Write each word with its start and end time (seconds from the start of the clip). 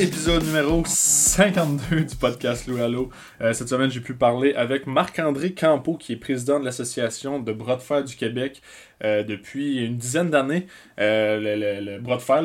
Épisode 0.00 0.44
numéro 0.44 0.84
52 0.86 2.04
du 2.04 2.14
podcast 2.14 2.68
Lou 2.68 2.76
Allo. 2.76 3.10
Euh, 3.40 3.52
cette 3.52 3.68
semaine, 3.68 3.90
j'ai 3.90 4.00
pu 4.00 4.14
parler 4.14 4.54
avec 4.54 4.86
Marc-André 4.86 5.54
Campo, 5.54 5.96
qui 5.96 6.12
est 6.12 6.16
président 6.16 6.60
de 6.60 6.64
l'Association 6.64 7.40
de 7.40 7.52
bras 7.52 7.74
de 7.74 7.80
fer 7.80 8.04
du 8.04 8.14
Québec 8.14 8.62
euh, 9.02 9.24
depuis 9.24 9.84
une 9.84 9.96
dizaine 9.96 10.30
d'années. 10.30 10.68
Euh, 11.00 11.80
le, 11.80 11.98
bras 11.98 12.16
de 12.16 12.22
fer, 12.22 12.44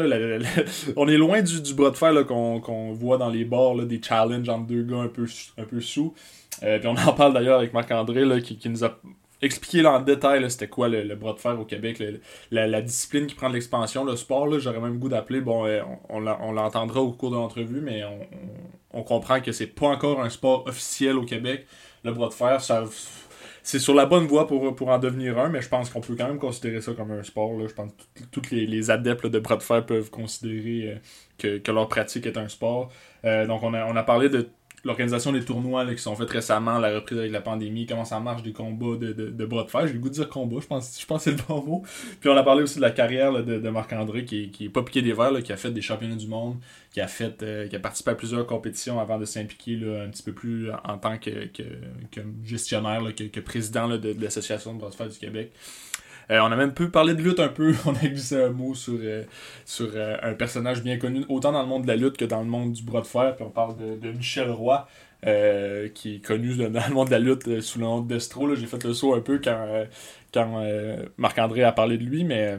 on 0.95 1.07
est 1.07 1.17
loin 1.17 1.43
du, 1.43 1.61
du 1.61 1.75
bras 1.75 1.91
de 1.91 1.95
fer 1.95 2.25
qu'on 2.25 2.93
voit 2.93 3.19
dans 3.19 3.29
les 3.29 3.45
bars, 3.45 3.75
des 3.75 4.01
challenges 4.01 4.49
entre 4.49 4.65
deux 4.65 4.81
gars 4.81 5.01
un 5.01 5.07
peu, 5.07 5.27
un 5.59 5.65
peu 5.65 5.79
sous. 5.79 6.15
puis 6.59 6.87
on 6.87 6.95
en 6.95 7.13
parle 7.13 7.35
d'ailleurs 7.35 7.59
avec 7.59 7.71
Marc-André 7.71 8.41
qui, 8.41 8.67
nous 8.67 8.83
a 8.83 8.99
expliquer 9.43 9.85
en 9.85 9.99
détail 9.99 10.49
c'était 10.49 10.67
quoi 10.67 10.89
le, 10.89 11.15
bras 11.15 11.33
de 11.33 11.39
fer 11.39 11.59
au 11.59 11.65
Québec, 11.65 12.01
la, 12.51 12.81
discipline 12.81 13.27
qui 13.27 13.35
prend 13.35 13.49
de 13.49 13.53
l'expansion, 13.53 14.03
le 14.03 14.15
sport, 14.15 14.59
j'aurais 14.59 14.79
même 14.79 14.99
goût 14.99 15.09
d'appeler, 15.09 15.41
bon, 15.41 15.65
euh, 15.65 15.81
on, 16.09 16.19
l'entendra 16.19 17.01
au 17.01 17.11
cours 17.11 17.31
de 17.31 17.35
l'entrevue, 17.35 17.81
mais 17.81 18.03
on, 18.91 19.03
comprend 19.03 19.41
que 19.41 19.51
c'est 19.51 19.67
pas 19.67 19.87
encore 19.87 20.21
un 20.21 20.29
sport 20.29 20.65
officiel 20.67 21.17
au 21.17 21.25
Québec. 21.25 21.65
Le 22.03 22.11
bras 22.11 22.29
de 22.29 22.33
fer, 22.33 22.61
c'est 23.63 23.79
sur 23.79 23.93
la 23.93 24.05
bonne 24.05 24.25
voie 24.25 24.45
pour, 24.47 24.75
pour 24.75 24.89
en 24.89 24.99
devenir 24.99 25.39
un, 25.39 25.49
mais 25.49 25.61
je 25.61 25.69
pense 25.69 25.89
qu'on 25.89 26.01
peut 26.01 26.15
quand 26.15 26.27
même 26.27 26.39
considérer 26.39 26.81
ça 26.81 26.93
comme 26.93 27.11
un 27.11 27.23
sport. 27.23 27.51
Je 27.67 27.73
pense 27.73 27.91
que 28.13 28.23
tous 28.31 28.51
les, 28.51 28.91
adeptes 28.91 29.27
de 29.27 29.39
bras 29.39 29.57
de 29.57 29.63
fer 29.63 29.85
peuvent 29.85 30.09
considérer 30.09 30.99
euh, 31.43 31.59
que, 31.59 31.71
leur 31.71 31.87
pratique 31.87 32.25
est 32.25 32.37
un 32.37 32.49
sport. 32.49 32.91
Euh, 33.25 33.47
donc 33.47 33.63
on 33.63 33.73
a, 33.73 33.85
on 33.85 33.95
a 33.95 34.03
parlé 34.03 34.29
de 34.29 34.49
l'organisation 34.83 35.31
des 35.31 35.43
tournois 35.43 35.85
qui 35.93 36.01
sont 36.01 36.15
faits 36.15 36.29
récemment, 36.29 36.77
la 36.77 36.95
reprise 36.95 37.17
avec 37.17 37.31
la 37.31 37.41
pandémie, 37.41 37.85
comment 37.85 38.03
ça 38.03 38.19
marche 38.19 38.43
des 38.43 38.51
combats 38.51 38.97
de, 38.97 39.13
de, 39.13 39.45
bras 39.45 39.63
de 39.63 39.69
fer. 39.69 39.87
J'ai 39.87 39.93
le 39.93 39.99
goût 39.99 40.09
de 40.09 40.15
dire 40.15 40.29
combat, 40.29 40.57
je 40.61 40.67
pense, 40.67 40.99
je 40.99 41.05
pense 41.05 41.23
que 41.23 41.31
c'est 41.31 41.37
le 41.37 41.43
bon 41.47 41.63
mot. 41.63 41.83
Puis 42.19 42.29
on 42.29 42.35
a 42.35 42.43
parlé 42.43 42.63
aussi 42.63 42.77
de 42.77 42.81
la 42.81 42.91
carrière 42.91 43.31
de, 43.31 43.59
de 43.59 43.69
Marc-André 43.69 44.25
qui, 44.25 44.49
qui 44.51 44.65
est 44.65 44.69
pas 44.69 44.83
piqué 44.83 45.01
des 45.01 45.13
verres, 45.13 45.41
qui 45.41 45.53
a 45.53 45.57
fait 45.57 45.71
des 45.71 45.81
championnats 45.81 46.15
du 46.15 46.27
monde, 46.27 46.57
qui 46.91 46.99
a 46.99 47.07
fait 47.07 47.41
euh, 47.43 47.67
qui 47.67 47.75
a 47.75 47.79
participé 47.79 48.11
à 48.11 48.15
plusieurs 48.15 48.45
compétitions 48.45 48.99
avant 48.99 49.17
de 49.17 49.25
s'impliquer 49.25 49.75
un 49.75 50.09
petit 50.09 50.23
peu 50.23 50.33
plus 50.33 50.69
en 50.71 50.97
tant 50.97 51.17
que, 51.17 51.47
que, 51.47 52.21
gestionnaire, 52.43 53.01
que, 53.15 53.23
que, 53.23 53.39
président 53.39 53.87
de, 53.87 54.15
l'association 54.19 54.73
de 54.73 54.79
bras 54.79 54.89
de 54.89 54.95
fer 54.95 55.07
du 55.07 55.17
Québec. 55.17 55.51
Euh, 56.31 56.39
on 56.41 56.51
a 56.51 56.55
même 56.55 56.73
pu 56.73 56.89
parler 56.89 57.13
de 57.13 57.21
lutte 57.21 57.39
un 57.39 57.49
peu. 57.49 57.73
On 57.85 57.93
a 57.93 58.07
glissé 58.07 58.41
un 58.41 58.49
mot 58.49 58.73
sur, 58.75 58.97
euh, 59.01 59.23
sur 59.65 59.89
euh, 59.95 60.17
un 60.21 60.33
personnage 60.33 60.83
bien 60.83 60.97
connu, 60.97 61.25
autant 61.29 61.51
dans 61.51 61.61
le 61.61 61.67
monde 61.67 61.83
de 61.83 61.87
la 61.87 61.95
lutte 61.95 62.17
que 62.17 62.25
dans 62.25 62.39
le 62.39 62.47
monde 62.47 62.73
du 62.73 62.83
bras 62.83 63.01
de 63.01 63.07
fer. 63.07 63.35
Puis 63.35 63.45
on 63.45 63.49
parle 63.49 63.75
de, 63.77 64.11
Michel 64.11 64.49
Roy, 64.49 64.87
qui 65.93 66.15
est 66.15 66.25
connu 66.25 66.55
dans 66.69 66.87
le 66.87 66.93
monde 66.93 67.07
de 67.07 67.11
la 67.11 67.19
lutte 67.19 67.61
sous 67.61 67.79
le 67.79 67.85
nom 67.85 68.01
de 68.01 68.07
Destro. 68.07 68.55
J'ai 68.55 68.65
fait 68.65 68.83
le 68.83 68.93
saut 68.93 69.13
un 69.13 69.21
peu 69.21 69.39
quand, 69.43 69.85
quand 70.33 70.63
Marc-André 71.17 71.63
a 71.63 71.71
parlé 71.71 71.97
de 71.97 72.03
lui, 72.03 72.23
mais 72.23 72.57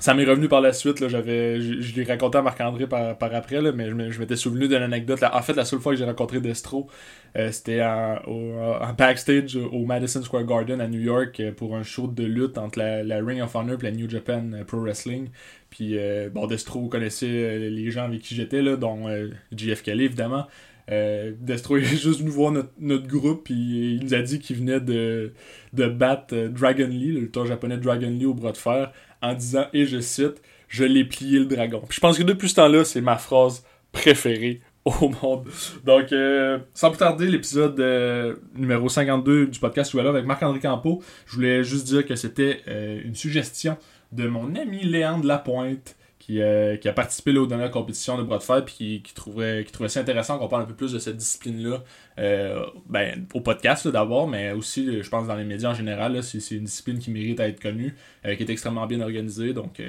ça 0.00 0.14
m'est 0.14 0.24
revenu 0.24 0.48
par 0.48 0.62
la 0.62 0.72
suite. 0.72 0.98
Là, 1.00 1.08
j'avais, 1.08 1.60
je, 1.60 1.94
l'ai 1.94 2.04
raconté 2.04 2.38
à 2.38 2.42
Marc-André 2.42 2.86
par, 2.86 3.16
par 3.18 3.34
après, 3.34 3.60
là, 3.60 3.70
mais 3.70 3.90
je 3.90 4.18
m'étais 4.18 4.36
souvenu 4.36 4.66
d'une 4.66 4.82
anecdote. 4.82 5.22
En 5.22 5.42
fait, 5.42 5.52
la 5.52 5.66
seule 5.66 5.78
fois 5.78 5.92
que 5.92 5.98
j'ai 5.98 6.06
rencontré 6.06 6.40
Destro, 6.40 6.88
euh, 7.36 7.52
c'était 7.52 7.82
en, 7.82 8.92
backstage 8.96 9.56
au 9.56 9.84
Madison 9.84 10.22
Square 10.22 10.44
Garden 10.44 10.80
à 10.80 10.88
New 10.88 11.00
York 11.00 11.38
euh, 11.38 11.52
pour 11.52 11.76
un 11.76 11.82
show 11.82 12.06
de 12.06 12.24
lutte 12.24 12.56
entre 12.56 12.78
la, 12.78 13.16
Ring 13.18 13.42
of 13.42 13.54
Honor 13.54 13.76
et 13.80 13.84
la 13.84 13.92
New 13.92 14.08
Japan 14.08 14.42
Pro 14.66 14.80
Wrestling. 14.80 15.28
Puis, 15.68 15.96
bon, 16.32 16.46
Destro 16.46 16.88
connaissait 16.88 17.58
les 17.58 17.90
gens 17.90 18.04
avec 18.04 18.22
qui 18.22 18.34
j'étais, 18.34 18.60
là, 18.62 18.76
dont 18.76 19.06
JF 19.54 19.82
Kelly, 19.82 20.06
évidemment. 20.06 20.46
Destro 20.88 21.76
est 21.76 21.84
juste 21.84 22.18
venu 22.18 22.30
voir 22.30 22.50
notre, 22.50 23.06
groupe 23.06 23.44
puis 23.44 23.94
il 23.94 24.02
nous 24.02 24.14
a 24.14 24.22
dit 24.22 24.40
qu'il 24.40 24.56
venait 24.56 24.80
de, 24.80 25.32
de 25.72 25.86
battre 25.86 26.48
Dragon 26.48 26.88
Lee, 26.88 27.12
le 27.12 27.20
lutteur 27.20 27.46
japonais 27.46 27.76
Dragon 27.76 28.10
Lee 28.10 28.26
au 28.26 28.34
bras 28.34 28.50
de 28.50 28.56
fer 28.56 28.90
en 29.22 29.34
disant, 29.34 29.66
et 29.72 29.86
je 29.86 30.00
cite, 30.00 30.42
je 30.68 30.84
l'ai 30.84 31.04
plié 31.04 31.38
le 31.38 31.46
dragon. 31.46 31.82
je 31.90 32.00
pense 32.00 32.16
que 32.16 32.22
depuis 32.22 32.48
ce 32.48 32.54
temps-là, 32.56 32.84
c'est 32.84 33.00
ma 33.00 33.16
phrase 33.16 33.64
préférée 33.92 34.60
au 34.84 35.08
monde. 35.08 35.48
Donc, 35.84 36.12
euh, 36.12 36.58
sans 36.74 36.90
plus 36.90 36.98
tarder, 36.98 37.26
l'épisode 37.26 37.78
euh, 37.80 38.36
numéro 38.54 38.88
52 38.88 39.46
du 39.46 39.58
podcast 39.58 39.92
Voilà 39.92 40.10
avec 40.10 40.24
Marc-André 40.24 40.60
Campo, 40.60 41.02
je 41.26 41.34
voulais 41.34 41.62
juste 41.64 41.86
dire 41.86 42.06
que 42.06 42.14
c'était 42.14 42.60
euh, 42.68 43.00
une 43.04 43.14
suggestion 43.14 43.76
de 44.12 44.26
mon 44.26 44.54
ami 44.54 44.82
Léandre 44.84 45.26
Lapointe 45.26 45.96
euh, 46.38 46.76
qui, 46.76 46.88
a 46.88 46.92
participé 46.92 47.32
là, 47.32 47.40
aux 47.40 47.46
dernières 47.46 47.70
compétitions 47.70 48.16
de 48.18 48.22
bras 48.22 48.38
de 48.38 48.42
fer 48.42 48.64
puis 48.64 49.02
qui, 49.02 49.14
trouvait, 49.14 49.64
qui 49.64 49.72
trouvait 49.72 49.88
ça 49.88 50.00
intéressant 50.00 50.38
qu'on 50.38 50.48
parle 50.48 50.62
un 50.62 50.66
peu 50.66 50.74
plus 50.74 50.92
de 50.92 50.98
cette 50.98 51.16
discipline-là 51.16 51.82
euh, 52.18 52.64
ben, 52.86 53.26
au 53.34 53.40
podcast 53.40 53.88
d'abord, 53.88 54.28
mais 54.28 54.52
aussi, 54.52 55.02
je 55.02 55.08
pense, 55.08 55.26
dans 55.26 55.34
les 55.34 55.44
médias 55.44 55.70
en 55.70 55.74
général. 55.74 56.22
C'est 56.22 56.54
une 56.54 56.64
discipline 56.64 56.98
qui 56.98 57.10
mérite 57.10 57.40
à 57.40 57.48
être 57.48 57.60
connue, 57.60 57.96
euh, 58.26 58.34
qui 58.34 58.42
est 58.42 58.50
extrêmement 58.50 58.86
bien 58.86 59.00
organisée. 59.00 59.52
Donc, 59.52 59.82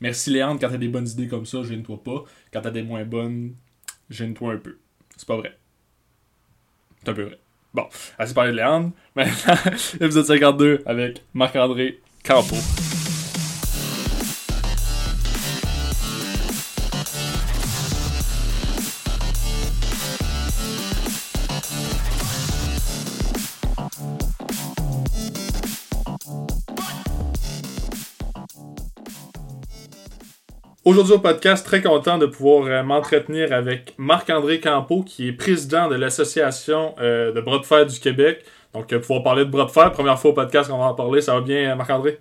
merci 0.00 0.30
Léandre, 0.30 0.60
quand 0.60 0.68
tu 0.68 0.74
as 0.74 0.78
des 0.78 0.88
bonnes 0.88 1.08
idées 1.08 1.28
comme 1.28 1.46
ça, 1.46 1.62
gêne-toi 1.62 2.02
pas. 2.02 2.24
Quand 2.52 2.60
tu 2.60 2.68
as 2.68 2.72
des 2.72 2.82
moins 2.82 3.04
bonnes, 3.04 3.54
gêne-toi 4.10 4.54
un 4.54 4.58
peu. 4.58 4.78
C'est 5.16 5.26
pas 5.26 5.36
vrai. 5.36 5.56
C'est 7.02 7.10
un 7.10 7.14
peu 7.14 7.22
vrai. 7.22 7.38
Bon, 7.72 7.86
assez 8.18 8.34
parlé 8.34 8.52
de 8.52 8.56
Léandre. 8.56 8.92
Maintenant, 9.14 9.54
épisode 10.00 10.24
52 10.24 10.82
avec 10.86 11.22
Marc-André 11.34 12.00
Campo. 12.24 12.56
Aujourd'hui 30.86 31.14
au 31.14 31.18
podcast, 31.18 31.66
très 31.66 31.82
content 31.82 32.16
de 32.16 32.26
pouvoir 32.26 32.66
euh, 32.68 32.84
m'entretenir 32.84 33.52
avec 33.52 33.94
Marc-André 33.98 34.60
Campo, 34.60 35.02
qui 35.02 35.26
est 35.26 35.32
président 35.32 35.88
de 35.88 35.96
l'Association 35.96 36.94
euh, 37.00 37.32
de 37.32 37.40
bras 37.40 37.84
du 37.84 37.98
Québec. 37.98 38.44
Donc, 38.72 38.92
euh, 38.92 39.00
pouvoir 39.00 39.24
parler 39.24 39.44
de 39.44 39.50
bras 39.50 39.64
de 39.64 39.90
première 39.90 40.16
fois 40.16 40.30
au 40.30 40.32
podcast 40.32 40.70
qu'on 40.70 40.78
va 40.78 40.84
en 40.84 40.94
parler. 40.94 41.20
Ça 41.20 41.34
va 41.34 41.40
bien, 41.40 41.74
Marc-André? 41.74 42.20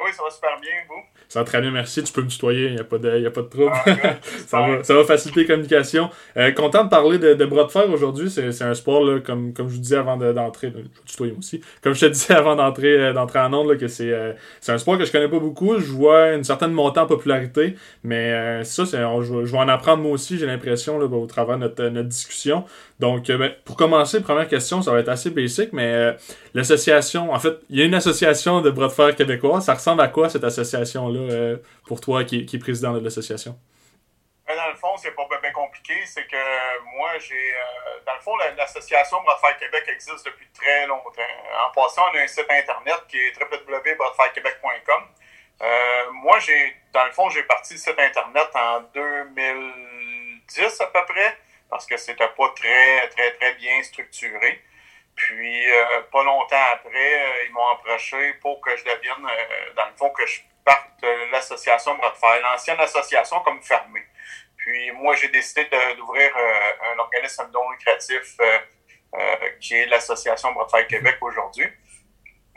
Oui, 0.00 0.12
ça 0.12 0.22
va 0.22 0.30
super 0.30 0.60
bien, 0.60 0.70
vous? 0.88 1.07
Ça 1.28 1.40
va 1.40 1.44
très 1.44 1.60
bien, 1.60 1.70
merci. 1.70 2.02
Tu 2.02 2.10
peux 2.10 2.22
me 2.22 2.28
tutoyer, 2.28 2.68
il 2.68 2.74
n'y 2.74 2.80
a, 2.80 2.84
pas 2.84 2.96
de, 2.96 3.26
a 3.26 3.30
pas 3.30 3.42
de 3.42 3.48
trouble. 3.48 3.70
Ah, 3.72 3.84
ça, 4.46 4.60
va, 4.60 4.82
ça 4.82 4.94
va 4.94 5.04
faciliter 5.04 5.42
la 5.42 5.46
communication. 5.46 6.08
Euh, 6.38 6.52
content 6.52 6.84
de 6.84 6.88
parler 6.88 7.18
de, 7.18 7.34
de 7.34 7.44
bras 7.44 7.64
de 7.64 7.70
fer 7.70 7.90
aujourd'hui. 7.90 8.30
C'est 8.30 8.62
un 8.62 8.72
sport, 8.72 9.04
là, 9.04 9.20
comme, 9.20 9.52
comme 9.52 9.68
je 9.68 9.74
vous 9.74 9.80
disais 9.80 9.96
avant 9.96 10.16
d'entrer. 10.16 10.70
De, 10.70 10.78
je 10.78 10.82
vais 10.82 10.88
tutoyer 11.04 11.34
aussi. 11.38 11.60
Comme 11.82 11.92
je 11.92 12.06
te 12.06 12.06
disais 12.06 12.32
avant 12.32 12.56
d'entrer 12.56 12.98
euh, 12.98 13.12
d'entrer 13.12 13.40
en 13.40 13.52
onde, 13.52 13.68
là, 13.68 13.76
que 13.76 13.88
c'est 13.88 14.10
euh, 14.10 14.32
c'est 14.62 14.72
un 14.72 14.78
sport 14.78 14.96
que 14.96 15.04
je 15.04 15.12
connais 15.12 15.28
pas 15.28 15.38
beaucoup. 15.38 15.78
Je 15.78 15.92
vois 15.92 16.32
une 16.32 16.44
certaine 16.44 16.72
montée 16.72 17.00
en 17.00 17.06
popularité. 17.06 17.74
Mais 18.04 18.64
ça, 18.64 18.84
je, 18.84 19.44
je 19.44 19.52
vais 19.52 19.58
en 19.58 19.68
apprendre 19.68 20.02
moi 20.02 20.12
aussi, 20.12 20.38
j'ai 20.38 20.46
l'impression, 20.46 20.96
au 20.98 21.26
travers 21.26 21.56
de 21.56 21.64
notre, 21.64 21.84
notre 21.88 22.08
discussion. 22.08 22.64
Donc, 23.00 23.28
ben, 23.28 23.54
pour 23.64 23.76
commencer, 23.76 24.20
première 24.22 24.48
question, 24.48 24.82
ça 24.82 24.90
va 24.90 24.98
être 24.98 25.08
assez 25.08 25.30
basic, 25.30 25.72
mais 25.72 26.16
l'association, 26.52 27.32
en 27.32 27.38
fait, 27.38 27.54
il 27.70 27.78
y 27.78 27.82
a 27.82 27.84
une 27.84 27.94
association 27.94 28.60
de 28.60 28.70
bras 28.70 28.88
de 28.88 29.12
québécois. 29.12 29.60
Ça 29.60 29.74
ressemble 29.74 30.00
à 30.00 30.08
quoi 30.08 30.28
cette 30.28 30.42
association-là? 30.44 31.20
Euh, 31.20 31.56
pour 31.86 32.00
toi 32.00 32.24
qui, 32.24 32.44
qui, 32.46 32.56
est 32.56 32.58
président 32.58 32.92
de 32.92 33.00
l'association? 33.00 33.58
Euh, 34.48 34.56
dans 34.56 34.68
le 34.68 34.74
fond, 34.76 34.96
c'est 34.96 35.12
pas 35.12 35.26
bien 35.40 35.52
compliqué. 35.52 35.94
C'est 36.06 36.26
que 36.26 36.36
moi, 36.96 37.10
j'ai. 37.18 37.34
Euh, 37.34 38.00
dans 38.06 38.14
le 38.14 38.20
fond, 38.20 38.36
l'association 38.56 39.22
Bras 39.22 39.38
Québec 39.58 39.84
existe 39.88 40.24
depuis 40.26 40.48
très 40.52 40.86
longtemps. 40.86 41.22
En 41.66 41.70
passant, 41.72 42.02
on 42.12 42.18
a 42.18 42.22
un 42.22 42.26
site 42.26 42.50
internet 42.50 43.04
qui 43.08 43.18
est 43.18 43.32
www.bradfairquebec.com. 43.38 45.02
moi, 46.14 46.38
j'ai. 46.40 46.76
Dans 46.92 47.04
le 47.04 47.12
fond, 47.12 47.28
j'ai 47.30 47.42
parti 47.44 47.74
le 47.74 47.78
site 47.78 47.98
internet 47.98 48.48
en 48.54 48.80
2010 48.94 50.80
à 50.80 50.86
peu 50.86 51.04
près, 51.06 51.36
parce 51.70 51.86
que 51.86 51.96
c'était 51.96 52.28
pas 52.28 52.48
très, 52.56 53.08
très, 53.08 53.32
très 53.32 53.54
bien 53.54 53.82
structuré. 53.82 54.62
Puis, 55.14 55.66
pas 56.12 56.22
longtemps 56.22 56.64
après, 56.72 57.44
ils 57.46 57.52
m'ont 57.52 57.68
approché 57.70 58.34
pour 58.34 58.60
que 58.60 58.76
je 58.76 58.84
devienne, 58.84 59.26
dans 59.76 59.86
le 59.86 59.96
fond, 59.96 60.10
que 60.10 60.24
je 60.26 60.40
de 61.02 61.32
l'association 61.32 61.94
Bras 61.96 62.38
l'ancienne 62.40 62.80
association 62.80 63.40
comme 63.40 63.62
fermée. 63.62 64.04
Puis 64.56 64.90
moi, 64.92 65.14
j'ai 65.14 65.28
décidé 65.28 65.68
d'ouvrir 65.96 66.30
euh, 66.36 66.92
un 66.94 66.98
organisme 66.98 67.48
non 67.52 67.70
lucratif 67.70 68.36
euh, 68.40 68.58
euh, 69.14 69.36
qui 69.60 69.74
est 69.74 69.86
l'association 69.86 70.52
Bras 70.52 70.82
Québec 70.84 71.16
aujourd'hui. 71.20 71.68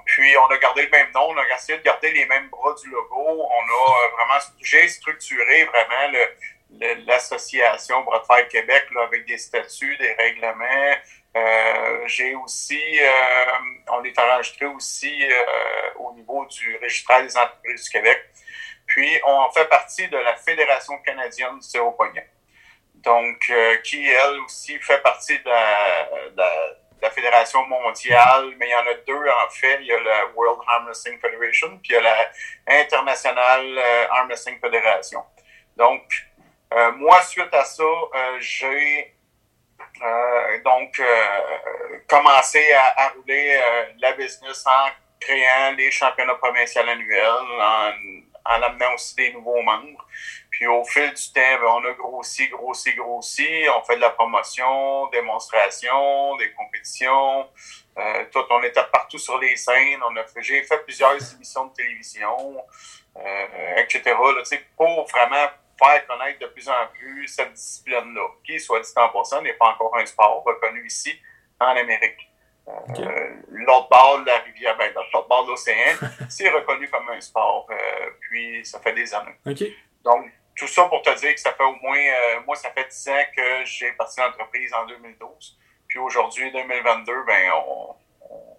Puis 0.05 0.35
on 0.37 0.45
a 0.47 0.57
gardé 0.57 0.83
le 0.83 0.89
même 0.89 1.11
nom, 1.11 1.29
on 1.29 1.37
a 1.37 1.47
essayé 1.55 1.77
de 1.77 1.83
garder 1.83 2.11
les 2.11 2.25
mêmes 2.25 2.49
bras 2.49 2.73
du 2.83 2.89
logo. 2.89 3.15
On 3.15 3.63
a 3.63 4.07
vraiment, 4.09 4.39
j'ai 4.59 4.87
structuré 4.87 5.65
vraiment 5.65 6.17
l'association 7.05 8.01
de 8.01 8.25
Fer 8.25 8.47
Québec 8.47 8.87
avec 9.03 9.25
des 9.25 9.37
statuts, 9.37 9.97
des 9.97 10.13
règlements, 10.13 10.95
euh, 11.35 12.07
j'ai 12.07 12.35
aussi, 12.35 12.81
euh, 12.99 13.45
on 13.89 14.03
est 14.03 14.17
enregistré 14.19 14.65
aussi 14.65 15.23
euh, 15.23 15.93
au 15.95 16.13
niveau 16.13 16.45
du 16.45 16.77
registre 16.81 17.21
des 17.21 17.37
entreprises 17.37 17.85
du 17.85 17.89
Québec. 17.89 18.21
Puis, 18.85 19.09
on 19.25 19.49
fait 19.51 19.69
partie 19.69 20.09
de 20.09 20.17
la 20.17 20.35
Fédération 20.35 20.97
canadienne 20.99 21.57
du 21.59 21.65
séroponien. 21.65 22.23
Donc, 22.95 23.51
qui, 23.83 24.05
elle 24.05 24.39
aussi, 24.41 24.77
fait 24.79 25.01
partie 25.01 25.39
de 25.39 25.49
la, 26.35 27.09
Fédération 27.09 27.65
mondiale, 27.65 28.53
mais 28.57 28.67
il 28.67 28.71
y 28.71 28.75
en 28.75 28.85
a 28.85 28.93
deux, 29.07 29.29
en 29.29 29.49
fait. 29.49 29.79
Il 29.81 29.87
y 29.87 29.93
a 29.93 29.99
la 29.99 30.27
World 30.35 30.61
Arm 30.67 30.91
Federation, 30.93 31.79
puis 31.79 31.89
il 31.89 31.93
y 31.93 31.95
a 31.95 32.01
la 32.01 32.31
International 32.67 33.79
Arm 34.11 34.27
Wrestling 34.27 34.59
Federation. 34.59 35.23
Donc, 35.77 36.03
moi, 36.97 37.21
suite 37.23 37.53
à 37.53 37.65
ça, 37.65 37.83
j'ai 38.39 39.13
donc 40.63 41.01
commencé 42.07 42.61
à, 42.73 43.09
rouler 43.09 43.59
la 43.99 44.13
business 44.13 44.65
en 44.65 44.89
créant 45.19 45.71
les 45.77 45.91
championnats 45.91 46.35
provinciaux 46.35 46.81
annuels, 46.81 47.61
en, 47.61 47.91
en 48.45 48.61
amenant 48.61 48.93
aussi 48.95 49.15
des 49.15 49.33
nouveaux 49.33 49.61
membres. 49.61 50.05
Puis 50.49 50.67
au 50.67 50.83
fil 50.83 51.13
du 51.13 51.33
temps, 51.33 51.41
ben, 51.59 51.67
on 51.67 51.85
a 51.85 51.93
grossi, 51.93 52.47
grossi, 52.49 52.93
grossi. 52.93 53.47
On 53.75 53.83
fait 53.83 53.95
de 53.95 54.01
la 54.01 54.09
promotion, 54.11 55.07
démonstration, 55.07 56.35
des 56.37 56.51
compétitions. 56.51 57.47
Euh, 57.97 58.25
tout, 58.31 58.43
on 58.49 58.61
était 58.63 58.83
partout 58.91 59.17
sur 59.17 59.39
les 59.39 59.55
scènes. 59.55 60.01
On 60.03 60.15
a 60.17 60.25
j'ai 60.41 60.63
fait 60.63 60.83
plusieurs 60.83 61.15
émissions 61.33 61.65
de 61.65 61.73
télévision, 61.73 62.63
euh, 63.17 63.75
etc. 63.77 64.03
Là, 64.07 64.57
pour 64.75 65.07
vraiment 65.07 65.47
faire 65.81 66.07
connaître 66.07 66.39
de 66.39 66.47
plus 66.47 66.67
en 66.69 66.87
plus 66.93 67.27
cette 67.27 67.53
discipline-là, 67.53 68.27
qui, 68.45 68.59
soit 68.59 68.79
dit 68.79 68.91
en 68.95 69.09
passant, 69.09 69.41
n'est 69.41 69.53
pas 69.53 69.69
encore 69.69 69.95
un 69.97 70.05
sport 70.05 70.43
reconnu 70.43 70.85
ici 70.85 71.19
en 71.59 71.75
Amérique. 71.75 72.29
Euh, 72.67 73.29
l'autre 73.49 73.89
bord 73.89 74.19
de 74.21 74.27
la 74.27 74.37
rivière, 74.39 74.77
ben, 74.77 74.93
l'autre 74.93 75.27
bord 75.27 75.45
de 75.45 75.51
l'océan, 75.51 75.95
c'est 76.29 76.49
reconnu 76.49 76.87
comme 76.89 77.09
un 77.09 77.19
sport. 77.19 77.67
Euh, 77.71 78.09
puis 78.21 78.63
ça 78.65 78.79
fait 78.79 78.93
des 78.93 79.13
années. 79.13 79.35
Donc, 80.03 80.31
tout 80.55 80.67
ça 80.67 80.83
pour 80.85 81.01
te 81.01 81.17
dire 81.19 81.33
que 81.33 81.39
ça 81.39 81.53
fait 81.53 81.63
au 81.63 81.75
moins, 81.81 81.97
euh, 81.97 82.41
moi, 82.45 82.55
ça 82.55 82.71
fait 82.71 82.87
10 82.87 83.09
ans 83.09 83.23
que 83.35 83.65
j'ai 83.65 83.91
parti 83.93 84.19
l'entreprise 84.19 84.73
en 84.73 84.85
2012. 84.85 85.57
Puis 85.87 85.99
aujourd'hui, 85.99 86.51
2022, 86.51 87.23
ben, 87.25 87.51
on, 87.67 87.95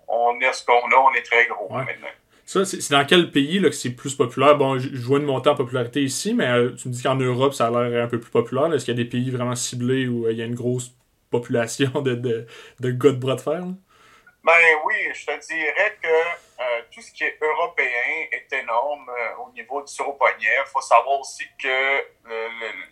on, 0.09 0.41
est 0.41 0.53
ce 0.53 0.65
qu'on 0.65 0.91
a, 0.91 0.97
on 0.97 1.13
est 1.15 1.23
très 1.23 1.47
gros 1.47 1.69
maintenant. 1.71 2.09
Ça, 2.53 2.67
c'est 2.67 2.91
dans 2.91 3.07
quel 3.07 3.31
pays 3.31 3.59
là, 3.61 3.71
que 3.71 3.75
c'est 3.75 3.93
plus 3.93 4.15
populaire? 4.15 4.59
Bon, 4.59 4.79
je, 4.79 4.95
vois 5.07 5.19
une 5.19 5.25
montée 5.25 5.49
en 5.49 5.55
popularité 5.55 6.03
ici, 6.03 6.35
mais 6.35 6.51
tu 6.77 6.89
me 6.89 6.93
dis 6.93 7.03
qu'en 7.03 7.15
Europe, 7.15 7.55
ça 7.55 7.69
a 7.69 7.71
l'air 7.71 8.05
un 8.05 8.09
peu 8.09 8.21
plus 8.21 8.31
populaire. 8.31 8.71
Est-ce 8.75 8.85
qu'il 8.85 8.95
y 8.95 9.01
a 9.01 9.03
des 9.03 9.09
pays 9.09 9.31
vraiment 9.31 9.55
ciblés 9.55 10.07
où 10.07 10.29
il 10.29 10.37
y 10.37 10.43
a 10.43 10.45
une 10.45 10.55
grosse 10.55 10.93
population 11.31 12.03
de, 12.03 12.15
de, 12.15 12.47
de 12.81 12.91
gars 12.91 13.13
de 13.13 13.17
bras 13.17 13.37
de 13.37 13.41
fer? 13.41 13.63
Ben 14.45 14.53
oui, 14.85 14.97
je 15.15 15.25
te 15.25 15.47
dirais 15.47 15.97
que 16.03 16.09
euh, 16.09 16.83
tout 16.91 17.01
ce 17.01 17.11
qui 17.13 17.25
est 17.25 17.39
européen 17.41 18.27
est 18.33 18.53
énorme 18.53 19.09
euh, 19.09 19.47
au 19.47 19.53
niveau 19.53 19.83
du 19.83 19.95
poignet. 20.19 20.59
Il 20.67 20.71
faut 20.71 20.83
savoir 20.83 21.21
aussi 21.21 21.45
que 21.59 22.05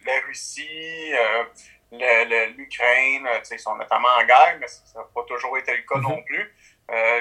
la 0.07 0.21
Russie, 0.27 1.13
euh, 1.13 2.47
l'Ukraine, 2.57 3.29
ils 3.51 3.59
sont 3.59 3.77
notamment 3.77 4.09
en 4.19 4.25
guerre, 4.25 4.57
mais 4.59 4.69
ça 4.69 5.01
n'a 5.01 5.05
pas 5.15 5.23
toujours 5.25 5.59
été 5.59 5.77
le 5.77 5.83
cas 5.83 5.97
mm-hmm. 5.97 6.03
non 6.03 6.23
plus. 6.23 6.55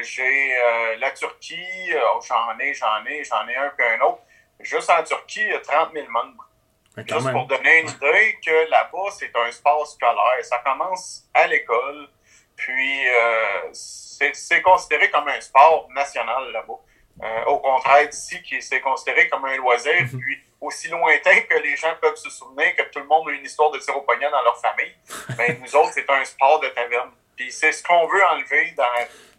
J'ai 0.01 0.56
la 0.98 1.12
Turquie, 1.12 1.92
oh, 1.95 2.19
j'en 2.27 2.57
ai, 2.60 2.74
j'en 2.74 3.06
ai, 3.06 3.24
j'en 3.24 3.48
ai 3.48 3.56
un 3.56 3.69
puis 3.69 3.86
un 3.86 4.01
autre. 4.01 4.21
Juste 4.60 4.89
en 4.89 5.04
Turquie, 5.04 5.42
il 5.42 5.51
y 5.51 5.54
a 5.54 5.60
30 5.60 5.94
000 5.94 6.07
membres. 6.10 6.50
Juste 6.98 7.31
pour 7.31 7.45
donner 7.45 7.81
une 7.81 7.89
idée 7.89 8.38
que 8.45 8.69
là-bas, 8.69 9.12
c'est 9.12 9.31
un 9.36 9.51
sport 9.51 9.88
scolaire. 9.88 10.44
Ça 10.44 10.60
commence 10.60 11.24
à 11.33 11.48
l'école. 11.48 12.10
Puis, 12.56 13.07
euh, 13.07 13.69
c'est 13.71 14.62
considéré 14.62 15.10
comme 15.10 15.27
un 15.27 15.39
sport 15.39 15.88
national 15.95 16.51
là-bas. 16.51 16.74
Euh, 17.21 17.45
au 17.45 17.60
contraire 17.60 18.07
d'ici, 18.07 18.42
qui 18.42 18.62
c'est 18.62 18.81
considéré 18.81 19.27
comme 19.30 19.45
un 19.45 19.56
loisir, 19.57 20.01
mhm. 20.01 20.19
puis 20.19 20.39
aussi 20.62 20.88
lointain 20.89 21.42
que 21.42 21.56
les 21.56 21.75
gens 21.75 21.94
peuvent 22.01 22.16
se 22.16 22.30
souvenir 22.30 22.75
que 22.75 22.83
tout 22.83 23.00
le 23.00 23.06
monde 23.06 23.30
a 23.30 23.31
une 23.31 23.45
histoire 23.45 23.71
de 23.71 23.80
tir 23.80 23.95
au 23.95 24.01
poignet 24.01 24.30
dans 24.30 24.42
leur 24.42 24.60
famille, 24.60 24.94
ben, 25.38 25.57
nous 25.63 25.75
autres, 25.75 25.92
c'est 25.94 26.10
un 26.10 26.24
sport 26.25 26.60
de 26.60 26.68
taverne. 26.69 27.12
Puis 27.39 27.53
c'est 27.53 27.71
ce 27.71 27.81
qu'on 27.81 28.06
veut 28.06 28.25
enlever 28.33 28.74
dans, 28.75 28.83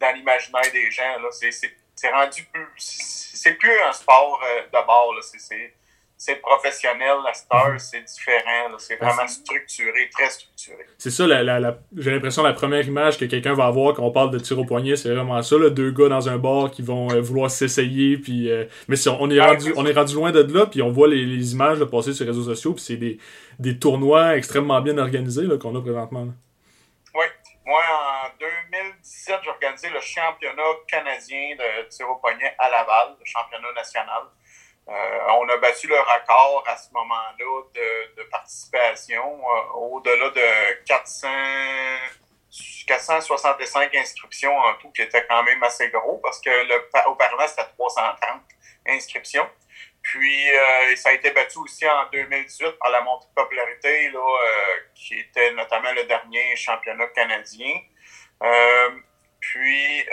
dans 0.00 0.14
l'imaginaire 0.14 0.72
des 0.72 0.90
gens. 0.90 1.14
C'est 1.30 2.10
rendu 2.10 2.44
plus... 2.50 2.72
C'est 2.76 3.54
plus 3.54 3.78
un 3.82 3.92
sport 3.92 4.40
euh, 4.42 4.62
de 4.62 4.86
bord. 4.86 5.14
C'est 5.22 5.74
c'est 6.22 6.34
professionnel, 6.34 7.16
la 7.24 7.32
star, 7.32 7.70
mhm. 7.70 7.78
c'est 7.78 8.02
différent. 8.02 8.76
C'est 8.76 8.96
vraiment 8.96 9.26
structuré, 9.26 10.10
très 10.12 10.28
structuré. 10.28 10.84
C'est 10.98 11.10
ça, 11.10 11.26
la, 11.26 11.42
la, 11.42 11.78
j'ai 11.96 12.10
l'impression 12.10 12.42
la 12.42 12.52
première 12.52 12.86
image 12.86 13.16
que 13.16 13.24
quelqu'un 13.24 13.54
va 13.54 13.64
avoir 13.64 13.94
quand 13.94 14.02
on 14.02 14.10
parle 14.10 14.30
de 14.30 14.38
tir 14.38 14.58
au 14.58 14.66
poignet, 14.66 14.96
c'est 14.96 15.14
vraiment 15.14 15.42
ça, 15.42 15.56
là, 15.56 15.70
deux 15.70 15.90
gars 15.92 16.10
dans 16.10 16.28
un 16.28 16.36
bar 16.36 16.70
qui 16.70 16.82
vont 16.82 17.10
euh, 17.10 17.22
vouloir 17.22 17.50
s'essayer. 17.50 18.18
Puis, 18.18 18.50
euh, 18.50 18.66
mais 18.86 18.96
si 18.96 19.08
on, 19.08 19.30
est 19.30 19.40
rendu, 19.40 19.72
on 19.76 19.86
est 19.86 19.94
rendu 19.94 20.14
loin 20.14 20.30
de 20.30 20.40
là, 20.40 20.66
puis 20.66 20.82
on 20.82 20.90
voit 20.90 21.08
les, 21.08 21.24
les 21.24 21.52
images 21.54 21.82
passer 21.86 22.12
sur 22.12 22.26
les 22.26 22.32
réseaux 22.32 22.44
sociaux, 22.54 22.74
puis 22.74 22.84
c'est 22.84 22.96
des, 22.98 23.16
des 23.58 23.78
tournois 23.78 24.36
extrêmement 24.36 24.82
bien 24.82 24.98
organisés 24.98 25.44
là, 25.44 25.56
qu'on 25.56 25.74
a 25.74 25.80
présentement. 25.80 26.28
Moi, 27.70 27.84
en 27.88 28.30
2017, 28.40 29.42
j'ai 29.44 29.48
organisé 29.48 29.90
le 29.90 30.00
championnat 30.00 30.62
canadien 30.88 31.54
de 31.54 31.88
tir 31.88 32.10
au 32.10 32.16
poignet 32.16 32.52
à 32.58 32.68
Laval, 32.68 33.14
le 33.16 33.24
championnat 33.24 33.70
national. 33.76 34.24
Euh, 34.88 34.92
on 35.38 35.48
a 35.48 35.56
battu 35.58 35.86
le 35.86 36.00
record 36.00 36.64
à 36.66 36.76
ce 36.76 36.92
moment-là 36.92 37.62
de, 38.16 38.22
participation, 38.24 39.22
euh, 39.22 39.72
au-delà 39.74 40.30
de 40.30 40.82
400, 40.84 41.28
465 42.88 43.94
inscriptions 43.94 44.56
en 44.56 44.74
tout, 44.74 44.90
qui 44.90 45.02
était 45.02 45.24
quand 45.28 45.44
même 45.44 45.62
assez 45.62 45.90
gros 45.90 46.18
parce 46.18 46.40
que 46.40 46.50
le, 46.50 46.90
auparavant, 47.06 47.46
c'était 47.46 47.70
330 47.78 48.42
inscriptions. 48.88 49.48
Puis, 50.10 50.50
euh, 50.50 50.96
ça 50.96 51.10
a 51.10 51.12
été 51.12 51.30
battu 51.30 51.58
aussi 51.58 51.88
en 51.88 52.08
2018 52.10 52.72
par 52.78 52.90
la 52.90 53.00
montée 53.02 53.26
de 53.28 53.34
popularité, 53.42 54.10
là, 54.10 54.38
qui 54.94 55.14
était 55.14 55.52
notamment 55.52 55.92
le 55.92 56.04
dernier 56.04 56.56
championnat 56.56 57.06
canadien. 57.08 57.74
puis, 59.40 60.06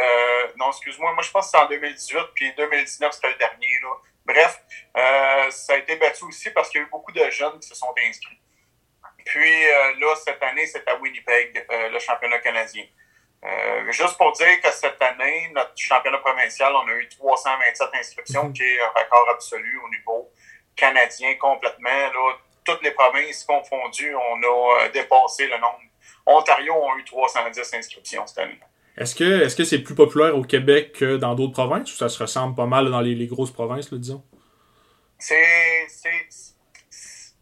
non, 0.58 0.70
excuse-moi, 0.70 1.14
moi 1.14 1.24
je 1.24 1.32
pense 1.32 1.46
que 1.46 1.52
c'est 1.52 1.64
en 1.64 1.68
2018, 1.68 2.20
puis 2.36 2.54
2019 2.56 3.12
c'était 3.14 3.30
le 3.30 3.36
dernier. 3.36 3.80
Là. 3.82 3.90
Bref, 4.28 4.62
euh, 4.98 5.50
ça 5.52 5.74
a 5.74 5.78
été 5.78 5.96
battu 5.96 6.26
aussi 6.26 6.50
parce 6.50 6.70
qu'il 6.70 6.82
y 6.82 6.84
a 6.84 6.88
eu 6.88 6.90
beaucoup 6.90 7.14
de 7.14 7.30
jeunes 7.30 7.58
qui 7.60 7.68
se 7.70 7.76
sont 7.76 7.94
inscrits. 7.98 8.42
Puis 9.26 9.66
euh, 9.66 9.96
là, 10.00 10.16
cette 10.16 10.44
année, 10.44 10.66
c'est 10.66 10.86
à 10.86 10.96
Winnipeg, 10.98 11.66
euh, 11.72 11.90
le 11.90 12.00
championnat 12.00 12.40
canadien. 12.40 12.84
Juste 13.92 14.18
pour 14.18 14.31
dire 14.34 14.62
que 14.62 14.72
cette 14.72 15.01
année, 15.01 15.50
notre 15.54 15.74
championnat 15.75 16.18
provincial, 16.19 16.74
on 16.75 16.88
a 16.88 16.94
eu 16.94 17.07
327 17.10 17.89
inscriptions, 17.94 18.44
mhm. 18.45 18.54
qui 18.54 18.63
est 18.63 18.81
un 18.81 18.88
record 18.88 19.30
absolu 19.31 19.80
au 19.86 19.89
niveau 19.89 20.31
canadien 20.75 21.36
complètement. 21.36 21.89
Là, 21.89 22.38
toutes 22.63 22.84
les 22.84 22.92
provinces 22.92 23.44
confondues, 23.44 24.16
on 24.16 24.42
a 24.44 24.89
dépassé 24.89 25.48
le 25.48 25.57
nombre. 25.57 25.80
Ontario 26.26 26.73
a 26.73 27.00
eu 27.00 27.04
310 27.04 27.73
inscriptions 27.73 28.28
cette 28.28 28.40
année. 28.40 28.59
Est-ce 28.97 29.16
que 29.16 29.44
est-ce 29.44 29.56
que 29.56 29.64
c'est 29.64 29.80
plus 29.80 29.95
populaire 29.95 30.35
au 30.35 30.42
Québec 30.42 30.92
que 30.94 31.18
dans 31.18 31.35
d'autres 31.35 31.54
provinces 31.54 31.94
ou 31.94 31.95
ça 31.95 32.09
se 32.09 32.21
ressemble 32.21 32.56
pas 32.56 32.66
mal 32.66 32.90
dans 32.90 33.02
les, 33.02 33.28
grosses 33.28 33.52
provinces, 33.52 33.92
là, 33.92 33.97
disons? 33.97 34.23
C'est. 35.19 35.88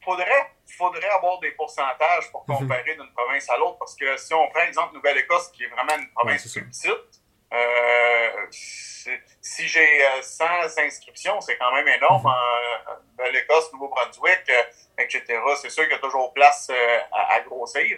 Faudrait, 0.04 0.55
faudrait 0.76 1.10
avoir 1.10 1.40
des 1.40 1.52
pourcentages 1.52 2.32
pour 2.32 2.46
mhm. 2.48 2.58
comparer 2.58 2.96
d'une 2.96 3.12
province 3.14 3.50
à 3.50 3.58
l'autre 3.58 3.78
parce 3.80 3.96
que 3.96 4.18
si 4.18 4.34
on 4.34 4.48
prend 4.50 4.62
l'exemple 4.62 4.94
Nouvelle-Écosse, 4.94 5.50
qui 5.50 5.64
est 5.64 5.68
vraiment 5.68 5.96
une 5.98 6.10
province 6.12 6.52
plus 6.52 6.66
petite, 6.68 7.22
euh, 7.54 8.46
si 8.50 9.68
j'ai 9.68 10.00
100 10.22 10.46
euh, 10.46 10.68
inscriptions, 10.86 11.40
c'est 11.42 11.58
quand 11.58 11.72
même 11.74 11.88
énorme. 11.88 12.24
Mhm. 12.24 12.96
Nouvelle-Écosse, 13.18 13.72
Nouveau-Brunswick, 13.74 14.44
euh, 14.50 14.64
etc. 14.98 15.40
C'est 15.62 15.70
sûr 15.70 15.84
qu'il 15.84 15.94
y 15.94 15.96
a 15.96 16.00
toujours 16.00 16.34
place 16.34 16.72
à 17.12 17.40
grossir. 17.42 17.98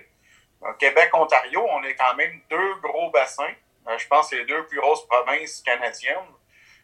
Québec, 0.79 1.09
Ontario, 1.13 1.65
on 1.69 1.83
est 1.83 1.95
quand 1.95 2.15
même 2.15 2.41
deux 2.49 2.75
gros 2.81 3.09
bassins. 3.11 3.53
Euh, 3.87 3.97
je 3.97 4.07
pense 4.07 4.29
que 4.29 4.35
c'est 4.35 4.41
les 4.41 4.45
deux 4.45 4.65
plus 4.67 4.79
grosses 4.79 5.05
provinces 5.07 5.61
canadiennes. 5.61 6.17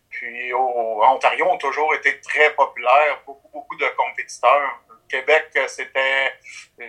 Puis 0.09 0.53
au, 0.53 1.03
Ontario 1.03 1.45
ont 1.49 1.57
toujours 1.57 1.93
été 1.95 2.19
très 2.21 2.53
populaires, 2.53 3.21
beaucoup, 3.25 3.49
beaucoup 3.49 3.75
de 3.75 3.87
compétiteurs. 3.97 4.82
Québec, 5.13 5.51
c'était 5.67 6.33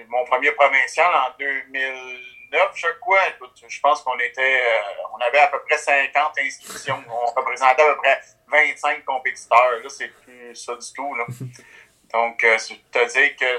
mon 0.08 0.24
premier 0.24 0.50
provincial 0.52 1.12
en 1.14 1.36
2009, 1.38 2.70
je 2.74 2.86
crois. 3.00 3.20
Je 3.68 3.80
pense 3.80 4.02
qu'on 4.02 4.18
était, 4.18 4.60
euh, 4.62 5.06
on 5.12 5.18
avait 5.18 5.40
à 5.40 5.48
peu 5.48 5.60
près 5.68 5.76
50 5.76 6.38
inscriptions. 6.38 7.04
On 7.06 7.26
représentait 7.26 7.82
à 7.82 7.94
peu 7.94 7.96
près 7.96 8.20
25 8.48 9.04
compétiteurs. 9.04 9.78
Là, 9.82 9.88
c'est 9.90 10.08
plus 10.08 10.56
ça 10.56 10.74
du 10.74 10.92
tout. 10.94 11.14
Donc, 12.14 12.44
euh, 12.44 12.56
je 12.58 12.74
te 12.90 13.12
dire 13.12 13.36
que 13.36 13.56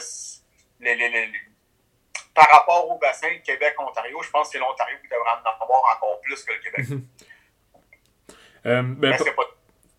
les, 0.79 0.95
les, 0.95 1.09
les 1.09 1.29
par 2.33 2.49
rapport 2.49 2.89
au 2.89 2.97
bassin 2.97 3.29
Québec-Ontario, 3.45 4.21
je 4.21 4.29
pense 4.29 4.47
que 4.47 4.53
c'est 4.53 4.59
l'Ontario 4.59 4.97
qui 5.01 5.07
devrait 5.07 5.29
en 5.29 5.63
avoir 5.63 5.95
encore 5.95 6.19
plus 6.21 6.43
que 6.43 6.53
le 6.53 6.59
Québec. 6.59 6.85
euh, 8.65 8.81
ben, 8.81 9.17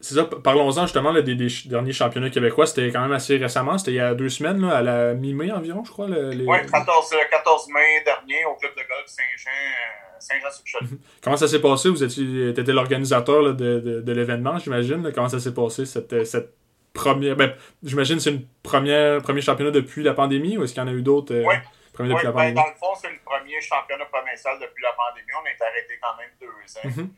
c'est 0.01 0.15
ça, 0.15 0.25
parlons-en 0.25 0.83
justement 0.83 1.13
des, 1.13 1.35
derniers 1.67 1.93
championnats 1.93 2.31
québécois. 2.31 2.67
C'était 2.67 2.91
quand 2.91 3.01
même 3.01 3.13
assez 3.13 3.37
récemment, 3.39 3.79
c'était 3.79 3.93
il 3.93 3.97
y 3.97 4.01
a 4.01 4.15
deux 4.15 4.29
semaines, 4.29 4.61
là, 4.61 4.77
à 4.77 4.83
la 4.83 5.15
mi-mai 5.15 5.51
environ, 5.53 5.85
je 5.85 5.91
crois. 5.91 6.07
Le, 6.07 6.45
Oui, 6.47 6.59
14, 6.71 7.15
14, 7.31 7.69
mai 7.69 8.03
dernier 8.05 8.45
au 8.45 8.55
club 8.55 8.73
de 8.73 8.83
golf 8.83 9.07
Saint-Jean. 9.07 9.51
Euh, 9.51 10.07
Saint-Jean-sur-Chaudière. 10.19 10.99
Comment 11.23 11.37
ça 11.37 11.49
s'est 11.49 11.61
passé? 11.61 11.89
Vous 11.89 12.03
étiez 12.03 12.73
l'organisateur 12.73 13.43
de, 13.43 13.53
de, 13.53 14.01
de 14.01 14.13
l'événement, 14.13 14.59
j'imagine. 14.59 15.13
Comment 15.15 15.29
ça 15.29 15.41
s'est 15.41 15.55
passé, 15.55 15.87
cette, 15.87 16.25
cette 16.27 16.55
première... 16.93 17.37
Ben, 17.37 17.55
j'imagine 17.83 18.17
que 18.17 18.23
c'est 18.23 18.31
une 18.31 18.47
première 18.63 19.23
premier 19.23 19.41
championnat 19.41 19.71
depuis 19.71 20.03
la 20.03 20.15
pandémie 20.15 20.57
ou 20.57 20.65
est-ce 20.65 20.75
qu'il 20.75 20.83
y 20.83 20.87
en 20.87 20.89
a 20.89 20.93
eu 20.93 21.03
d'autres? 21.03 21.35
Euh... 21.35 21.45
Oui, 21.47 21.55
oui, 21.99 22.09
ben, 22.09 22.55
dans 22.55 22.67
le 22.67 22.75
fond, 22.79 22.95
c'est 23.01 23.11
le 23.11 23.19
premier 23.25 23.61
championnat 23.61 24.05
provincial 24.07 24.59
depuis 24.61 24.83
la 24.83 24.93
pandémie. 24.93 25.33
On 25.43 25.47
est 25.47 25.63
arrêté 25.65 25.99
quand 26.01 26.17
même 26.19 26.31
deux 26.41 26.47
ans. 26.47 27.03
Mm-hmm. 27.03 27.09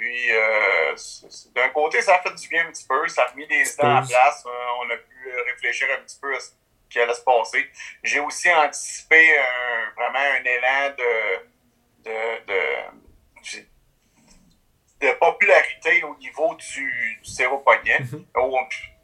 Puis, 0.00 0.32
euh, 0.32 0.96
d'un 1.54 1.68
côté, 1.68 2.00
ça 2.00 2.14
a 2.14 2.22
fait 2.22 2.34
du 2.34 2.48
bien 2.48 2.66
un 2.66 2.70
petit 2.70 2.86
peu. 2.88 3.06
Ça 3.08 3.24
a 3.24 3.34
mis 3.34 3.46
des 3.46 3.70
idées 3.70 3.82
en 3.82 4.06
place. 4.06 4.46
Euh, 4.46 4.50
on 4.78 4.88
a 4.88 4.96
pu 4.96 5.30
réfléchir 5.52 5.88
un 5.94 6.02
petit 6.02 6.18
peu 6.18 6.32
qui 6.88 6.98
allait 6.98 7.12
se 7.12 7.20
passer. 7.20 7.68
J'ai 8.02 8.18
aussi 8.20 8.50
anticipé 8.50 9.36
vraiment 9.94 10.18
un 10.18 10.42
élan 10.42 10.94
de, 10.96 12.10
de, 12.10 12.46
de, 15.00 15.12
popularité 15.18 16.02
au 16.04 16.16
niveau 16.16 16.54
du, 16.54 17.20
du. 17.22 17.42
Mhm. 17.42 18.26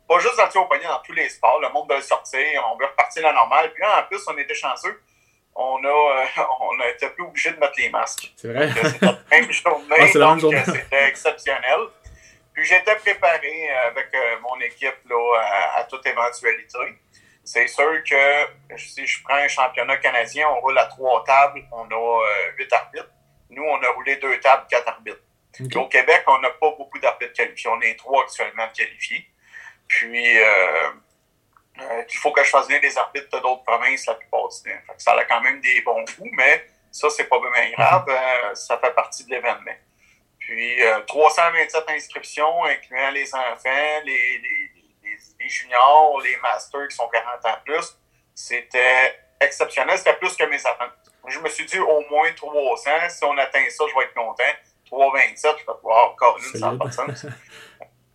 Pas 0.09 0.19
juste 0.21 0.37
dans 0.39 0.47
le 0.47 0.51
zéro 0.51 0.65
poignet, 0.65 0.87
dans 0.87 1.03
tous 1.03 1.13
les 1.13 1.29
sports. 1.29 1.61
Le 1.61 1.69
monde 1.69 1.93
veut 1.93 2.01
sortir, 2.01 2.67
on 2.73 2.79
veut 2.79 2.87
repartir 2.87 3.23
à 3.27 3.29
la 3.29 3.35
normale. 3.35 3.71
Puis 3.75 3.85
en 3.85 4.03
plus, 4.05 4.23
on 4.29 4.39
était 4.39 4.55
chanceux 4.55 5.03
on 5.57 5.85
a, 5.85 5.89
euh, 5.89 6.43
on 6.61 6.81
a 6.81 6.89
été 6.89 7.09
plus 7.11 7.25
obligé 7.25 7.51
de 7.51 7.59
mettre 7.59 7.75
les 7.79 7.89
masques. 7.91 8.33
C'est 8.37 8.53
vrai? 8.53 8.69
C'était 8.71 9.07
la 9.07 9.19
même 9.31 9.53
journée, 9.53 10.57
ah, 10.59 10.71
euh, 10.71 10.73
c'était 10.73 11.09
exceptionnel. 11.09 11.81
Puis 12.53 12.65
j'étais 12.65 12.97
préparé 12.97 13.71
avec 13.87 14.09
euh, 14.15 14.37
mon 14.43 14.59
équipe 14.61 14.97
là, 15.09 15.41
à, 15.75 15.85
toute 15.85 16.07
éventualité. 16.07 16.79
C'est 17.45 17.67
sûr 17.69 18.03
que 18.03 18.77
si 18.77 19.07
je 19.07 19.23
prends 19.23 19.35
un 19.37 19.49
championnat 19.49 19.99
canadien, 19.99 20.49
on 20.49 20.61
roule 20.61 20.79
à 20.79 20.87
trois 20.87 21.23
tables, 21.25 21.63
on 21.71 21.85
a 21.85 22.25
huit 22.57 22.73
arbitres. 22.73 23.11
Nous, 23.51 23.63
on 23.63 23.83
a 23.83 23.89
roulé 23.91 24.17
deux 24.17 24.41
tables, 24.41 24.65
quatre 24.69 24.89
arbitres. 24.89 25.21
Au 25.77 25.89
Québec, 25.89 26.25
on 26.27 26.39
n'a 26.41 26.51
pas 26.51 26.71
beaucoup 26.77 26.99
d'arbitres 26.99 27.33
qualifiés. 27.33 27.71
On 27.71 27.81
est 27.81 27.97
trois 27.97 28.25
actuellement 28.25 28.69
qualifiés. 28.75 29.27
Puis, 29.89 30.39
euh, 30.43 30.91
qu'il 32.09 32.19
faut 32.21 32.33
que 32.33 32.43
je 32.43 32.51
fasse 32.51 32.67
venir 32.67 32.81
des 32.81 32.97
arbitres 32.97 33.41
d'autres 33.41 33.65
provinces 33.65 34.07
la 34.07 34.15
plupart 34.15 34.49
du 34.49 34.71
temps. 34.71 34.95
ça 34.99 35.13
a 35.13 35.25
quand 35.25 35.41
même 35.41 35.61
des 35.61 35.81
bons 35.83 36.05
coups, 36.05 36.31
mais 36.33 36.67
ça, 36.97 37.11
c'est 37.11 37.25
pas 37.25 37.39
bien 37.39 37.71
grave. 37.73 38.05
Mhm. 38.07 38.15
Euh, 38.15 38.55
ça 38.55 38.79
fait 38.79 38.95
partie 38.95 39.25
de 39.25 39.31
l'événement. 39.31 39.77
Puis 40.39 40.81
327 41.07 41.85
euh, 41.89 41.93
inscriptions, 41.93 42.65
incluant 42.65 43.11
les 43.11 43.35
enfants, 43.35 44.01
les, 44.05 44.39
les, 44.39 45.49
juniors, 45.49 46.21
les 46.23 46.37
masters 46.39 46.89
qui 46.89 46.97
sont 46.97 47.09
40 47.09 47.45
ans 47.45 47.59
plus. 47.65 47.99
C'était 48.35 49.21
exceptionnel. 49.41 49.97
C'était 49.99 50.15
plus 50.15 50.35
que 50.35 50.45
mes 50.45 50.59
attentes. 50.67 50.93
Je 51.29 51.39
me 51.39 51.49
suis 51.49 51.67
dit 51.67 51.79
au 51.79 52.01
moins 52.09 52.33
300. 52.33 52.91
Si 53.09 53.25
on 53.25 53.37
atteint 53.39 53.65
ça, 53.71 53.85
je 53.89 53.95
vais 53.95 54.05
être 54.05 54.15
content. 54.15 54.43
327, 54.87 55.57
je 55.59 55.67
vais 55.67 55.79
pouvoir 55.79 56.13
encore 56.13 56.39
une, 56.39 56.61
ça 56.61 56.73
n'a 56.73 56.79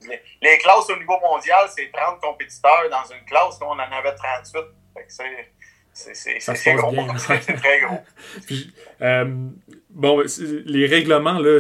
les, 0.08 0.58
classes 0.58 0.90
au 0.90 0.98
niveau 0.98 1.20
mondial, 1.20 1.70
c'est 1.76 1.92
30 1.92 2.20
compétiteurs 2.20 2.90
dans 2.90 3.14
une 3.14 3.24
classe. 3.26 3.60
Nous, 3.60 3.68
on 3.68 3.72
en 3.72 3.80
avait 3.80 4.16
38. 4.16 4.66
C'est 5.94 6.74
gros. 6.76 6.96
C'est 7.18 7.54
très 7.54 7.82
gros. 7.82 8.00
Euh, 9.02 9.26
bon, 9.90 10.24
les 10.66 10.86
règlements, 10.86 11.40
là, 11.40 11.58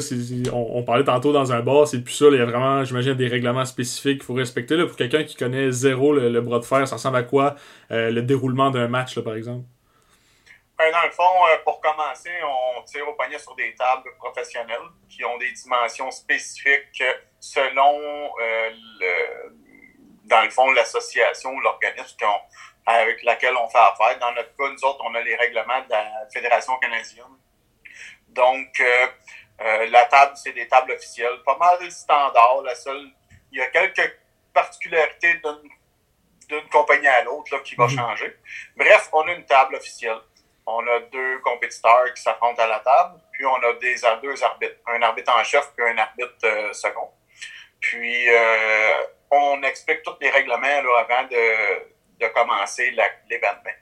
on, 0.53 0.83
parlait 0.83 1.03
tantôt 1.03 1.33
dans 1.33 1.51
un 1.51 1.61
bar, 1.61 1.87
c'est 1.87 2.01
plus 2.01 2.13
ça. 2.13 2.25
il 2.31 2.37
y 2.37 2.39
a 2.39 2.45
vraiment, 2.45 2.83
j'imagine, 2.83 3.15
des 3.15 3.27
règlements 3.27 3.65
spécifiques 3.65 4.19
qu'il 4.19 4.25
faut 4.25 4.35
respecter. 4.35 4.77
Là, 4.77 4.85
pour 4.85 4.95
quelqu'un 4.95 5.23
qui 5.23 5.35
connaît 5.35 5.71
zéro 5.71 6.13
le, 6.13 6.39
bras 6.41 6.59
de 6.59 6.65
fer, 6.65 6.87
ça 6.87 6.97
ressemble 6.97 7.17
à 7.17 7.23
quoi 7.23 7.55
euh, 7.89 8.11
le 8.11 8.21
déroulement 8.21 8.69
d'un 8.69 8.87
match, 8.87 9.15
là, 9.15 9.23
par 9.23 9.33
exemple? 9.33 9.65
Ben, 10.81 10.91
dans 10.91 11.03
le 11.03 11.11
fond, 11.11 11.47
euh, 11.47 11.57
pour 11.63 11.79
commencer, 11.79 12.31
on 12.43 12.81
tire 12.81 13.07
au 13.07 13.13
panier 13.13 13.37
sur 13.37 13.53
des 13.53 13.75
tables 13.75 14.15
professionnelles 14.17 14.89
qui 15.07 15.23
ont 15.23 15.37
des 15.37 15.51
dimensions 15.51 16.09
spécifiques 16.09 17.03
selon, 17.39 18.31
euh, 18.41 18.71
le, 18.99 19.55
dans 20.23 20.41
le 20.41 20.49
fond, 20.49 20.71
l'association 20.71 21.51
ou 21.51 21.59
l'organisme 21.59 22.17
avec 22.87 23.21
laquelle 23.21 23.55
on 23.57 23.69
fait 23.69 23.77
affaire. 23.77 24.17
Dans 24.19 24.31
notre 24.31 24.55
cas, 24.57 24.69
nous 24.69 24.83
autres, 24.83 25.03
on 25.03 25.13
a 25.13 25.21
les 25.21 25.35
règlements 25.35 25.81
de 25.81 25.91
la 25.91 26.27
Fédération 26.33 26.75
canadienne. 26.79 27.37
Donc, 28.29 28.79
euh, 28.79 29.07
euh, 29.61 29.85
la 29.87 30.05
table, 30.05 30.31
c'est 30.35 30.53
des 30.53 30.67
tables 30.67 30.93
officielles, 30.93 31.43
pas 31.45 31.57
mal 31.57 31.91
standard. 31.91 32.63
La 32.63 32.73
seule, 32.73 33.07
il 33.51 33.59
y 33.59 33.61
a 33.61 33.67
quelques 33.67 34.17
particularités 34.51 35.39
d'une 36.49 36.69
compagnie 36.69 37.07
à 37.07 37.23
l'autre 37.23 37.59
qui 37.59 37.75
va 37.75 37.85
mhm. 37.85 37.97
changer. 37.97 38.35
Bref, 38.75 39.09
on 39.13 39.27
a 39.27 39.33
une 39.33 39.45
table 39.45 39.75
officielle. 39.75 40.21
On 40.73 40.87
a 40.87 40.99
deux 41.11 41.39
compétiteurs 41.39 42.13
qui 42.13 42.21
s'affrontent 42.21 42.61
à 42.61 42.67
la 42.67 42.79
table, 42.79 43.19
puis 43.31 43.45
on 43.45 43.55
a 43.55 43.73
des, 43.73 43.95
deux 44.21 44.43
arbitres, 44.43 44.75
un 44.87 45.01
arbitre 45.01 45.33
en 45.37 45.43
chef 45.43 45.71
puis 45.75 45.85
un 45.85 45.97
arbitre 45.97 46.73
second. 46.73 47.09
Puis, 47.81 48.29
euh, 48.29 49.03
on 49.31 49.61
explique 49.63 50.03
tous 50.03 50.15
les 50.21 50.29
règlements 50.29 50.67
avant 50.99 51.23
de, 51.23 52.27
commencer 52.33 52.91
l'événement. 52.91 53.77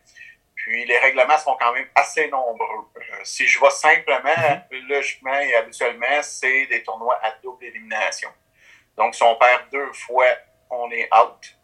Puis, 0.55 0.85
les 0.85 0.97
règlements 0.97 1.37
sont 1.37 1.55
quand 1.59 1.73
même 1.73 1.87
assez 1.93 2.29
nombreux. 2.29 2.85
Euh, 2.95 3.01
si 3.23 3.45
je 3.45 3.59
vois 3.59 3.71
simplement, 3.71 4.29
mm-hmm. 4.29 4.87
logiquement 4.87 5.39
et 5.39 5.53
habituellement, 5.55 6.21
c'est 6.21 6.65
des 6.67 6.81
tournois 6.81 7.19
à 7.21 7.31
double 7.43 7.65
élimination. 7.65 8.29
Donc, 8.97 9.13
si 9.13 9.23
on 9.23 9.35
perd 9.35 9.69
deux 9.71 9.91
fois, 9.93 10.27
on 10.69 10.89
est 10.91 11.09
out. 11.13 11.55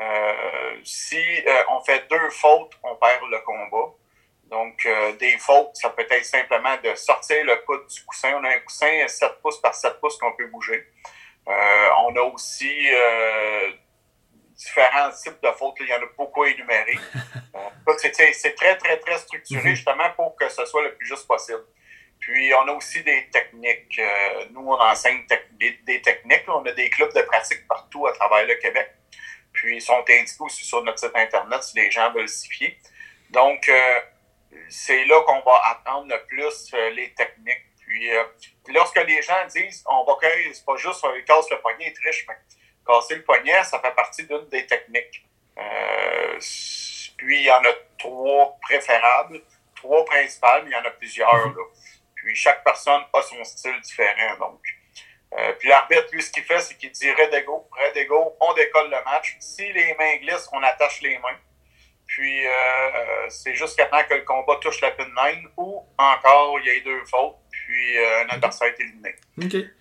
Euh, 0.00 0.76
si 0.82 1.22
on 1.70 1.80
fait 1.80 2.08
deux 2.10 2.30
fautes, 2.30 2.72
on 2.82 2.96
perd 2.96 3.22
le 3.30 3.38
combat. 3.40 3.94
Donc, 4.50 4.86
des 5.18 5.36
fautes, 5.38 5.70
ça 5.74 5.90
peut 5.90 6.06
être 6.08 6.24
simplement 6.24 6.76
de 6.82 6.94
sortir 6.94 7.44
le 7.44 7.56
coude 7.66 7.86
du 7.88 8.04
coussin. 8.04 8.34
On 8.40 8.44
a 8.44 8.50
un 8.50 8.58
coussin 8.60 9.08
7 9.08 9.40
pouces 9.42 9.60
par 9.60 9.74
7 9.74 9.98
pouces 10.00 10.16
qu'on 10.18 10.32
peut 10.36 10.46
bouger. 10.46 10.86
Euh, 11.48 11.88
on 12.06 12.16
a 12.16 12.20
aussi 12.22 12.72
euh, 12.90 13.70
différents 14.56 15.10
types 15.10 15.42
de 15.42 15.50
fautes. 15.52 15.76
Il 15.80 15.88
y 15.88 15.94
en 15.94 16.02
a 16.02 16.06
beaucoup 16.16 16.44
énumérés. 16.44 16.98
Euh, 17.86 17.92
c'est 17.98 18.54
très, 18.56 18.76
très, 18.76 18.96
très 18.98 19.18
structuré 19.18 19.68
mhm. 19.68 19.76
justement 19.76 20.10
pour 20.16 20.34
que 20.34 20.48
ce 20.48 20.64
soit 20.64 20.82
le 20.82 20.96
plus 20.96 21.06
juste 21.06 21.28
possible. 21.28 21.62
Puis, 22.18 22.52
on 22.52 22.66
a 22.66 22.72
aussi 22.72 23.00
des 23.04 23.28
techniques. 23.30 24.00
nous, 24.50 24.66
on 24.66 24.80
enseigne 24.80 25.24
des, 25.52 26.02
techniques. 26.02 26.42
On 26.48 26.64
a 26.64 26.72
des 26.72 26.90
clubs 26.90 27.14
de 27.14 27.20
pratique 27.22 27.68
partout 27.68 28.08
à 28.08 28.12
travers 28.12 28.44
le 28.46 28.54
Québec. 28.56 28.90
Puis, 29.52 29.76
ils 29.76 29.80
sont 29.82 30.02
indiqués 30.08 30.40
aussi 30.40 30.64
sur 30.64 30.82
notre 30.82 30.98
site 30.98 31.14
Internet 31.14 31.62
si 31.62 31.76
les 31.76 31.90
gens 31.92 32.10
veulent 32.12 32.28
s'y 32.28 32.48
fier. 32.48 32.76
Donc, 33.30 33.70
c'est 34.68 35.04
là 35.06 35.20
qu'on 35.22 35.40
va 35.40 35.60
apprendre 35.70 36.06
le 36.08 36.24
plus 36.26 36.72
les 36.94 37.12
techniques 37.14 37.66
euh, 38.02 38.24
puis, 38.64 38.74
lorsque 38.74 38.96
les 38.96 39.22
gens 39.22 39.46
disent 39.48 39.84
on 39.86 40.04
va 40.04 40.16
c'est 40.20 40.64
pas 40.64 40.76
juste 40.76 41.04
on 41.04 41.12
casse 41.22 41.50
le 41.50 41.60
poignet 41.60 41.88
et 41.88 41.92
triche, 41.92 42.26
mais 42.28 42.34
casser 42.86 43.16
le 43.16 43.22
poignet, 43.22 43.62
ça 43.64 43.78
fait 43.80 43.94
partie 43.94 44.24
d'une 44.26 44.48
des 44.48 44.66
techniques. 44.66 45.26
Euh, 45.58 46.38
puis 47.16 47.40
il 47.40 47.44
y 47.44 47.50
en 47.50 47.62
a 47.62 47.72
trois 47.98 48.56
préférables, 48.62 49.40
trois 49.76 50.04
principales, 50.04 50.64
mais 50.64 50.70
il 50.70 50.72
y 50.72 50.76
en 50.76 50.84
a 50.84 50.90
plusieurs. 50.90 51.48
Mhm. 51.48 51.56
Puis 52.16 52.34
chaque 52.34 52.64
personne 52.64 53.02
a 53.12 53.22
son 53.22 53.42
style 53.44 53.80
différent. 53.80 54.36
Donc. 54.38 54.60
Euh, 55.36 55.52
puis 55.54 55.68
l'arbitre, 55.68 56.06
lui, 56.12 56.22
ce 56.22 56.30
qu'il 56.30 56.44
fait, 56.44 56.60
c'est 56.60 56.76
qu'il 56.76 56.92
dit 56.92 57.10
red 57.10 57.34
ego, 57.34 57.68
red 57.72 57.96
ego, 57.96 58.36
on 58.40 58.54
décolle 58.54 58.88
le 58.88 59.02
match. 59.04 59.36
Si 59.40 59.72
les 59.72 59.94
mains 59.94 60.16
glissent, 60.18 60.48
on 60.52 60.62
attache 60.62 61.00
les 61.00 61.18
mains. 61.18 61.38
Puis 62.14 62.44
c'est 63.28 63.54
jusqu'à 63.54 63.86
temps 63.86 64.02
que 64.08 64.14
le 64.14 64.22
combat 64.22 64.56
touche 64.60 64.80
la 64.80 64.92
pin 64.92 65.04
line 65.04 65.48
ou 65.56 65.82
encore 65.98 66.58
il 66.60 66.66
y 66.66 66.78
a 66.78 66.80
deux 66.80 67.04
fautes 67.06 67.36
puis 67.66 67.98
euh, 67.98 68.24
un 68.24 68.28
adversaire 68.34 68.68
est 68.68 68.80
éliminé. 68.80 69.14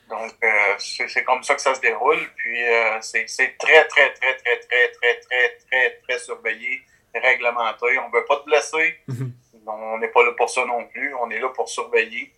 Donc, 0.09 0.33
euh, 0.43 0.47
c'est 0.77 1.23
comme 1.23 1.43
ça 1.43 1.55
que 1.55 1.61
ça 1.61 1.73
se 1.75 1.81
déroule. 1.81 2.19
Puis, 2.35 2.63
euh, 2.63 2.97
c'est 3.01 3.57
très, 3.57 3.87
très, 3.87 4.13
très, 4.13 4.35
très, 4.37 4.59
très, 4.59 4.91
très, 4.91 5.19
très, 5.19 5.57
très, 5.69 6.01
très 6.07 6.19
surveillé, 6.19 6.81
réglementé. 7.13 7.97
On 7.99 8.09
ne 8.09 8.13
veut 8.13 8.25
pas 8.25 8.37
te 8.37 8.45
blesser. 8.45 8.99
Mhm. 9.07 9.33
On 9.65 9.97
n'est 9.97 10.09
pas 10.09 10.23
là 10.23 10.33
pour 10.33 10.49
ça 10.49 10.65
non 10.65 10.85
plus. 10.85 11.13
On 11.15 11.29
est 11.29 11.39
là 11.39 11.49
pour 11.49 11.69
surveiller. 11.69 12.33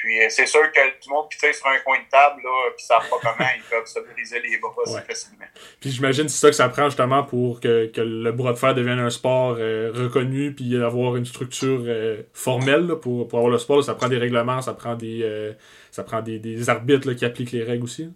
Puis 0.00 0.16
c'est 0.28 0.46
sûr 0.46 0.70
que 0.70 0.90
tout 1.00 1.10
le 1.10 1.14
monde 1.14 1.28
qui 1.28 1.38
tire 1.38 1.52
sur 1.52 1.66
un 1.66 1.78
coin 1.80 1.98
de 1.98 2.08
table, 2.08 2.40
là, 2.44 2.70
ne 2.72 2.78
savent 2.78 3.08
pas 3.08 3.16
comment, 3.20 3.48
ils 3.56 3.62
peuvent 3.62 3.86
se 3.86 3.98
briser 3.98 4.40
les 4.40 4.56
bras 4.58 4.72
assez 4.86 5.00
facilement. 5.00 5.44
Puis 5.80 5.90
j'imagine 5.90 6.28
c'est 6.28 6.38
ça 6.38 6.50
que 6.50 6.56
ça 6.56 6.68
prend 6.68 6.84
justement 6.84 7.24
pour 7.24 7.60
que, 7.60 7.86
que, 7.86 8.00
le 8.00 8.30
bras 8.30 8.52
de 8.52 8.58
fer 8.58 8.74
devienne 8.74 9.00
un 9.00 9.10
sport 9.10 9.56
euh, 9.58 9.90
reconnu, 9.92 10.54
puis 10.54 10.80
avoir 10.80 11.16
une 11.16 11.26
structure 11.26 11.82
euh, 11.84 12.22
formelle 12.32 12.86
pour, 13.02 13.26
pour, 13.26 13.40
avoir 13.40 13.50
le 13.50 13.58
sport. 13.58 13.82
ça 13.82 13.96
prend 13.96 14.08
des 14.08 14.18
règlements, 14.18 14.62
ça 14.62 14.72
prend 14.72 14.94
des, 14.94 15.22
euh, 15.24 15.52
ça 15.90 16.04
prend 16.04 16.20
des, 16.20 16.38
des 16.38 16.70
arbitres 16.70 17.12
qui 17.14 17.24
appliquent 17.24 17.52
les 17.52 17.64
règles 17.64 17.82
aussi. 17.82 18.08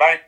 Ben, 0.00 0.18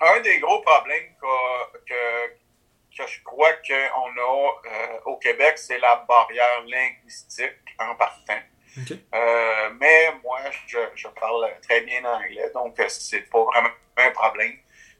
un 0.00 0.20
des 0.20 0.40
gros 0.40 0.60
problèmes 0.62 1.14
que, 1.20 1.78
que, 1.86 2.98
que 2.98 3.08
je 3.08 3.22
crois 3.22 3.52
qu'on 3.52 4.20
a 4.20 5.02
au 5.06 5.16
Québec, 5.18 5.58
c'est 5.58 5.78
la 5.78 6.04
barrière 6.08 6.64
linguistique 6.66 7.52
en 7.78 7.94
partant. 7.94 8.40
Euh, 8.78 9.70
mais 9.78 10.12
moi, 10.22 10.38
je, 10.66 10.78
je, 10.94 11.08
parle 11.08 11.50
très 11.62 11.82
bien 11.82 12.04
anglais, 12.04 12.50
donc 12.54 12.78
euh, 12.80 12.88
c'est 12.88 13.20
pas 13.30 13.44
vraiment 13.44 13.68
un 13.96 14.10
problème. 14.10 14.56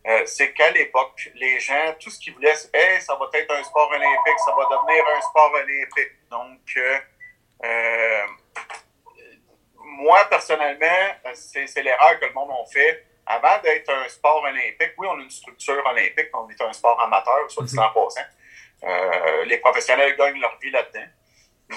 Euh, 0.07 0.23
c'est 0.27 0.53
qu'à 0.53 0.71
l'époque, 0.73 1.31
les 1.37 1.61
gens, 1.61 1.95
tout 1.99 2.11
ce 2.11 2.19
qu'ils 2.19 2.35
voulaient, 2.35 2.55
c'est 2.55 2.75
hey, 2.75 3.01
ça 3.01 3.15
va 3.15 3.27
être 3.33 3.51
un 3.53 3.63
sport 3.63 3.89
olympique, 3.89 4.39
ça 4.45 4.53
va 4.57 4.65
devenir 4.65 5.05
un 5.17 5.21
sport 5.21 5.53
olympique. 5.53 6.13
Donc, 6.31 6.61
moi, 9.77 10.25
personnellement, 10.29 11.33
c'est 11.35 11.83
l'erreur 11.83 12.19
que 12.19 12.27
le 12.27 12.33
monde 12.33 12.51
a 12.51 12.71
fait. 12.71 13.07
Avant 13.25 13.59
d'être 13.63 13.89
un 13.89 14.09
sport 14.09 14.43
olympique, 14.43 14.93
oui, 14.99 15.07
on 15.09 15.19
a 15.19 15.23
une 15.23 15.31
structure 15.31 15.81
olympique, 15.87 16.29
on 16.35 16.49
est 16.49 16.61
un 16.61 16.73
sport 16.73 17.01
amateur, 17.01 17.49
soit 17.49 17.65
dit 17.65 17.79
en 17.79 17.89
mhm. 17.89 17.95
passant. 17.95 19.45
les 19.47 19.59
professionnels 19.59 20.17
gagnent 20.17 20.41
leur 20.41 20.59
vie 20.59 20.71
là-dedans. 20.71 21.07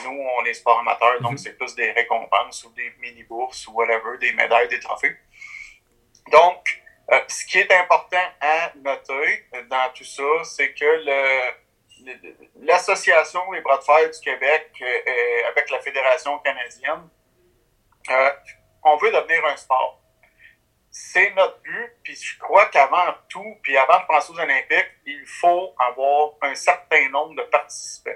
Nous, 0.03 0.25
on 0.39 0.45
est 0.45 0.53
sport 0.53 0.79
amateur, 0.79 1.21
donc 1.21 1.33
mhm. 1.33 1.37
c'est 1.37 1.57
plus 1.57 1.73
des 1.75 1.91
récompenses 1.91 2.63
ou 2.65 2.69
des 2.71 2.91
mini-bourses 2.99 3.67
ou 3.67 3.73
whatever, 3.73 4.17
des 4.19 4.33
médailles, 4.33 4.67
des 4.67 4.79
trophées. 4.79 5.15
Donc, 6.31 6.83
euh, 7.11 7.19
ce 7.27 7.45
qui 7.45 7.59
est 7.59 7.71
important 7.71 8.25
à 8.41 8.71
noter 8.77 9.45
dans 9.69 9.91
tout 9.93 10.03
ça, 10.03 10.43
c'est 10.43 10.73
que 10.73 10.85
le, 10.85 11.53
l'Association 12.61 13.51
des 13.51 13.61
bras 13.61 13.77
de 13.77 13.83
fer 13.83 14.09
du 14.09 14.19
Québec, 14.19 14.71
euh, 14.81 15.47
avec 15.49 15.69
la 15.69 15.79
Fédération 15.79 16.37
canadienne, 16.39 17.09
euh, 18.09 18.29
on 18.83 18.97
veut 18.97 19.11
devenir 19.11 19.45
un 19.45 19.57
sport. 19.57 20.01
C'est 20.89 21.31
notre 21.31 21.59
but, 21.61 21.91
puis 22.03 22.15
je 22.15 22.39
crois 22.39 22.67
qu'avant 22.67 23.13
tout, 23.27 23.57
puis 23.61 23.75
avant 23.77 23.99
de 23.99 24.05
penser 24.05 24.31
aux 24.31 24.39
Olympiques, 24.39 24.91
il 25.05 25.25
faut 25.25 25.75
avoir 25.77 26.31
un 26.41 26.55
certain 26.55 27.09
nombre 27.09 27.35
de 27.35 27.43
participants. 27.43 28.11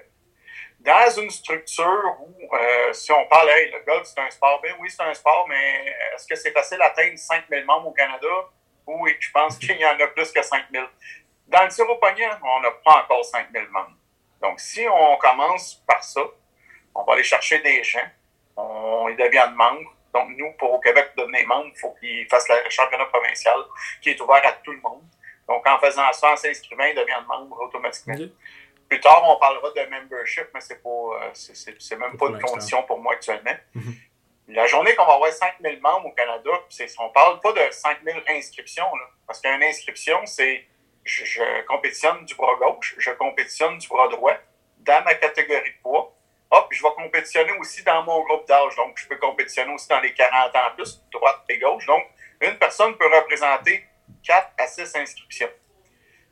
Dans 0.80 1.10
une 1.22 1.30
structure 1.30 2.18
où, 2.22 2.56
euh, 2.56 2.94
si 2.94 3.12
on 3.12 3.26
parle, 3.28 3.50
hey, 3.50 3.72
le 3.72 3.80
golf, 3.86 4.08
c'est 4.08 4.20
un 4.20 4.30
sport, 4.30 4.62
bien 4.62 4.74
oui, 4.80 4.90
c'est 4.90 5.04
un 5.04 5.14
sport, 5.14 5.46
mais 5.50 5.86
est-ce 6.16 6.26
que 6.26 6.36
c'est 6.36 6.52
facile 6.52 6.78
d'atteindre 6.78 7.18
5000 7.18 7.66
membres 7.66 7.88
au 7.88 7.92
Canada? 7.92 8.28
Oui, 8.88 9.16
je 9.20 9.30
pense 9.32 9.58
qu'il 9.60 9.78
y 9.78 9.86
en 9.86 10.00
a 10.00 10.08
plus 10.08 10.32
que 10.32 10.42
5000. 10.42 10.88
Dans 11.48 11.64
le 11.64 11.70
tir 11.70 11.90
au 11.90 11.96
poignet, 11.98 12.30
on 12.42 12.62
n'a 12.62 12.72
pas 12.72 13.04
encore 13.04 13.26
5000 13.26 13.68
membres. 13.70 13.98
Donc, 14.42 14.60
si 14.60 14.86
on 14.88 15.18
commence 15.18 15.76
par 15.86 16.02
ça, 16.04 16.22
on 16.96 17.04
va 17.04 17.14
aller 17.14 17.24
chercher 17.24 17.60
des 17.60 17.84
gens, 17.84 18.08
on, 18.56 19.10
ils 19.10 19.18
deviennent 19.18 19.56
membres. 19.56 19.94
Donc, 20.14 20.30
nous, 20.38 20.54
pour 20.54 20.74
au 20.74 20.80
Québec 20.80 21.12
devenir 21.18 21.46
membre, 21.48 21.72
il 21.74 21.80
faut 21.80 21.94
qu'ils 22.00 22.26
fassent 22.28 22.48
le 22.50 22.70
championnat 22.70 23.06
provincial 23.06 23.58
qui 24.02 24.12
est 24.12 24.22
ouvert 24.22 24.42
à 24.46 24.54
tout 24.54 24.72
le 24.72 24.80
monde. 24.80 25.04
Donc, 25.48 25.68
en 25.68 25.80
faisant 25.80 26.12
ça, 26.14 26.32
en 26.32 26.36
s'inscrivant, 26.36 26.86
ils 26.86 26.96
deviennent 26.96 27.26
membres 27.28 27.60
automatiquement. 27.62 28.16
Plus 28.90 29.00
tard, 29.00 29.24
on 29.24 29.38
parlera 29.38 29.70
de 29.72 29.90
membership, 29.90 30.48
mais 30.54 30.62
c'est 30.62 30.82
pas, 30.82 30.90
euh, 30.90 31.30
c'est, 31.34 31.96
même 31.98 32.18
pas 32.18 32.28
une 32.28 32.42
condition 32.42 32.82
pour 32.84 33.00
moi 33.00 33.14
actuellement. 33.14 33.56
Mhm. 33.76 33.96
La 34.48 34.66
journée 34.66 34.96
qu'on 34.96 35.06
va 35.06 35.14
avoir 35.14 35.32
5000 35.32 35.80
membres 35.80 36.08
au 36.08 36.12
Canada, 36.12 36.50
on 36.98 37.10
parle 37.10 37.40
pas 37.40 37.54
de 37.54 37.72
5000 37.72 38.24
inscriptions, 38.30 38.96
là, 38.96 39.06
parce 39.28 39.42
qu'une 39.42 39.62
inscription, 39.62 40.26
c'est 40.26 40.66
je, 41.04 41.62
compétitionne 41.68 42.26
du 42.26 42.36
bras 42.36 42.56
gauche, 42.56 42.96
je 42.98 43.12
compétitionne 43.12 43.78
du 43.78 43.88
bras 43.88 44.08
droit 44.08 44.38
dans 44.80 45.04
ma 45.04 45.14
catégorie 45.16 45.72
de 45.72 45.82
poids. 45.84 46.16
Hop, 46.52 46.68
je 46.72 46.82
vais 46.82 46.90
compétitionner 46.98 47.52
aussi 47.60 47.84
dans 47.84 48.04
mon 48.04 48.24
groupe 48.24 48.48
d'âge. 48.48 48.76
Donc, 48.76 48.98
je 48.98 49.08
peux 49.08 49.18
compétitionner 49.18 49.72
aussi 49.72 49.88
dans 49.88 50.00
les 50.00 50.14
40 50.14 50.56
ans 50.56 50.60
plus, 50.76 51.00
droite 51.12 51.44
et 51.48 51.60
gauche. 51.60 51.86
Donc, 51.86 52.04
une 52.42 52.58
personne 52.58 52.98
peut 52.98 53.06
représenter 53.06 53.86
4 54.24 54.52
à 54.58 54.68
6 54.68 54.96
inscriptions. 54.96 55.50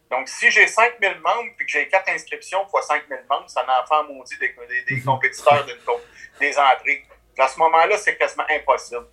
Donc, 0.10 0.30
si 0.30 0.50
j'ai 0.52 0.68
5000 0.68 1.20
membres 1.20 1.52
puis 1.58 1.66
que 1.66 1.72
j'ai 1.72 1.88
4 1.88 2.10
inscriptions 2.10 2.66
fois 2.68 2.82
5000 2.82 3.26
membres, 3.30 3.50
ça 3.50 3.66
en 3.68 3.86
fait 3.86 4.14
maudit 4.14 4.38
des, 4.40 4.56
des, 4.88 5.02
compétiteurs 5.02 5.66
des 6.40 6.58
entrées. 6.58 7.06
À 7.38 7.48
ce 7.48 7.60
moment-là, 7.60 7.98
c'est 7.98 8.18
quasiment 8.18 8.46
impossible. 8.50 9.06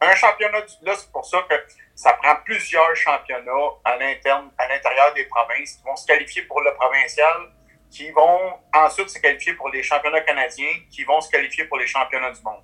un 0.00 0.14
championnat, 0.14 0.60
là, 0.82 0.94
c'est 0.94 1.10
pour 1.10 1.24
ça 1.24 1.44
que 1.50 1.54
ça 1.94 2.12
prend 2.12 2.36
plusieurs 2.44 2.94
championnats 2.94 3.70
à 3.84 3.96
l'interne, 3.96 4.50
à 4.58 4.68
l'intérieur 4.68 5.12
des 5.14 5.24
provinces 5.24 5.74
qui 5.74 5.84
vont 5.84 5.96
se 5.96 6.06
qualifier 6.06 6.42
pour 6.42 6.60
le 6.60 6.72
provincial, 6.74 7.52
qui 7.90 8.10
vont 8.10 8.60
ensuite 8.74 9.10
se 9.10 9.18
qualifier 9.18 9.54
pour 9.54 9.70
les 9.70 9.82
championnats 9.82 10.20
canadiens, 10.20 10.72
qui 10.90 11.04
vont 11.04 11.20
se 11.20 11.30
qualifier 11.30 11.64
pour 11.64 11.78
les 11.78 11.86
championnats 11.86 12.30
du 12.30 12.42
monde. 12.42 12.62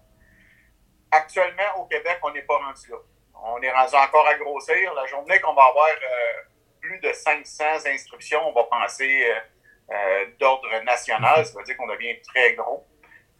Actuellement, 1.10 1.78
au 1.78 1.86
Québec, 1.86 2.18
on 2.22 2.30
n'est 2.30 2.42
pas 2.42 2.56
rendu 2.56 2.90
là. 2.90 2.96
On 3.44 3.60
est 3.60 3.72
rendu 3.72 3.94
encore 3.94 4.26
à 4.26 4.34
grossir. 4.34 4.94
La 4.94 5.06
journée 5.06 5.40
qu'on 5.40 5.54
va 5.54 5.64
avoir 5.64 5.88
euh, 5.88 6.51
plus 6.82 6.98
de 6.98 7.12
500 7.12 7.64
inscriptions, 7.86 8.40
on 8.46 8.52
va 8.52 8.64
penser 8.64 9.24
euh, 9.24 9.94
euh, 9.94 10.26
d'ordre 10.38 10.68
national. 10.84 11.46
Ça 11.46 11.58
veut 11.58 11.64
dire 11.64 11.76
qu'on 11.76 11.86
devient 11.86 12.20
très 12.22 12.54
gros. 12.54 12.86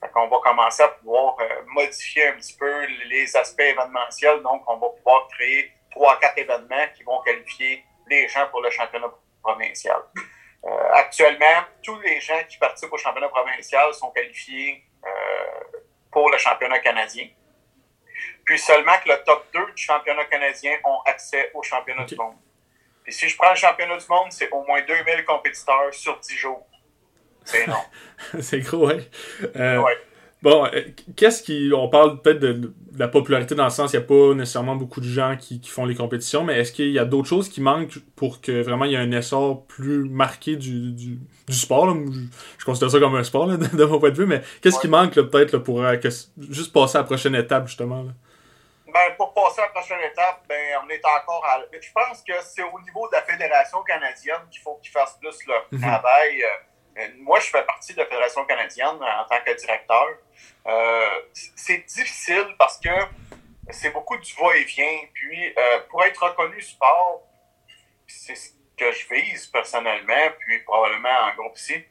Fait 0.01 0.11
qu'on 0.11 0.29
va 0.29 0.39
commencer 0.43 0.83
à 0.83 0.89
pouvoir 0.89 1.37
modifier 1.67 2.29
un 2.29 2.33
petit 2.33 2.57
peu 2.57 2.87
les 3.11 3.37
aspects 3.37 3.61
événementiels. 3.61 4.43
Donc, 4.43 4.63
on 4.67 4.77
va 4.79 4.89
pouvoir 4.89 5.29
créer 5.29 5.71
trois, 5.91 6.19
quatre 6.19 6.39
événements 6.39 6.89
qui 6.97 7.05
vont 7.05 7.21
qualifier 7.21 7.85
les 8.09 8.27
gens 8.29 8.49
pour 8.49 8.63
le 8.63 8.71
championnat 8.71 9.13
provincial. 9.43 10.03
Euh, 10.65 10.89
actuellement, 10.93 11.65
tous 11.83 11.99
les 12.01 12.21
gens 12.21 12.41
qui 12.49 12.57
participent 12.59 12.93
au 12.93 12.99
championnat 12.99 13.29
provincial 13.29 13.93
sont 13.95 14.11
qualifiés 14.11 14.85
euh, 15.05 15.79
pour 16.11 16.31
le 16.31 16.39
championnat 16.39 16.79
canadien. 16.79 17.29
Puis 18.45 18.59
seulement 18.59 18.97
que 19.05 19.09
le 19.09 19.23
top 19.25 19.47
2 19.53 19.73
du 19.73 19.83
championnat 19.83 20.25
canadien 20.27 20.79
ont 20.85 21.01
accès 21.07 21.51
au 21.55 21.63
championnat 21.63 22.05
du 22.05 22.17
monde. 22.17 22.37
Puis 23.05 23.13
si 23.13 23.29
je 23.29 23.37
prends 23.37 23.51
le 23.51 23.57
championnat 23.57 23.97
du 23.97 24.05
monde, 24.09 24.31
c'est 24.31 24.51
au 24.51 24.65
moins 24.65 24.81
2000 24.83 25.25
compétiteurs 25.25 25.93
sur 25.93 26.19
10 26.19 26.37
jours. 26.37 26.67
C'est 27.45 27.65
énorme. 27.65 27.85
c'est 28.41 28.61
gros, 28.61 28.89
hein? 28.89 28.99
Euh, 29.57 29.79
ouais. 29.79 29.99
Bon, 30.43 30.67
euh, 30.67 30.81
qu'est-ce 31.17 31.43
qui. 31.43 31.71
On 31.75 31.89
parle 31.89 32.21
peut-être 32.21 32.41
de, 32.41 32.73
la 32.97 33.09
popularité 33.09 33.55
dans 33.55 33.65
le 33.65 33.71
sens, 33.71 33.93
il 33.93 33.99
n'y 33.99 34.03
a 34.03 34.07
pas 34.07 34.35
nécessairement 34.35 34.75
beaucoup 34.75 35.01
de 35.01 35.07
gens 35.07 35.37
qui, 35.39 35.61
font 35.65 35.85
les 35.85 35.95
compétitions, 35.95 36.45
mais 36.45 36.59
est-ce 36.59 36.73
qu'il 36.73 36.91
y 36.91 36.99
a 36.99 37.05
d'autres 37.05 37.29
choses 37.29 37.49
qui 37.49 37.61
manquent 37.61 37.99
pour 38.17 38.41
que 38.41 38.61
vraiment 38.61 38.85
il 38.85 38.93
y 38.93 38.95
ait 38.95 38.99
un 38.99 39.13
essor 39.13 39.65
plus 39.67 40.09
marqué 40.09 40.57
du, 40.57 40.93
du, 40.93 41.19
sport? 41.49 41.97
Je, 42.59 42.65
considère 42.65 42.91
ça 42.91 42.99
comme 42.99 43.15
un 43.15 43.25
sport 43.25 43.47
de, 43.57 43.85
mon 43.85 43.99
point 44.01 44.11
de 44.11 44.17
vue, 44.17 44.27
mais 44.27 44.43
qu'est-ce 44.61 44.81
qui 44.81 44.89
manque 44.89 45.15
peut-être 45.15 45.59
pour 45.59 45.83
euh, 45.83 45.95
juste 46.51 46.73
passer 46.73 46.99
à 46.99 47.01
la 47.03 47.05
prochaine 47.05 47.37
étape, 47.37 47.69
justement? 47.69 48.05
Ben, 48.93 49.15
pour 49.17 49.33
passer 49.33 49.61
à 49.61 49.65
la 49.65 49.69
prochaine 49.71 50.01
étape, 50.01 50.43
ben, 50.47 50.79
on 50.85 50.89
est 50.91 51.03
encore 51.05 51.45
à. 51.47 51.61
Je 51.81 51.93
pense 51.93 52.23
que 52.23 52.35
c'est 52.43 52.63
au 52.63 52.79
niveau 52.81 53.09
de 53.09 53.13
la 53.15 53.23
Fédération 53.23 53.83
canadienne 53.83 54.43
qu'il 54.51 54.61
faut 54.61 54.75
qu'ils 54.83 54.93
fassent 54.93 55.19
plus 55.19 55.47
leur 55.47 55.67
mhm. 55.71 55.81
travail. 55.81 56.45
Euh, 56.45 57.09
moi, 57.21 57.41
je 57.41 57.47
fais 57.47 57.65
partie 57.65 57.95
de 57.95 57.99
la 57.99 58.05
Fédération 58.05 58.45
canadienne 58.45 59.03
en 59.03 59.25
tant 59.25 59.41
que 59.45 59.57
directeur. 59.57 60.09
Euh, 60.67 61.21
c'est 61.33 61.79
difficile 61.87 62.55
parce 62.59 62.79
que 62.79 62.91
c'est 63.71 63.91
beaucoup 63.91 64.19
du 64.19 64.35
va-et-vient. 64.35 64.99
Puis, 65.15 65.55
euh, 65.57 65.81
pour 65.89 66.05
être 66.05 66.23
reconnu 66.23 66.61
sport, 66.61 67.23
c'est 68.07 68.35
ce 68.35 68.51
que 68.77 68.93
je 68.93 69.15
vise 69.15 69.47
personnellement, 69.47 70.31
puis 70.41 70.59
probablement 70.65 71.19
en 71.31 71.35
groupe 71.35 71.55
aussi. 71.55 71.83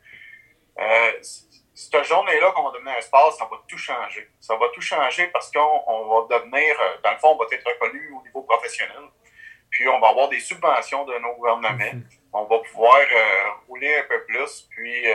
Euh, 1.94 1.98
cette 2.00 2.04
journée-là 2.04 2.52
qu'on 2.52 2.64
va 2.64 2.72
devenir 2.72 2.94
un 2.98 3.02
sport, 3.02 3.34
ça 3.34 3.46
va 3.46 3.58
tout 3.68 3.78
changer. 3.78 4.30
Ça 4.40 4.56
va 4.56 4.68
tout 4.74 4.82
changer 4.82 5.28
parce 5.28 5.52
qu'on 5.52 5.60
va 5.60 6.38
devenir, 6.38 6.76
dans 7.04 7.12
le 7.12 7.18
fond, 7.18 7.30
on 7.30 7.38
va 7.38 7.46
être 7.52 7.68
reconnu 7.68 8.12
au 8.18 8.22
niveau 8.24 8.42
professionnel. 8.44 9.10
Puis 9.70 9.88
on 9.88 10.00
va 10.00 10.10
avoir 10.10 10.30
des 10.30 10.40
subventions 10.40 11.06
de 11.06 11.18
nos 11.20 11.34
gouvernements. 11.36 11.70
Mm-hmm. 11.78 12.04
On 12.34 12.44
va 12.44 12.60
pouvoir 12.60 13.00
rouler 13.68 13.98
un 13.98 14.04
peu 14.04 14.24
plus. 14.26 14.68
Puis 14.70 15.06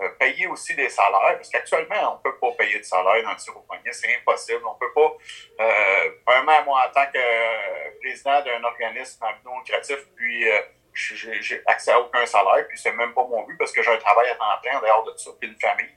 euh, 0.00 0.08
payer 0.10 0.46
aussi 0.46 0.74
des 0.74 0.88
salaires, 0.88 1.34
parce 1.36 1.48
qu'actuellement, 1.48 2.12
on 2.12 2.16
ne 2.18 2.22
peut 2.32 2.38
pas 2.38 2.52
payer 2.52 2.78
de 2.78 2.84
salaire 2.84 3.20
dans 3.24 3.30
le 3.30 3.36
tir 3.36 3.56
au 3.56 3.60
poignet, 3.60 3.92
c'est 3.92 4.14
impossible. 4.16 4.62
On 4.64 4.74
ne 4.74 4.78
peut 4.78 4.92
pas, 4.94 5.12
euh, 5.60 6.10
vraiment, 6.24 6.64
moi, 6.64 6.84
en 6.88 6.92
tant 6.92 7.10
que 7.10 7.18
euh, 7.18 7.90
président 8.00 8.40
d'un 8.42 8.62
organisme 8.62 9.24
non 9.44 9.58
lucratif, 9.58 9.98
puis 10.16 10.48
euh, 10.48 10.60
j'ai 10.98 11.62
accès 11.66 11.92
à 11.92 12.00
aucun 12.00 12.26
salaire, 12.26 12.66
puis 12.68 12.78
c'est 12.78 12.92
même 12.92 13.14
pas 13.14 13.24
mon 13.24 13.42
but, 13.44 13.56
parce 13.56 13.72
que 13.72 13.82
j'ai 13.82 13.90
un 13.90 13.98
travail 13.98 14.28
à 14.30 14.34
temps 14.34 14.58
plein 14.62 14.78
en 14.78 14.82
dehors 14.82 15.04
de 15.04 15.16
ça, 15.16 15.30
puis 15.38 15.48
une 15.48 15.58
famille. 15.58 15.94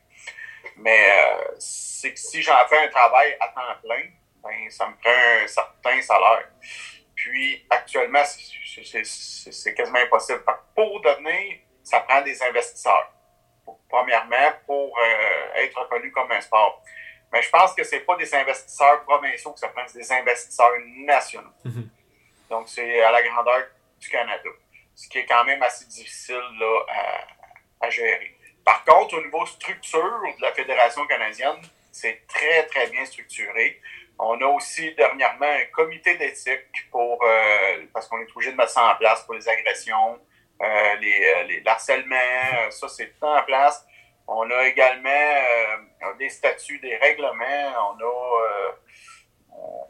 Mais 0.77 1.11
c'est 1.57 2.13
que 2.13 2.19
si 2.19 2.41
j'en 2.41 2.67
fais 2.67 2.85
un 2.85 2.87
travail 2.89 3.35
à 3.39 3.47
temps 3.47 3.81
plein, 3.83 4.03
ben, 4.43 4.69
ça 4.69 4.87
me 4.87 4.95
prend 4.95 5.43
un 5.43 5.47
certain 5.47 6.01
salaire. 6.01 6.47
Puis, 7.15 7.65
actuellement, 7.69 8.23
c'est 8.25 9.73
quasiment 9.73 9.99
impossible. 9.99 10.43
Pour 10.75 11.01
devenir, 11.01 11.59
ça 11.83 11.99
prend 12.01 12.21
des 12.21 12.41
investisseurs 12.43 13.11
premièrement, 13.91 14.51
pour 14.65 14.97
euh, 14.97 15.63
être 15.63 15.79
reconnu 15.79 16.11
comme 16.11 16.31
un 16.31 16.41
sport. 16.41 16.81
Mais 17.31 17.41
je 17.41 17.49
pense 17.49 17.73
que 17.73 17.83
ce 17.83 17.95
n'est 17.95 18.01
pas 18.01 18.15
des 18.15 18.33
investisseurs 18.33 19.03
provinciaux 19.03 19.53
que 19.53 19.59
ça 19.59 19.67
prend, 19.69 19.83
c'est 19.87 19.99
des 19.99 20.11
investisseurs 20.11 20.71
nationaux. 20.97 21.53
Mhm. 21.63 21.89
Donc, 22.49 22.67
c'est 22.67 23.01
à 23.01 23.11
la 23.11 23.21
grandeur 23.23 23.67
du 23.99 24.09
Canada, 24.09 24.49
ce 24.95 25.07
qui 25.09 25.19
est 25.19 25.25
quand 25.25 25.43
même 25.45 25.61
assez 25.63 25.85
difficile 25.85 26.41
là, 26.59 26.85
à, 27.81 27.89
gérer. 27.89 28.37
Par 28.63 28.83
contre, 28.85 29.17
au 29.17 29.21
niveau 29.21 29.45
structure 29.45 30.21
de 30.37 30.41
la 30.41 30.51
Fédération 30.53 31.05
canadienne, 31.07 31.61
c'est 31.91 32.25
très, 32.27 32.65
très 32.67 32.87
bien 32.87 33.03
structuré. 33.05 33.81
On 34.19 34.39
a 34.39 34.45
aussi 34.45 34.93
dernièrement 34.93 35.47
un 35.47 35.65
comité 35.73 36.15
d'éthique 36.15 36.89
pour 36.91 37.23
euh, 37.23 37.85
parce 37.91 38.07
qu'on 38.07 38.19
est 38.19 38.31
obligé 38.35 38.51
de 38.51 38.57
mettre 38.57 38.69
ça 38.69 38.91
en 38.91 38.95
place 38.95 39.23
pour 39.23 39.33
les 39.33 39.49
agressions, 39.49 40.19
euh, 40.61 40.95
les, 41.01 41.25
euh, 41.25 41.43
les 41.43 41.63
harcèlements, 41.65 42.15
euh, 42.15 42.69
ça 42.69 42.87
c'est 42.87 43.07
tout 43.07 43.25
en 43.25 43.41
place. 43.43 43.83
On 44.27 44.49
a 44.51 44.67
également 44.67 45.09
des 46.19 46.29
statuts, 46.29 46.77
des 46.79 46.95
règlements, 46.97 47.33
on 47.89 47.99
a 47.99 48.71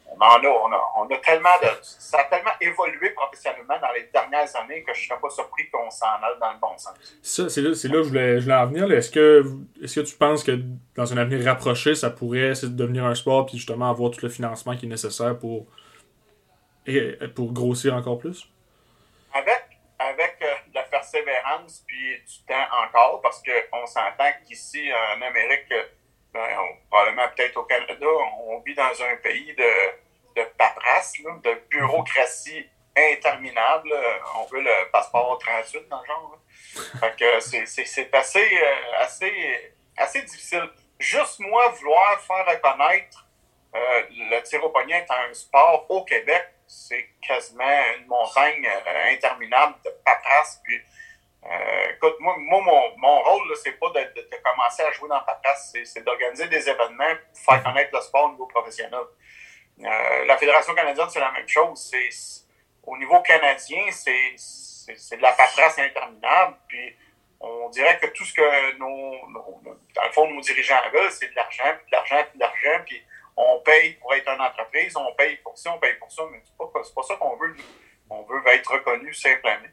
on 0.09 0.21
en 0.21 0.71
a, 0.71 0.91
on 0.97 1.09
a, 1.09 1.17
tellement 1.17 1.49
de. 1.61 1.67
Ça 1.81 2.19
a 2.19 2.23
tellement 2.25 2.51
évolué 2.59 3.09
professionnellement 3.11 3.79
dans 3.81 3.91
les 3.91 4.09
dernières 4.13 4.55
années 4.55 4.83
que 4.83 4.93
je 4.93 5.01
ne 5.01 5.07
serais 5.07 5.19
pas 5.19 5.29
surpris 5.29 5.69
qu'on 5.69 5.89
s'en 5.89 6.05
aille 6.05 6.39
dans 6.39 6.51
le 6.51 6.59
bon 6.59 6.77
sens. 6.77 6.93
Ça, 7.21 7.49
c'est 7.49 7.61
là, 7.61 7.73
c'est 7.73 7.87
là 7.87 7.95
que 7.95 8.03
je 8.03 8.09
voulais, 8.09 8.39
je 8.39 8.43
voulais 8.43 8.55
en 8.55 8.67
venir. 8.67 8.91
Est-ce 8.91 9.09
que, 9.09 9.43
est-ce 9.81 9.99
que 9.99 10.05
tu 10.05 10.15
penses 10.15 10.43
que 10.43 10.59
dans 10.95 11.11
un 11.13 11.17
avenir 11.17 11.45
rapproché, 11.45 11.95
ça 11.95 12.09
pourrait 12.09 12.53
devenir 12.63 13.05
un 13.05 13.15
sport 13.15 13.45
puis 13.45 13.57
justement 13.57 13.89
avoir 13.89 14.11
tout 14.11 14.19
le 14.21 14.29
financement 14.29 14.75
qui 14.75 14.85
est 14.85 14.89
nécessaire 14.89 15.37
pour, 15.39 15.65
pour 17.35 17.53
grossir 17.53 17.95
encore 17.95 18.19
plus? 18.19 18.47
Avec, 19.33 19.79
avec 19.97 20.37
persévérance 20.91 21.83
puis 21.87 22.17
du 22.19 22.43
temps 22.45 22.67
encore, 22.83 23.21
parce 23.21 23.41
qu'on 23.41 23.85
s'entend 23.85 24.31
qu'ici, 24.45 24.89
en 25.15 25.21
Amérique, 25.21 25.73
ben, 26.33 26.47
probablement 26.89 27.27
peut-être 27.35 27.57
au 27.57 27.63
Canada, 27.63 28.07
on 28.39 28.59
vit 28.59 28.75
dans 28.75 29.03
un 29.03 29.15
pays 29.17 29.53
de, 29.53 30.41
de 30.41 30.43
paperasse, 30.57 31.13
de 31.43 31.53
bureaucratie 31.69 32.67
interminable. 32.95 33.93
On 34.37 34.45
veut 34.45 34.61
le 34.61 34.91
passeport 34.91 35.37
38 35.39 35.87
dans 35.89 36.01
le 36.01 36.07
genre. 36.07 36.37
Fait 36.99 37.15
que 37.17 37.39
c'est 37.39 38.15
assez, 38.15 38.59
assez, 38.97 39.75
assez 39.97 40.21
difficile. 40.21 40.69
Juste 40.99 41.39
moi, 41.39 41.69
vouloir 41.69 42.19
faire 42.21 42.45
reconnaître 42.45 43.25
le 43.73 44.41
tir 44.41 44.63
au 44.63 44.69
poignet 44.69 45.05
est 45.07 45.11
un 45.11 45.33
sport 45.33 45.85
au 45.89 46.03
Québec, 46.03 46.45
c'est 46.67 47.09
quasiment 47.25 47.83
une 47.97 48.07
montagne 48.07 48.67
interminable 49.13 49.75
de 49.85 49.89
paperasse. 50.03 50.61
Euh, 51.43 51.93
écoute, 51.95 52.17
moi, 52.19 52.35
moi 52.37 52.61
mon, 52.61 52.97
mon, 52.97 53.23
rôle, 53.23 53.55
c'est 53.63 53.71
pas 53.71 53.89
de, 53.89 53.99
de, 53.99 54.27
de, 54.29 54.37
commencer 54.43 54.83
à 54.83 54.91
jouer 54.91 55.09
dans 55.09 55.21
ta 55.21 55.33
place, 55.35 55.73
c'est 55.85 56.03
d'organiser 56.03 56.47
des 56.47 56.69
événements 56.69 57.15
pour 57.33 57.55
faire 57.55 57.63
connaître 57.63 57.89
le 57.95 58.01
sport 58.01 58.25
au 58.25 58.31
niveau 58.31 58.45
professionnel. 58.45 59.01
Euh, 59.79 60.25
la 60.25 60.37
Fédération 60.37 60.75
canadienne, 60.75 61.07
c'est 61.09 61.19
la 61.19 61.31
même 61.31 61.47
chose. 61.47 61.91
Au 62.83 62.97
niveau 62.97 63.19
canadien, 63.21 63.89
c'est 63.91 65.17
de 65.17 65.21
la 65.21 65.31
paperasse 65.31 65.79
interminable. 65.79 66.57
Puis 66.67 66.95
on 67.39 67.69
dirait 67.69 67.97
que 67.97 68.07
tout 68.07 68.23
ce 68.23 68.33
que 68.33 68.77
nos, 68.77 69.27
nos 69.29 69.61
dans 69.95 70.03
le 70.03 70.11
fond, 70.11 70.31
nos 70.31 70.41
dirigeants 70.41 70.75
veulent, 70.93 71.11
c'est 71.11 71.29
de 71.29 71.35
l'argent, 71.35 71.63
puis 71.77 71.85
de 71.91 71.95
l'argent, 71.95 72.23
puis 72.29 72.37
de 72.37 72.43
l'argent. 72.43 72.83
Puis 72.85 73.03
on 73.35 73.59
paye 73.61 73.93
pour 73.93 74.13
être 74.13 74.27
une 74.27 74.41
entreprise, 74.41 74.95
on 74.95 75.13
paye 75.15 75.37
pour 75.37 75.57
ça, 75.57 75.73
on 75.73 75.79
paye 75.79 75.95
pour 75.95 76.11
ça, 76.11 76.23
mais 76.31 76.39
c'est 76.43 76.55
pas, 76.55 76.67
pas 76.71 77.03
ça 77.03 77.15
qu'on 77.15 77.35
veut. 77.37 77.55
On 78.11 78.21
veut 78.23 78.41
être 78.47 78.71
reconnu 78.71 79.11
simplement. 79.13 79.67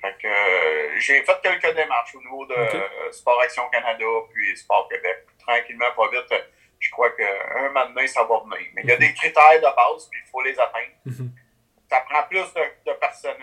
Fait 0.00 0.14
que 0.22 0.28
euh, 0.28 1.00
j'ai 1.00 1.24
fait 1.24 1.40
quelques 1.42 1.74
démarches 1.74 2.14
au 2.14 2.20
niveau 2.20 2.46
de 2.46 2.54
euh, 2.54 3.12
Sport 3.12 3.40
Action 3.40 3.68
Canada 3.70 4.04
puis 4.32 4.56
Sport 4.56 4.88
Québec. 4.88 5.26
Tranquillement, 5.40 5.90
pas 5.96 6.08
vite, 6.10 6.32
je 6.78 6.90
crois 6.90 7.10
qu'un 7.10 7.86
donné, 7.86 8.06
ça 8.06 8.24
va 8.24 8.40
venir. 8.40 8.68
Mais 8.74 8.82
il 8.84 8.88
y 8.88 8.92
a 8.92 8.94
mhm. 8.94 9.00
des 9.00 9.14
critères 9.14 9.56
de 9.56 9.74
base, 9.74 10.08
puis 10.10 10.20
il 10.24 10.30
faut 10.30 10.42
les 10.42 10.58
atteindre. 10.58 10.92
Mhm. 11.04 11.32
Ça 11.90 12.00
prend 12.00 12.22
plus 12.24 12.52
de, 12.52 12.92
personnes, 12.92 13.36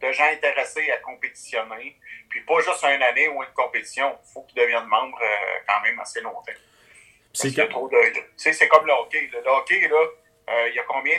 de, 0.00 0.12
gens 0.12 0.24
intéressés 0.24 0.90
à 0.90 0.98
compétitionner. 0.98 1.96
Puis 2.28 2.40
pas 2.42 2.60
juste 2.60 2.84
une 2.84 3.02
année 3.02 3.28
ou 3.28 3.42
une 3.42 3.52
compétition. 3.54 4.18
Il 4.22 4.32
faut 4.32 4.42
qu'ils 4.42 4.60
deviennent 4.60 4.86
membres 4.86 5.18
euh, 5.22 5.58
quand 5.68 5.80
même 5.82 5.98
assez 6.00 6.20
longtemps. 6.20 6.52
C'est 7.32 7.54
comme 7.54 8.86
le 8.86 8.92
hockey. 8.92 9.30
Le 9.32 9.48
hockey, 9.48 9.88
là, 9.88 10.04
il 10.48 10.74
y 10.74 10.78
a 10.78 10.84
combien 10.88 11.14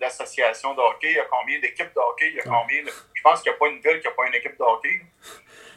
d'associations 0.00 0.74
de, 0.74 0.80
hockey, 0.80 1.10
il 1.10 1.16
y 1.16 1.18
a 1.18 1.26
combien 1.30 1.60
d'équipes 1.60 1.94
de 1.94 2.00
hockey, 2.00 2.30
il 2.30 2.36
y 2.36 2.40
a 2.40 2.42
combien 2.42 2.82
de 2.82 2.90
je 3.22 3.22
pense 3.22 3.40
qu'il 3.40 3.52
n'y 3.52 3.56
a 3.56 3.58
pas 3.58 3.68
une 3.68 3.80
ville 3.80 4.00
qui 4.00 4.08
n'a 4.08 4.14
pas 4.14 4.26
une 4.26 4.34
équipe 4.34 4.58
de 4.58 4.64
hockey. 4.64 5.00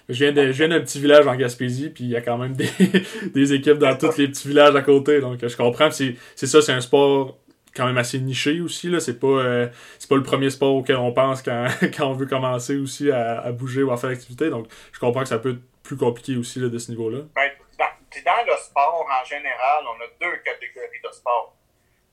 Je 0.09 0.53
viens, 0.53 0.67
d'un 0.67 0.79
petit 0.81 0.99
village 0.99 1.27
en 1.27 1.35
Gaspésie, 1.35 1.89
puis 1.89 2.05
il 2.05 2.09
y 2.11 2.15
a 2.15 2.21
quand 2.21 2.37
même 2.37 2.53
des, 2.53 2.69
des 3.33 3.53
équipes 3.53 3.77
dans 3.77 3.95
tous 3.97 4.17
les 4.17 4.27
petits 4.27 4.47
villages 4.47 4.75
à 4.75 4.81
côté. 4.81 5.19
Donc 5.19 5.39
je 5.45 5.57
comprends. 5.57 5.91
C'est 5.91 6.15
ça, 6.35 6.61
c'est 6.61 6.71
un 6.71 6.81
sport 6.81 7.37
quand 7.75 7.85
même 7.85 7.97
assez 7.97 8.19
niché 8.19 8.61
aussi. 8.61 8.89
Là. 8.89 8.99
C'est 8.99 9.19
pas, 9.19 9.27
euh, 9.27 9.67
pas 10.09 10.15
le 10.15 10.23
premier 10.23 10.49
sport 10.49 10.75
auquel 10.75 10.95
on 10.97 11.11
pense 11.11 11.41
quand, 11.41 11.67
quand 11.95 12.07
on 12.07 12.13
veut 12.13 12.25
commencer 12.27 12.77
aussi 12.77 13.11
à, 13.11 13.41
à, 13.41 13.51
bouger 13.51 13.83
ou 13.83 13.91
à 13.91 13.97
faire 13.97 14.09
l'activité. 14.09 14.49
Donc 14.49 14.67
je 14.91 14.99
comprends 14.99 15.21
que 15.21 15.29
ça 15.29 15.39
peut 15.39 15.51
être 15.51 15.61
plus 15.83 15.97
compliqué 15.97 16.37
aussi 16.37 16.59
là, 16.59 16.69
de 16.69 16.77
ce 16.77 16.89
niveau-là. 16.91 17.19
Ben, 17.35 17.51
dans, 17.77 17.85
dans, 18.25 18.45
le 18.45 18.57
sport 18.57 19.07
en 19.09 19.25
général, 19.25 19.83
on 19.83 20.01
a 20.03 20.07
deux 20.19 20.37
catégories 20.37 21.01
de 21.03 21.11
sport. 21.11 21.55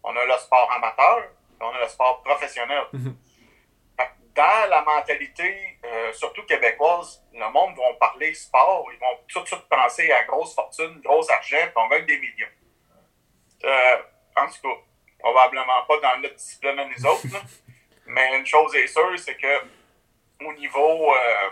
On 0.05 0.17
a 0.17 0.25
le 0.25 0.39
sport 0.39 0.71
amateur 0.73 1.19
et 1.21 1.63
on 1.63 1.71
a 1.71 1.81
le 1.81 1.89
sport 1.89 2.23
professionnel. 2.23 2.85
Mhm 2.93 3.17
dans 4.35 4.69
la 4.69 4.83
mentalité, 4.83 5.79
euh, 5.85 6.13
surtout 6.13 6.43
québécoise, 6.45 7.23
le 7.33 7.51
monde 7.51 7.77
va 7.77 7.93
parler 8.01 8.33
sport, 8.35 8.87
ils 8.93 8.99
vont 8.99 9.19
tout 9.29 9.41
de 9.41 9.47
suite 9.47 9.69
penser 9.69 10.11
à 10.11 10.25
grosse 10.25 10.55
fortune, 10.55 11.01
gros 11.05 11.31
argent, 11.31 11.57
puis 11.57 11.73
on 11.77 11.89
gagne 11.89 12.07
des 12.07 12.19
millions. 12.19 12.47
Euh, 13.65 13.97
en 14.37 14.47
tout 14.47 14.63
cas, 14.63 14.81
probablement 15.19 15.85
pas 15.87 16.01
dans 16.01 16.21
notre 16.21 16.35
discipline 16.35 16.91
les 16.97 17.05
autres, 17.05 17.27
mais 18.07 18.37
une 18.39 18.47
chose 18.47 18.75
est 18.75 18.87
sûre, 18.87 19.19
c'est 19.19 19.37
que 19.37 19.61
au 20.45 20.53
niveau, 20.55 21.15
euh, 21.15 21.51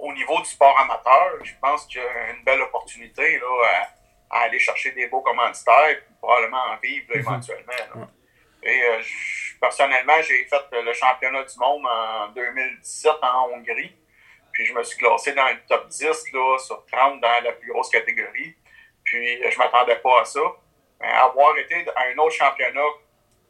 au 0.00 0.12
niveau 0.12 0.38
du 0.40 0.46
sport 0.46 0.78
amateur, 0.78 1.42
je 1.42 1.54
pense 1.60 1.86
qu'il 1.86 2.02
y 2.02 2.04
a 2.04 2.30
une 2.32 2.44
belle 2.44 2.60
opportunité 2.60 3.38
là, 3.38 3.66
à, 3.66 3.88
aller 4.32 4.58
chercher 4.58 4.92
des 4.92 5.06
beaux 5.06 5.20
commanditaires 5.20 5.90
et 5.90 6.02
probablement 6.20 6.62
en 6.72 6.76
vivre 6.76 7.06
mhm. 7.10 7.20
éventuellement. 7.20 8.08
Et 8.62 8.80
personnellement, 9.60 10.22
j'ai 10.22 10.44
fait 10.44 10.82
le 10.82 10.92
championnat 10.92 11.42
du 11.42 11.58
monde 11.58 11.84
en 11.84 12.28
2017 12.28 13.12
en 13.22 13.50
Hongrie. 13.50 13.96
Puis 14.52 14.66
je 14.66 14.74
me 14.74 14.82
suis 14.82 14.98
classé 14.98 15.32
dans 15.32 15.48
le 15.48 15.58
top 15.68 15.88
10 15.88 16.32
là, 16.32 16.58
sur 16.58 16.84
30 16.86 17.20
dans 17.20 17.44
la 17.44 17.52
plus 17.52 17.72
grosse 17.72 17.90
catégorie. 17.90 18.54
Puis 19.04 19.50
je 19.50 19.58
m'attendais 19.58 19.96
pas 19.96 20.20
à 20.20 20.24
ça. 20.24 20.40
Mais 21.00 21.08
avoir 21.08 21.56
été 21.58 21.84
à 21.96 22.02
un 22.14 22.18
autre 22.18 22.34
championnat 22.34 22.80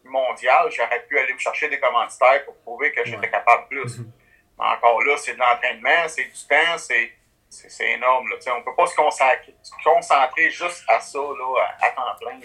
mondial, 0.04 0.70
j'aurais 0.70 1.04
pu 1.06 1.18
aller 1.18 1.34
me 1.34 1.38
chercher 1.38 1.68
des 1.68 1.78
commanditaires 1.78 2.44
pour 2.44 2.56
prouver 2.62 2.92
que 2.92 3.04
j'étais 3.04 3.30
capable 3.30 3.64
de 3.64 3.68
plus. 3.68 3.98
Mhm. 3.98 4.12
Mais 4.58 4.64
encore 4.64 5.02
là, 5.02 5.16
c'est 5.18 5.34
de 5.34 5.38
l'entraînement, 5.38 6.08
c'est 6.08 6.24
du 6.24 6.46
temps, 6.48 6.78
c'est 6.78 7.12
c'est 7.52 7.90
énorme. 7.90 8.28
Là. 8.28 8.36
On 8.54 8.58
ne 8.58 8.64
peut 8.64 8.74
pas 8.76 8.86
se 8.86 8.96
concentrer, 8.96 9.54
concentrer, 9.84 10.50
juste 10.50 10.84
à 10.88 11.00
ça 11.00 11.18
là, 11.18 11.68
à, 11.80 11.90
temps 11.90 12.18
plein. 12.20 12.38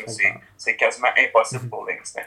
C'est 0.57 0.75
quasiment 0.75 1.09
impossible 1.17 1.63
mhm. 1.63 1.69
pour 1.69 1.85
l'instant. 1.87 2.21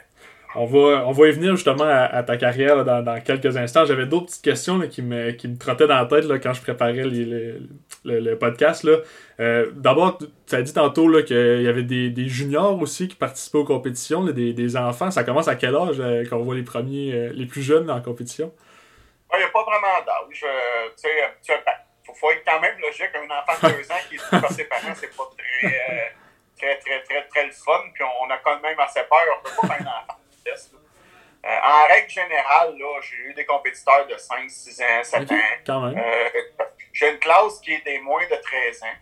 On 0.53 0.65
va, 0.65 1.05
on 1.07 1.11
va 1.13 1.27
y 1.27 1.31
venir 1.31 1.55
justement 1.55 1.85
à, 1.85 2.23
ta 2.23 2.35
carrière 2.35 2.83
dans, 2.83 3.01
dans, 3.01 3.21
quelques 3.21 3.55
instants. 3.55 3.85
J'avais 3.85 4.05
d'autres 4.05 4.25
petites 4.25 4.43
questions 4.43 4.77
là, 4.79 4.87
qui, 4.87 5.01
me, 5.01 5.31
qui 5.31 5.47
me 5.47 5.57
trottaient 5.57 5.87
dans 5.87 5.95
la 5.95 6.05
tête 6.05 6.25
là, 6.25 6.39
quand 6.39 6.53
je 6.53 6.61
préparais 6.61 7.05
les, 7.05 7.55
le, 8.03 8.35
podcast. 8.35 8.85
Euh, 9.39 9.71
D'abord, 9.71 10.17
tu 10.17 10.55
as 10.55 10.61
dit 10.61 10.73
tantôt 10.73 11.09
qu'il 11.23 11.61
y 11.61 11.67
avait 11.69 11.83
des, 11.83 12.09
des, 12.09 12.27
juniors 12.27 12.81
aussi 12.81 13.07
qui 13.07 13.15
participaient 13.15 13.59
aux 13.59 13.65
compétitions, 13.65 14.25
des, 14.25 14.51
des, 14.51 14.75
enfants. 14.75 15.09
Ça 15.09 15.23
commence 15.23 15.47
à 15.47 15.55
quel 15.55 15.73
âge 15.73 16.01
euh, 16.01 16.25
qu'on 16.29 16.39
voit 16.39 16.55
les 16.55 16.63
premiers, 16.63 17.13
euh, 17.13 17.31
les 17.33 17.45
plus 17.45 17.61
jeunes 17.61 17.89
en 17.89 18.01
compétition? 18.01 18.51
Il 19.33 19.37
n'y 19.37 19.45
a 19.45 19.49
pas 19.49 19.63
vraiment 19.63 20.05
d'âge. 20.05 20.43
Euh, 20.43 20.89
tu 20.97 21.03
sais, 21.03 21.09
il 21.47 21.80
faut, 22.21 22.31
être 22.31 22.45
quand 22.45 22.59
même 22.59 22.77
logique. 22.79 23.09
Un 23.15 23.29
enfant 23.29 23.67
de 23.67 23.73
2 23.73 23.91
ans 23.91 23.95
qui 24.07 24.15
est 24.15 24.41
par 24.41 24.51
ses 24.51 24.65
parents, 24.65 24.95
c'est 24.95 25.15
pas 25.15 25.29
très, 25.37 26.13
très, 26.57 26.77
très, 26.79 27.03
très, 27.03 27.27
très, 27.27 27.45
le 27.45 27.51
fun. 27.51 27.81
Puis 27.93 28.03
on, 28.03 28.29
a 28.29 28.37
quand 28.37 28.59
même 28.59 28.79
assez 28.79 29.01
peur. 29.03 29.39
On 29.39 29.43
peut 29.43 29.67
pas 29.67 29.75
faire 29.75 29.87
un 29.87 30.03
enfant 30.03 30.21
euh, 31.43 31.49
en 31.63 31.87
règle 31.87 32.09
générale, 32.09 32.77
j'ai 33.01 33.17
eu 33.17 33.33
des 33.33 33.45
compétiteurs 33.45 34.05
de 34.05 34.15
5, 34.15 34.47
6 34.47 34.81
ans, 34.81 35.03
7 35.03 35.31
ans. 35.69 35.85
Euh, 35.85 36.29
j'ai 36.93 37.09
une 37.09 37.19
classe 37.19 37.59
qui 37.61 37.73
est 37.73 37.83
des 37.83 37.99
moins 37.99 38.23
de 38.27 38.35
13 38.35 38.83
ans. 38.83 38.97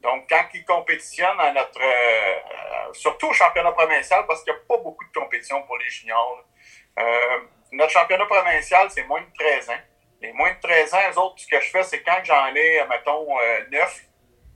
Donc, 0.00 0.28
quand 0.30 0.44
ils 0.54 0.64
compétitionnent 0.64 1.40
à 1.40 1.52
notre. 1.52 1.80
Euh, 1.82 2.92
surtout 2.92 3.26
au 3.26 3.32
championnat 3.32 3.72
provincial, 3.72 4.24
parce 4.28 4.44
qu'il 4.44 4.52
n'y 4.52 4.58
a 4.58 4.62
pas 4.68 4.76
beaucoup 4.76 5.04
de 5.04 5.12
compétition 5.12 5.60
pour 5.64 5.76
les 5.78 5.90
juniors. 5.90 6.44
notre 7.72 7.90
championnat 7.90 8.26
provincial, 8.26 8.88
c'est 8.90 9.04
moins 9.04 9.20
de 9.20 9.26
13 9.36 9.70
ans. 9.70 9.82
Les 10.20 10.32
moins 10.32 10.52
de 10.52 10.60
13 10.60 10.94
ans, 10.94 10.98
eux 11.12 11.18
autres, 11.18 11.38
ce 11.38 11.46
que 11.46 11.60
je 11.60 11.70
fais, 11.70 11.82
c'est 11.84 12.02
quand 12.02 12.18
j'en 12.24 12.54
ai, 12.54 12.84
mettons, 12.88 13.26
9, 13.70 14.08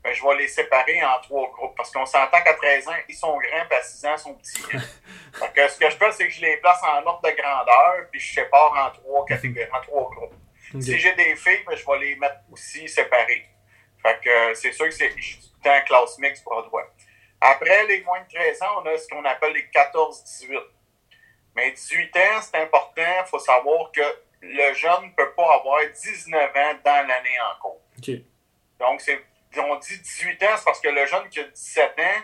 ben, 0.02 0.12
je 0.12 0.22
vais 0.22 0.36
les 0.36 0.48
séparer 0.48 1.02
en 1.04 1.20
trois 1.20 1.48
groupes. 1.52 1.76
Parce 1.76 1.92
qu'on 1.92 2.06
s'entend 2.06 2.42
qu'à 2.42 2.54
13 2.54 2.88
ans, 2.88 2.96
ils 3.08 3.14
sont 3.14 3.38
grands, 3.38 3.66
puis 3.68 3.78
à 3.78 3.82
6 3.82 4.06
ans, 4.06 4.14
ils 4.14 4.18
sont 4.18 4.34
petits. 4.34 4.62
que 5.54 5.68
ce 5.68 5.78
que 5.78 5.90
je 5.90 5.96
fais, 5.96 6.12
c'est 6.12 6.26
que 6.26 6.32
je 6.32 6.40
les 6.40 6.56
place 6.56 6.82
en 6.82 7.06
ordre 7.06 7.22
de 7.22 7.30
grandeur, 7.36 8.08
puis 8.10 8.20
je 8.20 8.34
sépare 8.34 8.72
en 8.74 8.90
trois 8.98 9.24
catégories, 9.26 9.68
en 9.72 9.80
trois 9.80 10.10
groupes. 10.10 10.34
Si 10.80 10.98
j'ai 10.98 11.14
des 11.14 11.36
filles, 11.36 11.62
ben, 11.66 11.76
je 11.76 11.86
vais 11.86 11.98
les 11.98 12.16
mettre 12.16 12.40
aussi 12.50 12.88
séparées. 12.88 13.46
Fait 14.02 14.18
que 14.20 14.54
c'est 14.54 14.72
sûr 14.72 14.86
que 14.86 14.94
c'est 14.94 15.14
en 15.64 15.80
classe 15.84 16.18
mixte 16.18 16.42
Broadway. 16.42 16.82
Après 17.40 17.86
les 17.86 18.02
moins 18.02 18.20
de 18.20 18.34
13 18.34 18.62
ans, 18.62 18.82
on 18.82 18.86
a 18.86 18.96
ce 18.96 19.06
qu'on 19.08 19.24
appelle 19.24 19.52
les 19.52 19.68
14-18. 19.72 20.58
Mais 21.54 21.70
18 21.70 22.16
ans, 22.16 22.40
c'est 22.40 22.56
important, 22.58 22.92
il 22.96 23.28
faut 23.28 23.38
savoir 23.38 23.92
que 23.92 24.00
le 24.42 24.74
jeune 24.74 25.04
ne 25.04 25.14
peut 25.14 25.32
pas 25.34 25.54
avoir 25.54 25.80
19 25.90 26.34
ans 26.34 26.78
dans 26.84 27.06
l'année 27.06 27.38
en 27.40 27.60
cours. 27.60 27.80
Donc, 28.78 29.00
c'est 29.00 29.20
on 29.60 29.76
dit 29.76 29.98
18 29.98 30.42
ans, 30.44 30.46
c'est 30.56 30.64
parce 30.64 30.80
que 30.80 30.88
le 30.88 31.06
jeune 31.06 31.28
qui 31.28 31.40
a 31.40 31.44
17 31.44 31.90
ans, 31.98 32.22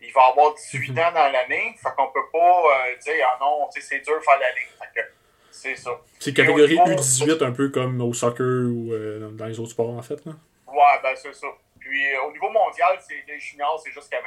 il 0.00 0.12
va 0.12 0.22
avoir 0.28 0.54
18 0.54 0.90
mhm. 0.90 0.98
ans 0.98 1.12
dans 1.12 1.32
l'année. 1.32 1.74
Fait 1.82 1.90
qu'on 1.96 2.08
peut 2.08 2.28
pas 2.32 2.38
euh, 2.38 2.96
dire, 2.98 3.26
ah 3.26 3.38
non, 3.40 3.68
c'est 3.70 4.00
dur 4.00 4.18
de 4.18 4.24
faire 4.24 4.38
la 4.38 4.50
ligne. 4.50 5.06
c'est 5.50 5.76
ça. 5.76 5.90
C'est 6.18 6.34
catégorie 6.34 6.76
U18 6.76 7.42
un 7.44 7.52
peu 7.52 7.68
comme 7.70 8.00
au 8.00 8.12
soccer 8.12 8.66
ou 8.66 8.92
euh, 8.92 9.30
dans 9.30 9.46
les 9.46 9.58
autres 9.58 9.70
sports, 9.70 9.90
en 9.90 10.02
fait. 10.02 10.24
Là. 10.24 10.32
Ouais, 10.66 11.00
ben 11.02 11.14
c'est 11.16 11.34
ça. 11.34 11.46
Puis 11.78 12.14
euh, 12.14 12.22
au 12.22 12.32
niveau 12.32 12.50
mondial, 12.50 12.98
les 13.28 13.40
juniors, 13.40 13.80
c'est 13.84 13.92
jusqu'à 13.92 14.18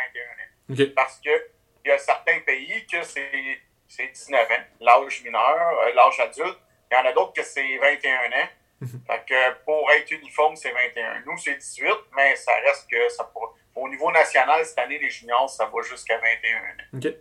21 0.69 0.85
ans. 0.85 0.91
Parce 0.95 1.19
que 1.19 1.29
il 1.85 1.89
y 1.89 1.91
a 1.91 1.97
certains 1.97 2.39
pays 2.41 2.85
que 2.91 3.01
c'est 3.03 4.07
19 4.07 4.51
ans, 4.51 4.63
l'âge 4.81 5.23
mineur, 5.23 5.73
l'âge 5.95 6.19
adulte. 6.19 6.59
Il 6.91 6.95
y 6.95 6.97
en 6.97 7.05
a 7.05 7.11
d'autres 7.13 7.33
que 7.33 7.43
c'est 7.43 7.77
21 7.77 8.15
ans. 8.15 8.49
fait 9.07 9.25
que 9.27 9.53
pour 9.65 9.91
être 9.91 10.11
uniforme, 10.11 10.55
c'est 10.55 10.71
21. 10.71 11.23
Nous, 11.25 11.37
c'est 11.37 11.55
18, 11.55 11.87
mais 12.15 12.35
ça 12.35 12.53
reste 12.65 12.89
que 12.89 13.09
ça 13.09 13.23
pour, 13.25 13.55
au 13.75 13.87
niveau 13.89 14.11
national, 14.11 14.65
cette 14.65 14.79
année, 14.79 14.99
les 14.99 15.09
juniors, 15.09 15.49
ça 15.49 15.65
va 15.65 15.81
jusqu'à 15.81 16.17
21 16.17 17.09
ans. 17.09 17.13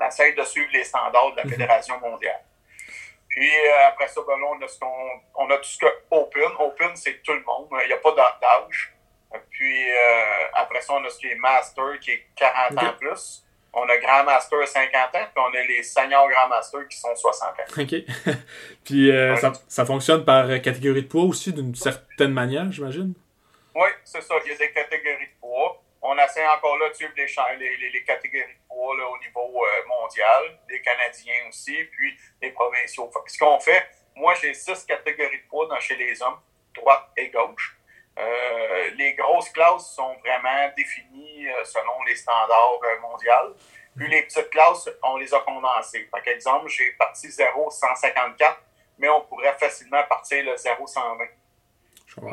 On 0.00 0.06
essaie 0.06 0.32
de 0.32 0.44
suivre 0.44 0.70
les 0.72 0.84
standards 0.84 1.32
de 1.32 1.36
la 1.36 1.44
mhm. 1.44 1.50
Fédération 1.50 2.00
mondiale. 2.00 2.40
Puis 3.28 3.48
euh, 3.48 3.86
après 3.86 4.08
ça, 4.08 4.20
ben 4.26 4.34
on, 4.42 4.60
a 4.60 4.66
ce 4.66 4.78
on 5.36 5.50
a 5.50 5.56
tout 5.58 5.64
ce 5.64 5.78
que 5.78 5.86
Open. 6.10 6.50
Open, 6.58 6.96
c'est 6.96 7.22
tout 7.22 7.32
le 7.32 7.42
monde. 7.44 7.68
Il 7.82 7.86
n'y 7.86 7.92
a 7.92 7.98
pas 7.98 8.12
d'âge. 8.12 8.92
Puis 9.50 9.92
euh, 9.92 10.48
après 10.54 10.80
ça, 10.80 10.94
on 10.94 11.04
a 11.04 11.10
ce 11.10 11.18
qui 11.18 11.28
est 11.28 11.36
Master, 11.36 12.00
qui 12.00 12.10
est 12.10 12.26
40 12.34 12.82
ans 12.82 12.94
plus. 12.98 13.44
On 13.72 13.88
a 13.88 13.96
Grand 13.98 14.24
Master 14.24 14.66
50 14.66 14.94
ans, 14.94 15.08
puis 15.12 15.24
on 15.36 15.56
a 15.56 15.62
les 15.62 15.82
Senior 15.82 16.28
Grand 16.28 16.48
Master 16.48 16.88
qui 16.88 16.98
sont 16.98 17.14
60 17.14 17.48
ans. 17.48 17.82
OK. 17.82 17.94
puis 18.84 19.10
euh, 19.10 19.36
ça, 19.36 19.52
ça, 19.68 19.84
fonctionne 19.84 20.24
par 20.24 20.46
catégorie 20.60 21.02
de 21.02 21.08
poids 21.08 21.22
aussi, 21.22 21.52
d'une 21.52 21.74
certaine 21.74 22.32
manière, 22.32 22.70
j'imagine? 22.72 23.14
Oui, 23.74 23.88
c'est 24.04 24.22
ça. 24.22 24.34
Il 24.44 24.50
y 24.50 24.54
a 24.54 24.58
des 24.58 24.72
catégories 24.72 25.26
de 25.26 25.40
poids. 25.40 25.82
On 26.02 26.16
essaie 26.18 26.46
encore 26.46 26.78
là 26.78 26.88
de 26.88 26.94
suivre 26.94 27.12
les, 27.14 27.76
les, 27.76 27.90
les, 27.90 28.04
catégories 28.04 28.42
de 28.42 28.68
poids 28.68 28.96
là, 28.96 29.04
au 29.06 29.18
niveau 29.18 29.64
euh, 29.64 29.86
mondial, 29.86 30.58
les 30.68 30.80
Canadiens 30.80 31.48
aussi, 31.48 31.76
puis 31.92 32.16
les 32.42 32.50
provinciaux. 32.50 33.10
ce 33.26 33.38
qu'on 33.38 33.60
fait, 33.60 33.86
moi, 34.16 34.34
j'ai 34.40 34.54
six 34.54 34.84
catégories 34.84 35.38
de 35.38 35.48
poids 35.48 35.66
dans, 35.66 35.78
chez 35.78 35.96
les 35.96 36.20
hommes, 36.22 36.38
droite 36.74 37.10
et 37.16 37.28
gauche. 37.28 37.76
Euh, 38.20 38.90
les 38.96 39.14
grosses 39.14 39.48
classes 39.50 39.94
sont 39.94 40.14
vraiment 40.18 40.70
définies 40.76 41.48
euh, 41.48 41.64
selon 41.64 42.02
les 42.06 42.16
standards 42.16 42.80
mondiaux. 43.00 43.56
Puis 43.96 44.08
les 44.08 44.22
petites 44.22 44.50
classes, 44.50 44.88
on 45.02 45.16
les 45.16 45.32
a 45.34 45.40
condensées. 45.40 46.08
Par 46.10 46.26
exemple, 46.26 46.68
j'ai 46.68 46.92
parti 46.92 47.28
0,154, 47.28 48.62
mais 48.98 49.08
on 49.08 49.22
pourrait 49.22 49.56
facilement 49.58 50.02
partir 50.08 50.44
le 50.44 50.56
0,120. 50.56 51.24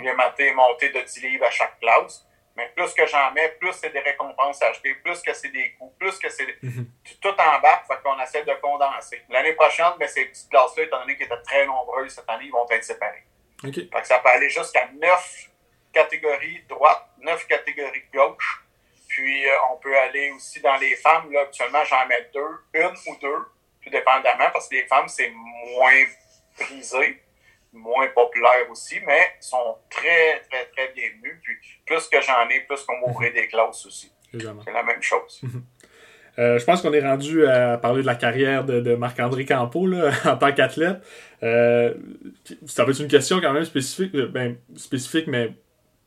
J'ai 0.02 0.14
maté 0.14 0.52
monté 0.54 0.90
de 0.90 1.02
10 1.02 1.22
livres 1.22 1.46
à 1.46 1.52
chaque 1.52 1.80
classe. 1.80 2.28
Mais 2.56 2.72
plus 2.76 2.92
que 2.94 3.06
j'en 3.06 3.32
mets, 3.34 3.50
plus 3.60 3.72
c'est 3.74 3.92
des 3.92 4.00
récompenses 4.00 4.64
à 4.64 4.70
acheter, 4.70 4.96
plus 4.96 5.22
que 5.22 5.32
c'est 5.32 5.50
des 5.50 5.74
coûts, 5.74 5.94
plus 6.00 6.18
que 6.18 6.28
c'est 6.28 6.58
mhm. 6.64 6.88
tout 7.22 7.30
en 7.30 7.60
bas, 7.60 7.84
fait 7.88 8.02
qu'on 8.04 8.20
essaie 8.20 8.44
de 8.44 8.54
condenser. 8.56 9.22
L'année 9.30 9.54
prochaine, 9.54 9.94
ben, 10.00 10.08
ces 10.08 10.26
petites 10.26 10.50
classes-là, 10.50 10.84
étant 10.86 11.00
donné 11.02 11.16
qu'elles 11.16 11.28
étaient 11.28 11.42
très 11.44 11.68
nombreuses 11.68 12.16
cette 12.16 12.28
année, 12.28 12.46
ils 12.46 12.52
vont 12.52 12.66
être 12.68 12.84
séparées. 12.84 13.24
Fait 13.62 13.72
que 13.72 14.08
ça 14.08 14.18
peut 14.20 14.30
aller 14.30 14.50
jusqu'à 14.50 14.90
9 14.92 15.50
catégories 15.94 16.62
droite, 16.68 17.08
9 17.22 17.48
catégories 17.48 18.04
gauche. 18.14 18.64
Puis 19.08 19.48
euh, 19.48 19.52
on 19.72 19.78
peut 19.78 19.98
aller 19.98 20.32
aussi 20.32 20.60
dans 20.62 20.76
les 20.78 20.96
femmes, 20.96 21.32
là, 21.32 21.42
actuellement 21.42 21.84
j'en 21.86 22.06
mets 22.08 22.30
deux, 22.34 22.42
une 22.74 22.96
ou 23.08 23.18
deux, 23.22 23.38
tout 23.82 23.90
dépendamment, 23.90 24.50
parce 24.52 24.68
que 24.68 24.76
les 24.76 24.86
femmes, 24.86 25.08
c'est 25.08 25.30
moins 25.30 26.04
brisé 26.60 27.22
moins 27.78 28.08
populaires 28.08 28.70
aussi, 28.72 28.96
mais 29.06 29.36
sont 29.40 29.78
très, 29.90 30.42
très, 30.50 30.66
très 30.66 30.94
bienvenus. 30.94 31.38
Puis 31.44 31.56
plus 31.86 32.08
que 32.08 32.22
j'en 32.22 32.48
ai, 32.50 32.62
plus 32.62 32.84
qu'on 32.84 32.98
m'ouvrait 32.98 33.32
des 33.32 33.48
classes 33.48 33.86
aussi. 33.86 34.12
C'est 34.32 34.74
la 34.74 34.84
même 34.84 35.02
chose. 35.02 35.42
Euh, 36.40 36.60
je 36.60 36.66
pense 36.66 36.84
qu'on 36.84 36.94
est 36.94 37.02
rendu 37.02 37.48
à 37.48 37.80
parler 37.80 38.04
de 38.04 38.06
la 38.06 38.14
carrière 38.14 38.64
de, 38.64 38.94
Marc-André 38.94 39.44
Campo 39.44 39.88
là, 39.88 40.12
en 40.26 40.38
tant 40.38 40.52
qu'athlète. 40.52 40.98
Euh, 41.42 41.96
ça 42.68 42.86
va 42.86 42.92
être 42.92 43.02
une 43.02 43.08
question 43.08 43.42
quand 43.42 43.54
même 43.54 43.66
spécifique, 43.66 44.14
euh, 44.14 44.28
ben, 44.28 44.56
spécifique, 44.76 45.26
mais 45.26 45.56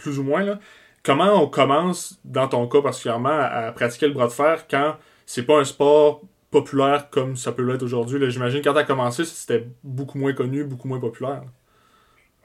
plus 0.01 0.19
ou 0.19 0.25
moins. 0.25 0.43
Là. 0.43 0.59
Comment 1.03 1.43
on 1.43 1.49
commence, 1.49 2.19
dans 2.25 2.49
ton 2.49 2.67
cas 2.69 2.83
particulièrement, 2.83 3.31
à, 3.31 3.73
pratiquer 3.73 4.07
le 4.07 4.13
bras 4.13 4.27
de 4.27 4.33
fer 4.33 4.67
quand 4.69 4.97
c'est 5.27 5.47
pas 5.47 5.59
un 5.59 5.65
sport 5.65 6.23
populaire 6.51 7.09
comme 7.11 7.37
ça 7.37 7.53
peut 7.53 7.63
l'être 7.63 7.83
aujourd'hui? 7.83 8.31
J'imagine 8.31 8.63
quand 8.63 8.73
tu 8.73 8.79
as 8.79 8.85
commencé, 8.85 9.25
c'était 9.25 9.65
beaucoup 9.83 10.19
moins 10.19 10.35
connu, 10.35 10.65
beaucoup 10.65 10.89
moins 10.89 11.01
populaire. 11.01 11.43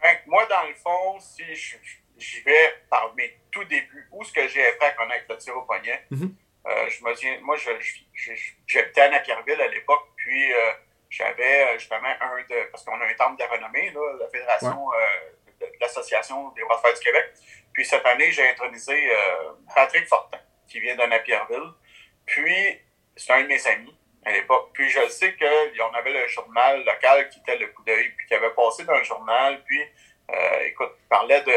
Ben, 0.01 0.17
moi, 0.27 0.45
dans 0.49 0.67
le 0.67 0.75
fond, 0.75 1.19
si 1.19 1.43
j'y 2.17 2.41
vais 2.43 2.75
par 2.89 3.13
mes 3.17 3.39
tout 3.51 3.63
débuts, 3.65 4.07
où 4.11 4.23
ce 4.23 4.31
que 4.31 4.47
j'ai 4.47 4.63
à 4.79 4.91
connaître 4.91 5.25
le 5.29 5.37
tir 5.37 5.57
au 5.57 5.63
poignet, 5.63 6.05
mhm. 6.11 6.33
euh, 6.67 6.89
je 6.89 7.03
me 7.03 7.13
souviens, 7.13 7.39
moi, 7.41 7.57
j'habitais 8.67 9.01
à 9.01 9.09
Napierville 9.09 9.59
à 9.59 9.67
l'époque, 9.67 10.07
puis 10.15 10.53
euh, 10.53 10.71
j'avais 11.09 11.73
euh, 11.73 11.77
justement 11.77 12.07
un 12.21 12.41
de, 12.49 12.69
parce 12.71 12.85
qu'on 12.85 13.01
a 13.01 13.05
un 13.05 13.13
temple 13.15 13.41
de 13.41 13.49
renommée, 13.49 13.91
là, 13.91 14.01
la 14.19 14.27
Fédération 14.29 14.87
l'Association 15.79 16.49
des 16.51 16.61
droits 16.61 16.81
de 16.83 16.93
du 16.93 16.99
Québec. 16.99 17.25
Puis 17.73 17.85
cette 17.85 18.05
année, 18.05 18.31
j'ai 18.31 18.49
intronisé 18.49 19.09
Patrick 19.73 20.07
Fortin, 20.07 20.39
qui 20.67 20.79
vient 20.79 20.95
de 20.95 21.03
Napierville. 21.03 21.71
Puis, 22.25 22.79
c'est 23.15 23.33
un 23.33 23.41
de 23.41 23.47
mes 23.47 23.67
amis 23.67 23.95
à 24.25 24.31
l'époque. 24.31 24.71
Puis 24.73 24.89
je 24.89 25.07
sais 25.09 25.35
qu'on 25.35 25.93
avait 25.93 26.13
le 26.13 26.27
journal 26.27 26.83
local 26.83 27.29
qui 27.29 27.39
était 27.39 27.57
le 27.57 27.67
coup 27.67 27.83
d'œil, 27.83 28.09
puis 28.17 28.25
qui 28.27 28.33
avait 28.33 28.49
passé 28.51 28.83
dans 28.83 28.97
le 28.97 29.03
journal, 29.03 29.63
puis 29.63 29.81
euh, 30.31 30.59
écoute, 30.65 30.91
il 30.99 31.07
parlait 31.07 31.41
de. 31.41 31.53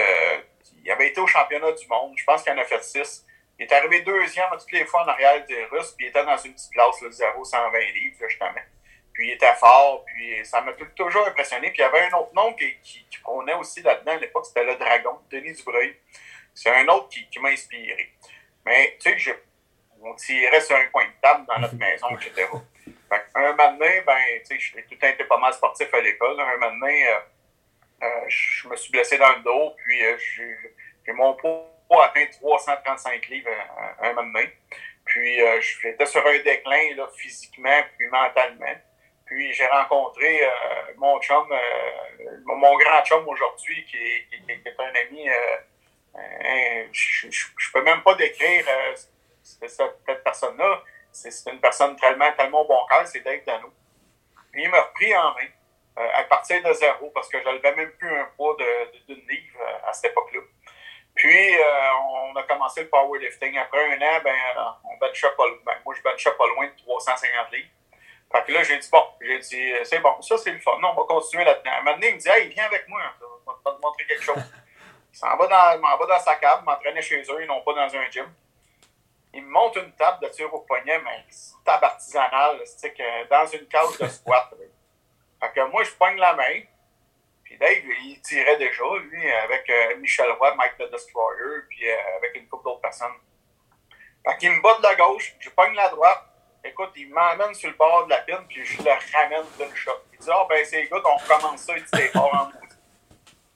Il 0.85 0.91
avait 0.91 1.09
été 1.09 1.21
au 1.21 1.27
championnat 1.27 1.73
du 1.73 1.87
monde, 1.89 2.15
je 2.17 2.25
pense 2.25 2.43
qu'il 2.43 2.53
en 2.53 2.59
a 2.59 2.65
fait 2.65 2.83
six. 2.83 3.25
Il 3.59 3.65
est 3.67 3.73
arrivé 3.73 4.03
deuxième 4.03 4.47
toutes 4.53 4.71
les 4.73 4.85
fois 4.85 5.03
en 5.03 5.09
arrière 5.09 5.45
des 5.47 5.65
Russes, 5.65 5.93
puis 5.97 6.07
il 6.07 6.09
était 6.11 6.25
dans 6.25 6.37
une 6.37 6.53
petite 6.53 6.73
classe, 6.73 7.01
le 7.01 7.11
0 7.11 7.45
120 7.45 7.79
livres, 7.79 8.17
justement. 8.29 8.53
Puis 9.19 9.31
il 9.31 9.33
était 9.33 9.53
fort, 9.55 10.05
puis 10.05 10.47
ça 10.47 10.61
m'a 10.61 10.73
toujours 10.95 11.27
impressionné. 11.27 11.71
Puis 11.71 11.79
il 11.79 11.81
y 11.81 11.85
avait 11.85 12.03
un 12.03 12.19
autre 12.19 12.33
nom 12.37 12.53
qui, 12.53 12.73
qui, 12.85 13.19
prônait 13.21 13.55
aussi 13.55 13.83
là-dedans 13.83 14.13
à 14.13 14.17
l'époque, 14.17 14.47
c'était 14.47 14.63
le 14.63 14.77
Dragon, 14.77 15.19
Denis 15.29 15.55
Dubreuil. 15.55 15.97
C'est 16.55 16.71
un 16.71 16.87
autre 16.87 17.09
qui, 17.09 17.29
qui 17.29 17.41
m'a 17.41 17.49
inspiré. 17.49 18.13
Mais 18.65 18.97
tu 19.01 19.19
sais, 19.19 19.37
on 20.01 20.15
tirait 20.15 20.61
sur 20.61 20.77
un 20.77 20.87
coin 20.87 21.05
de 21.05 21.21
table 21.21 21.45
dans 21.49 21.59
notre 21.59 21.75
maison, 21.79 22.07
etc. 22.11 22.47
Fait 23.09 23.25
un 23.35 23.55
donné, 23.55 24.03
ben, 24.03 24.19
tu 24.49 24.61
sais, 24.61 24.85
tout 24.89 25.05
été 25.05 25.25
pas 25.25 25.39
mal 25.39 25.53
sportif 25.53 25.93
à 25.93 26.01
l'école. 26.01 26.41
Un 26.41 26.59
donné, 26.61 27.09
euh, 27.09 27.19
euh, 28.05 28.29
je 28.29 28.69
me 28.69 28.77
suis 28.77 28.93
blessé 28.93 29.19
dans 29.19 29.33
le 29.33 29.43
dos, 29.43 29.75
puis 29.85 30.07
euh, 30.07 30.17
j'ai 31.05 31.13
mon 31.13 31.35
poids 31.35 32.05
atteint 32.05 32.27
335 32.41 33.27
livres 33.31 33.51
un 34.01 34.15
donné. 34.15 34.53
Puis 35.05 35.41
j'étais 35.83 36.07
sur 36.07 36.25
un 36.25 36.39
déclin 36.39 36.95
là, 36.95 37.09
physiquement 37.17 37.83
puis 37.97 38.07
mentalement. 38.07 38.77
Puis 39.29 39.53
j'ai 39.53 39.67
rencontré 39.67 40.41
mon 40.97 41.21
chum, 41.21 41.47
mon 42.45 42.77
grand 42.77 43.05
chum 43.05 43.29
aujourd'hui, 43.29 43.85
qui, 43.85 43.97
est 44.49 44.81
un 44.81 44.93
ami. 45.07 45.29
je 46.93 47.27
ne 47.27 47.73
peux 47.73 47.83
même 47.83 48.03
pas 48.03 48.15
décrire 48.15 48.65
cette 49.43 50.25
personne-là, 50.25 50.83
c'est 51.13 51.51
une 51.51 51.61
personne 51.61 51.97
tellement, 51.97 52.33
tellement 52.33 52.65
bon 52.65 52.87
cœur, 52.89 53.07
c'est 53.07 53.21
Dave 53.21 53.45
Dano. 53.45 53.73
il 54.55 54.69
m'a 54.71 54.81
repris 54.83 55.15
en 55.17 55.35
main 55.35 55.49
euh, 55.99 56.09
à 56.15 56.25
partir 56.25 56.63
de 56.63 56.73
zéro 56.75 57.11
parce 57.11 57.29
que 57.29 57.41
je 57.41 57.45
n'avais 57.45 57.75
même 57.75 57.91
plus 57.93 58.09
un 58.09 58.27
poids 58.37 58.57
d'une 59.09 59.17
livre 59.17 59.59
euh, 59.61 59.89
à 59.89 59.93
cette 59.93 60.13
époque-là. 60.13 60.41
Puis, 61.15 61.57
euh, 61.59 61.93
on 62.13 62.37
a 62.37 62.43
commencé 62.45 62.83
le 62.83 62.89
powerlifting. 62.89 63.59
Après 63.59 63.85
un 63.85 64.01
an, 64.01 64.21
ben, 64.23 64.37
on 64.85 64.97
benchait 64.99 65.35
pas, 65.37 65.45
ben, 65.67 65.75
moi, 65.85 65.95
je 65.97 66.03
benchais 66.03 66.31
pas 66.31 66.47
loin 66.47 66.67
de 66.67 66.83
350 66.83 67.53
livres. 67.53 67.69
Fait 68.31 68.45
que 68.45 68.53
là, 68.53 68.63
j'ai 68.63 68.79
dit, 68.79 68.89
bon, 68.91 69.03
j'ai 69.21 69.39
dit, 69.39 69.73
c'est 69.85 70.01
bon, 70.01 70.21
ça, 70.21 70.37
c'est 70.37 70.53
le 70.53 70.59
fun. 70.61 70.79
Non, 70.81 70.91
on 70.91 71.01
va 71.01 71.07
continuer 71.07 71.45
là-dedans. 71.45 71.71
À 71.71 71.77
un 71.77 71.83
moment 71.83 71.97
donné, 71.97 72.09
il 72.09 72.15
me 72.17 72.21
dit, 72.21 72.29
hey, 72.29 72.49
viens 72.49 72.67
avec 72.67 72.87
moi, 72.89 73.01
on 73.47 73.53
va 73.53 73.77
te 73.77 73.81
montrer 73.81 74.07
quelque 74.07 74.23
chose. 74.23 74.37
il 75.13 75.17
s'en 75.17 75.37
va 75.37 75.47
dans, 75.47 75.97
va 75.99 76.07
dans 76.07 76.21
sa 76.21 76.35
cave, 76.35 76.63
m'entraîner 76.65 77.01
chez 77.01 77.23
eux, 77.23 77.47
non 77.47 77.63
pas 77.63 77.73
dans 77.73 77.97
un 77.97 78.11
gym 78.11 78.31
il 79.35 79.45
me 79.45 79.51
monte 79.51 79.77
une 79.77 79.93
table 79.93 80.25
de 80.27 80.29
tir 80.29 80.53
au 80.53 80.61
poignet, 80.61 80.99
mais 81.01 81.25
table 81.65 81.85
artisanale, 81.85 82.61
c'est 82.65 82.93
que 82.93 83.29
dans 83.29 83.47
une 83.47 83.67
case 83.67 83.99
de 83.99 84.09
squat. 84.09 84.51
fait 85.41 85.53
que 85.53 85.61
moi, 85.71 85.85
je 85.85 85.93
pogne 85.93 86.17
la 86.17 86.35
main, 86.35 86.63
puis 87.45 87.57
Dave, 87.57 87.85
il 88.05 88.21
tirait 88.21 88.57
déjà, 88.57 88.85
lui, 89.01 89.31
avec 89.31 89.69
euh, 89.71 89.97
Michel 89.97 90.31
Roy, 90.33 90.55
Mike 90.55 90.77
the 90.79 90.91
Destroyer, 90.91 91.63
puis 91.69 91.89
euh, 91.89 92.17
avec 92.17 92.37
une 92.37 92.49
couple 92.49 92.65
d'autres 92.65 92.81
personnes. 92.81 93.15
Fait 94.27 94.37
qu'il 94.39 94.51
me 94.51 94.61
bat 94.61 94.77
de 94.79 94.83
la 94.83 94.95
gauche, 94.97 95.35
je 95.39 95.51
pogne 95.51 95.75
la 95.75 95.89
droite, 95.89 96.25
écoute, 96.69 96.91
il 96.97 97.11
m'emmène 97.11 97.55
sur 97.55 97.71
le 97.71 97.77
bord 97.77 98.05
de 98.07 98.11
la 98.11 98.19
pine, 98.19 98.45
puis 98.49 98.65
je 98.65 98.83
le 98.83 98.91
ramène 99.13 99.45
d'une 99.59 99.75
shot. 99.75 99.93
Il 100.13 100.19
dit, 100.19 100.29
ah, 100.31 100.41
oh, 100.43 100.47
ben 100.49 100.65
c'est 100.65 100.85
good, 100.87 101.03
on 101.05 101.17
recommence 101.17 101.63
ça, 101.63 101.77
il 101.77 101.85
dit, 101.85 101.91
t'es 101.91 102.09
fort 102.09 102.35
en 102.35 102.47
bout. 102.47 102.69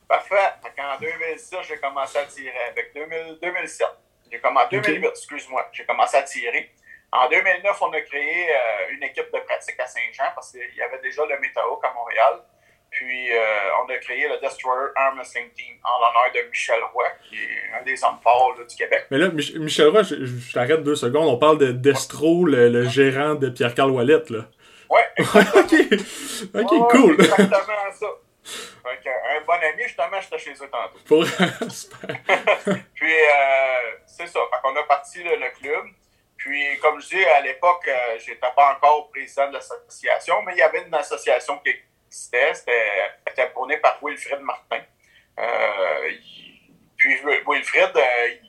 Parfait. 0.09 0.53
Fait 0.63 0.73
qu'en 0.77 0.99
2006, 1.01 1.57
j'ai 1.63 1.79
commencé 1.79 2.19
à 2.19 2.25
tirer. 2.27 2.65
Avec 2.69 2.93
2000, 2.95 3.39
2007. 3.41 3.87
J'ai 4.31 4.41
commencé 4.41 4.67
en 4.67 4.81
2008, 4.81 5.07
excuse-moi, 5.07 5.69
j'ai 5.73 5.85
commencé 5.85 6.17
à 6.17 6.23
tirer. 6.23 6.73
En 7.11 7.29
2009, 7.29 7.83
on 7.83 7.93
a 7.93 8.01
créé 8.01 8.51
euh, 8.51 8.89
une 8.91 9.03
équipe 9.03 9.31
de 9.33 9.39
pratique 9.41 9.79
à 9.79 9.87
Saint-Jean 9.87 10.33
parce 10.35 10.53
qu'il 10.53 10.75
y 10.75 10.83
avait 10.83 11.01
déjà 11.01 11.25
le 11.27 11.39
Météo 11.39 11.79
à 11.83 11.93
Montréal. 11.93 12.43
Puis, 12.93 13.33
euh, 13.33 13.39
on 13.83 13.91
a 13.91 13.97
créé 13.97 14.29
le 14.29 14.39
Destroyer 14.39 14.89
Arm 14.97 15.17
Wrestling 15.17 15.49
Team 15.57 15.77
en 15.83 15.99
l'honneur 15.99 16.31
de 16.35 16.51
Michel 16.51 16.81
Roy, 16.93 17.05
qui 17.27 17.37
est 17.37 17.81
un 17.81 17.83
des 17.83 18.05
hommes 18.05 18.19
forts 18.23 18.55
du 18.69 18.77
Québec. 18.77 19.07
Mais 19.11 19.17
là, 19.17 19.31
Michel 19.31 19.89
Roy, 19.89 20.03
je, 20.03 20.53
t'arrête 20.53 20.83
deux 20.83 20.95
secondes. 20.95 21.27
On 21.27 21.39
parle 21.39 21.57
de 21.57 21.73
Destro, 21.73 22.45
le, 22.45 22.85
gérant 22.85 23.35
de 23.35 23.49
Pierre-Carl 23.49 23.91
Wallet, 23.91 24.23
là. 24.29 24.41
Ouais. 24.91 25.09
ok. 25.19 25.75
Ok, 26.55 26.91
cool. 26.91 27.15
Exactement 27.15 27.93
ça. 27.99 28.07
un 28.85 29.41
bon 29.47 29.53
ami, 29.55 29.85
justement, 29.85 30.21
j'étais 30.21 30.39
chez 30.39 30.53
eux 30.53 30.71
tantôt. 30.71 30.99
Pour... 31.07 31.25
Puis, 32.95 33.15
euh, 33.15 33.91
c'est 34.07 34.27
ça. 34.27 34.41
Fait 34.51 34.61
qu'on 34.63 34.77
a 34.77 34.83
parti 34.83 35.23
le, 35.23 35.51
club. 35.59 35.87
Puis, 36.37 36.79
comme 36.83 37.01
je 37.01 37.09
dis, 37.09 37.25
à 37.25 37.41
l'époque, 37.41 37.89
euh, 37.89 38.19
j'étais 38.19 38.39
pas 38.55 38.77
encore 38.77 39.09
président 39.09 39.49
de 39.49 39.55
l'association, 39.55 40.43
mais 40.43 40.53
il 40.53 40.59
y 40.59 40.63
avait 40.63 40.83
une 40.87 40.95
association 40.95 41.59
qui 41.65 41.71
existait. 42.13 42.53
C'était 42.55 43.51
prôné 43.51 43.79
par 43.79 43.99
Wilfred 44.03 44.41
Martin. 44.41 44.83
Euh, 45.39 46.11
puis, 46.97 47.17
Wilfred, 47.47 47.91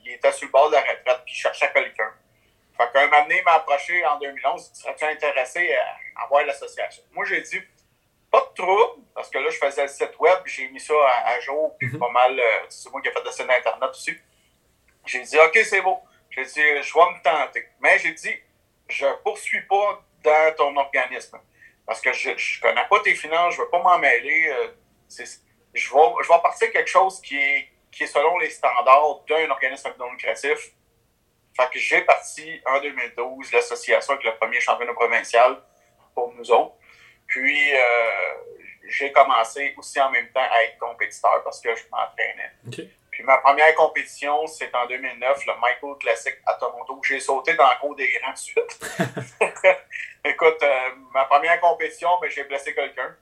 il 0.04 0.12
était 0.12 0.32
sur 0.32 0.46
le 0.46 0.52
bord 0.52 0.68
de 0.68 0.74
la 0.74 0.82
retraite, 0.82 1.22
puis 1.24 1.34
il 1.34 1.38
cherchait 1.38 1.72
quelqu'un. 1.72 2.12
Fait 2.76 2.92
qu'un 2.92 3.06
moment 3.06 3.22
donné, 3.22 3.38
il 3.38 3.44
m'a 3.44 3.52
approché 3.52 4.04
en 4.04 4.18
2011, 4.18 4.70
serais-tu 4.74 5.04
intéressé 5.04 5.74
à, 6.16 6.26
voir 6.26 6.44
l'association? 6.44 7.02
Moi, 7.12 7.24
j'ai 7.24 7.40
dit, 7.40 7.60
pas 8.30 8.40
de 8.40 8.62
trouble, 8.62 9.02
parce 9.14 9.30
que 9.30 9.38
là, 9.38 9.48
je 9.48 9.58
faisais 9.58 9.82
le 9.82 9.88
site 9.88 10.18
web, 10.18 10.38
j'ai 10.44 10.68
mis 10.68 10.80
ça 10.80 10.94
à, 11.24 11.40
jour, 11.40 11.76
puis 11.78 11.88
mhm. 11.88 11.98
pas 11.98 12.10
mal, 12.10 12.40
c'est 12.68 12.90
moi 12.90 13.00
qui 13.00 13.08
ai 13.08 13.12
fait 13.12 13.24
le 13.24 13.30
site 13.30 13.48
Internet 13.48 13.90
aussi. 13.90 14.16
J'ai 15.06 15.20
dit, 15.20 15.38
OK, 15.38 15.58
c'est 15.64 15.80
beau. 15.80 16.00
J'ai 16.30 16.44
dit, 16.44 16.82
je 16.82 16.94
vais 16.94 17.10
me 17.12 17.22
tenter. 17.22 17.68
Mais 17.80 17.98
j'ai 17.98 18.12
dit, 18.12 18.34
je 18.88 19.06
ne 19.06 19.12
poursuis 19.22 19.62
pas 19.62 20.04
dans 20.22 20.54
ton 20.56 20.76
organisme. 20.76 21.38
Parce 21.86 22.00
que 22.00 22.12
je 22.12 22.30
ne 22.30 22.60
connais 22.62 22.86
pas 22.88 23.00
tes 23.00 23.14
finances, 23.14 23.54
je 23.54 23.60
ne 23.60 23.64
veux 23.64 23.70
pas 23.70 23.82
m'en 23.82 23.98
mêler. 23.98 24.48
Euh, 24.48 24.68
je, 25.10 25.22
vais, 25.22 25.28
je 25.74 26.28
vais 26.28 26.42
partir 26.42 26.70
quelque 26.72 26.88
chose 26.88 27.20
qui 27.20 27.36
est, 27.36 27.68
qui 27.92 28.04
est 28.04 28.06
selon 28.06 28.38
les 28.38 28.50
standards 28.50 29.24
d'un 29.28 29.50
organisme 29.50 29.92
non 29.98 30.10
lucratif. 30.12 30.72
Fait 31.56 31.70
que 31.70 31.78
j'ai 31.78 32.00
parti 32.00 32.60
en 32.66 32.80
2012 32.80 33.52
l'association 33.52 34.14
avec 34.14 34.24
le 34.24 34.34
premier 34.36 34.60
championnat 34.60 34.94
provincial 34.94 35.62
pour 36.14 36.32
nous 36.34 36.50
autres. 36.50 36.74
Puis, 37.26 37.74
euh, 37.74 37.78
j'ai 38.88 39.12
commencé 39.12 39.74
aussi 39.78 40.00
en 40.00 40.10
même 40.10 40.28
temps 40.30 40.46
à 40.50 40.64
être 40.64 40.78
compétiteur 40.78 41.42
parce 41.44 41.60
que 41.60 41.74
je 41.74 41.84
m'entraînais. 41.90 42.52
Puis 43.14 43.22
ma 43.22 43.38
première 43.38 43.72
compétition, 43.76 44.44
c'est 44.48 44.74
en 44.74 44.86
2009, 44.86 45.46
le 45.46 45.52
Michael 45.60 45.96
Classic 46.00 46.34
à 46.46 46.54
Toronto. 46.54 47.00
J'ai 47.04 47.20
sauté 47.20 47.54
dans 47.54 47.70
le 47.70 47.80
cours 47.80 47.94
des 47.94 48.12
grands 48.18 48.34
suites. 48.34 48.80
Écoute, 50.24 50.60
euh, 50.64 50.90
ma 51.12 51.24
première 51.26 51.60
compétition, 51.60 52.08
ben, 52.20 52.28
j'ai 52.28 52.42
blessé 52.42 52.74
quelqu'un. 52.74 53.14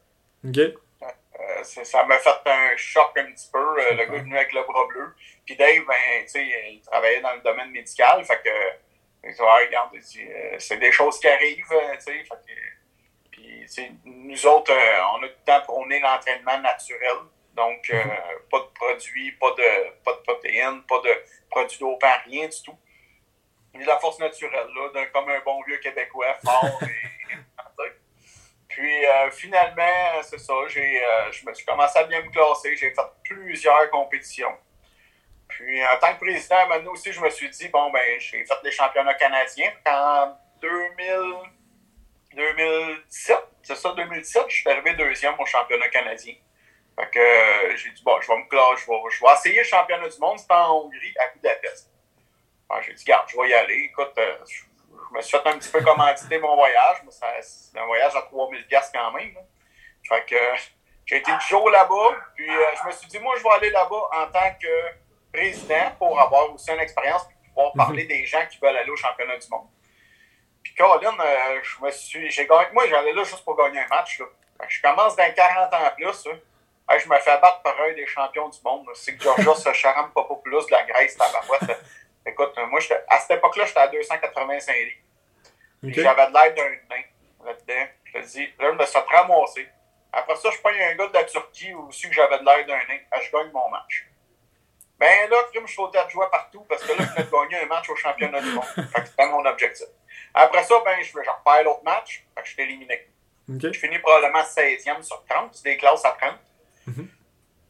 Euh, 1.04 1.62
ça 1.62 2.04
m'a 2.04 2.18
fait 2.18 2.30
un 2.46 2.74
choc 2.76 3.10
un 3.16 3.32
petit 3.32 3.50
peu. 3.52 3.58
Euh, 3.58 3.90
le 3.92 4.06
gars 4.06 4.14
est 4.14 4.20
venu 4.20 4.34
avec 4.34 4.54
le 4.54 4.62
bras 4.62 4.86
bleu. 4.88 5.14
Puis 5.44 5.56
Dave, 5.56 5.84
ben, 5.86 6.26
il 6.36 6.80
travaillait 6.80 7.20
dans 7.20 7.34
le 7.34 7.42
domaine 7.42 7.70
médical. 7.70 8.24
Fait 8.24 8.40
que, 8.42 9.42
regarde, 9.42 9.90
c'est 10.58 10.78
des 10.78 10.92
choses 10.92 11.20
qui 11.20 11.28
arrivent. 11.28 11.66
Fait 12.00 12.14
puis, 13.30 13.66
nous 14.06 14.46
autres, 14.46 14.72
on 14.72 15.22
a 15.22 15.28
tout 15.28 15.34
le 15.38 15.44
temps 15.44 15.60
prôné 15.60 16.00
l'entraînement 16.00 16.58
naturel. 16.60 17.18
Donc, 17.54 17.90
euh, 17.90 18.02
mhm. 18.02 18.10
pas 18.50 18.60
de 18.60 18.70
produits, 18.74 19.32
pas 19.32 19.50
de, 19.50 19.90
pas 20.04 20.12
de 20.12 20.20
protéines, 20.22 20.82
pas 20.82 21.00
de 21.00 21.24
produits 21.50 21.78
dopants, 21.78 22.18
rien 22.26 22.48
du 22.48 22.62
tout. 22.62 22.78
de 23.74 23.84
la 23.84 23.98
force 23.98 24.18
naturelle, 24.18 24.68
là, 24.74 25.06
comme 25.12 25.28
un 25.28 25.40
bon 25.40 25.62
vieux 25.62 25.78
Québécois, 25.78 26.34
fort 26.44 26.82
et, 26.82 27.92
Puis 28.68 29.06
euh, 29.06 29.30
finalement, 29.30 30.22
c'est 30.22 30.38
ça, 30.38 30.54
j'ai, 30.68 31.04
euh, 31.04 31.30
je 31.30 31.44
me 31.44 31.52
suis 31.52 31.66
commencé 31.66 31.98
à 31.98 32.04
bien 32.04 32.22
me 32.22 32.30
classer. 32.30 32.74
J'ai 32.76 32.90
fait 32.90 33.02
plusieurs 33.22 33.90
compétitions. 33.90 34.56
Puis 35.48 35.84
en 35.84 35.98
tant 35.98 36.14
que 36.14 36.20
président, 36.20 36.66
maintenant 36.68 36.92
aussi, 36.92 37.12
je 37.12 37.20
me 37.20 37.28
suis 37.28 37.50
dit, 37.50 37.68
bon, 37.68 37.90
ben, 37.90 38.18
j'ai 38.18 38.46
fait 38.46 38.58
les 38.64 38.70
championnats 38.70 39.14
canadiens. 39.14 39.70
En 39.86 40.34
2000, 40.62 41.52
2017, 42.34 43.36
c'est 43.62 43.76
ça, 43.76 43.92
2017, 43.92 44.44
je 44.48 44.54
suis 44.56 44.70
arrivé 44.70 44.94
deuxième 44.94 45.38
au 45.38 45.44
championnat 45.44 45.88
canadien. 45.90 46.34
Fait 46.98 47.10
que 47.10 47.18
euh, 47.18 47.76
j'ai 47.76 47.90
dit, 47.90 48.02
bon, 48.04 48.20
je 48.20 48.28
vais 48.28 48.36
me 48.36 48.48
classer, 48.48 48.84
je 48.84 48.90
vais, 48.90 48.98
je 49.10 49.24
vais 49.24 49.32
essayer 49.32 49.58
le 49.58 49.64
championnat 49.64 50.08
du 50.08 50.18
monde, 50.18 50.38
c'est 50.38 50.52
en 50.52 50.76
Hongrie, 50.76 51.14
à 51.18 51.28
Budapest. 51.28 51.90
j'ai 52.82 52.92
dit, 52.92 53.04
garde, 53.04 53.28
je 53.28 53.40
vais 53.40 53.48
y 53.48 53.54
aller. 53.54 53.90
Écoute, 53.90 54.12
euh, 54.18 54.36
je, 54.48 54.62
me 55.14 55.20
suis 55.20 55.36
fait 55.36 55.46
un 55.46 55.58
petit 55.58 55.70
peu 55.70 55.82
commanditer 55.82 56.38
mon 56.38 56.54
voyage, 56.54 56.98
mais 57.04 57.10
c'est 57.10 57.78
un 57.78 57.86
voyage 57.86 58.14
à 58.14 58.22
3000 58.22 58.66
quand 58.94 59.12
même. 59.12 59.34
Fait 60.08 60.24
que 60.26 60.36
j'ai 61.06 61.16
été 61.16 61.32
du 61.32 61.46
jour 61.46 61.68
là-bas, 61.70 62.16
puis 62.34 62.48
euh, 62.48 62.64
je 62.80 62.86
me 62.86 62.92
suis 62.92 63.08
dit, 63.08 63.18
moi, 63.18 63.34
je 63.38 63.42
vais 63.42 63.50
aller 63.50 63.70
là-bas 63.70 64.08
en 64.12 64.26
tant 64.30 64.54
que 64.60 65.32
président 65.32 65.92
pour 65.98 66.20
avoir 66.20 66.52
aussi 66.52 66.70
une 66.70 66.80
expérience 66.80 67.24
pour 67.24 67.72
pouvoir 67.72 67.72
mhm. 67.74 67.76
parler 67.76 68.04
des 68.04 68.24
gens 68.26 68.44
qui 68.50 68.58
veulent 68.58 68.76
aller 68.76 68.90
au 68.90 68.96
championnat 68.96 69.38
du 69.38 69.48
monde. 69.50 69.68
Puis 70.62 70.74
Colin, 70.74 71.16
je 71.62 71.84
me 71.84 71.90
suis. 71.90 72.30
J'ai 72.30 72.46
gagné. 72.46 72.68
Moi, 72.72 72.86
j'allais 72.88 73.12
là 73.12 73.24
juste 73.24 73.44
pour 73.44 73.56
gagner 73.56 73.80
un 73.80 73.88
match. 73.88 74.20
Là. 74.20 74.26
je 74.68 74.80
commence 74.80 75.16
dans 75.16 75.32
40 75.34 75.74
ans 75.74 75.92
plus. 75.96 76.28
Je 76.90 77.08
me 77.08 77.18
fais 77.18 77.38
battre 77.40 77.62
par 77.62 77.80
un 77.80 77.92
des 77.92 78.06
champions 78.06 78.48
du 78.48 78.58
monde. 78.64 78.86
C'est 78.94 79.16
que 79.16 79.22
Georgios 79.22 79.72
Charam 79.72 80.12
Popopoulos 80.12 80.66
de 80.66 80.72
la 80.72 80.82
Grèce, 80.84 81.16
tabarouette. 81.16 81.78
Écoute, 82.26 82.54
moi, 82.68 82.80
à 83.08 83.18
cette 83.18 83.38
époque-là, 83.38 83.64
j'étais 83.64 83.80
à 83.80 83.88
285 83.88 84.74
livres. 84.76 84.90
J'avais 85.82 86.26
de 86.28 86.32
l'air 86.32 86.54
d'un 86.54 86.70
nain 86.90 87.02
là-dedans. 87.44 87.90
Je 88.04 88.12
te 88.12 88.26
dis, 88.26 88.46
là, 88.58 88.70
je 88.72 88.78
me 88.78 88.86
suis 88.86 88.98
ramassé. 88.98 89.68
Après 90.12 90.36
ça, 90.36 90.50
je 90.50 90.58
prends 90.58 90.70
un 90.70 90.94
gars 90.94 91.06
de 91.06 91.14
la 91.14 91.24
Turquie 91.24 91.72
aussi 91.74 92.08
que 92.08 92.14
j'avais 92.14 92.38
de 92.38 92.44
l'air 92.44 92.66
d'un 92.66 92.86
nain. 92.86 93.00
Ah, 93.10 93.20
je 93.20 93.32
gagne 93.32 93.50
mon 93.52 93.68
match. 93.70 94.06
Ben 94.98 95.28
là, 95.30 95.36
je 95.52 95.72
sautais 95.72 96.04
de 96.04 96.10
joie 96.10 96.30
partout 96.30 96.64
parce 96.68 96.84
que 96.84 96.92
là, 96.92 96.98
je 97.00 97.12
venais 97.12 97.24
de 97.24 97.30
gagner 97.30 97.64
un 97.64 97.66
match 97.66 97.88
au 97.90 97.96
championnat 97.96 98.40
du 98.40 98.52
monde. 98.52 98.64
c'était 99.04 99.26
mon 99.26 99.44
objectif. 99.44 99.86
Après 100.32 100.62
ça, 100.62 100.80
ben, 100.84 101.02
je, 101.02 101.18
repère 101.18 101.64
l'autre 101.64 101.82
match. 101.82 102.24
Fait 102.34 102.42
que 102.42 102.46
je 102.46 102.52
suis 102.52 102.62
éliminé. 102.62 103.08
Je 103.48 103.72
finis 103.72 103.98
probablement 103.98 104.42
16e 104.42 105.02
sur 105.02 105.24
30. 105.24 105.54
C'est 105.54 105.64
des 105.64 105.76
classes 105.76 106.04
à 106.04 106.12
30. 106.12 106.34
Mhm. 106.86 107.08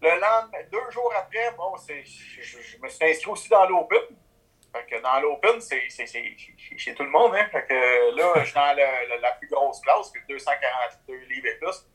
Le 0.02 0.08
lendemain, 0.08 0.58
deux 0.70 0.90
jours 0.90 1.12
après, 1.16 1.52
bon, 1.56 1.74
je, 1.86 2.78
me 2.82 2.88
suis 2.88 3.04
inscrit 3.04 3.30
aussi 3.30 3.48
dans 3.48 3.64
l'Open. 3.66 4.00
dans 5.02 5.20
l'Open, 5.20 5.60
c'est 5.60 5.88
chez 5.88 6.94
tout 6.94 7.04
le 7.04 7.10
monde. 7.10 7.34
Hein? 7.34 7.48
que 7.52 8.16
là, 8.16 8.32
je 8.38 8.44
suis 8.44 8.54
dans 8.54 9.20
la 9.20 9.32
plus 9.32 9.48
grosse 9.48 9.80
classe, 9.80 10.10
que 10.10 10.18
242 10.28 11.14
livres 11.28 11.46
et 11.46 11.54
plus. 11.58 11.86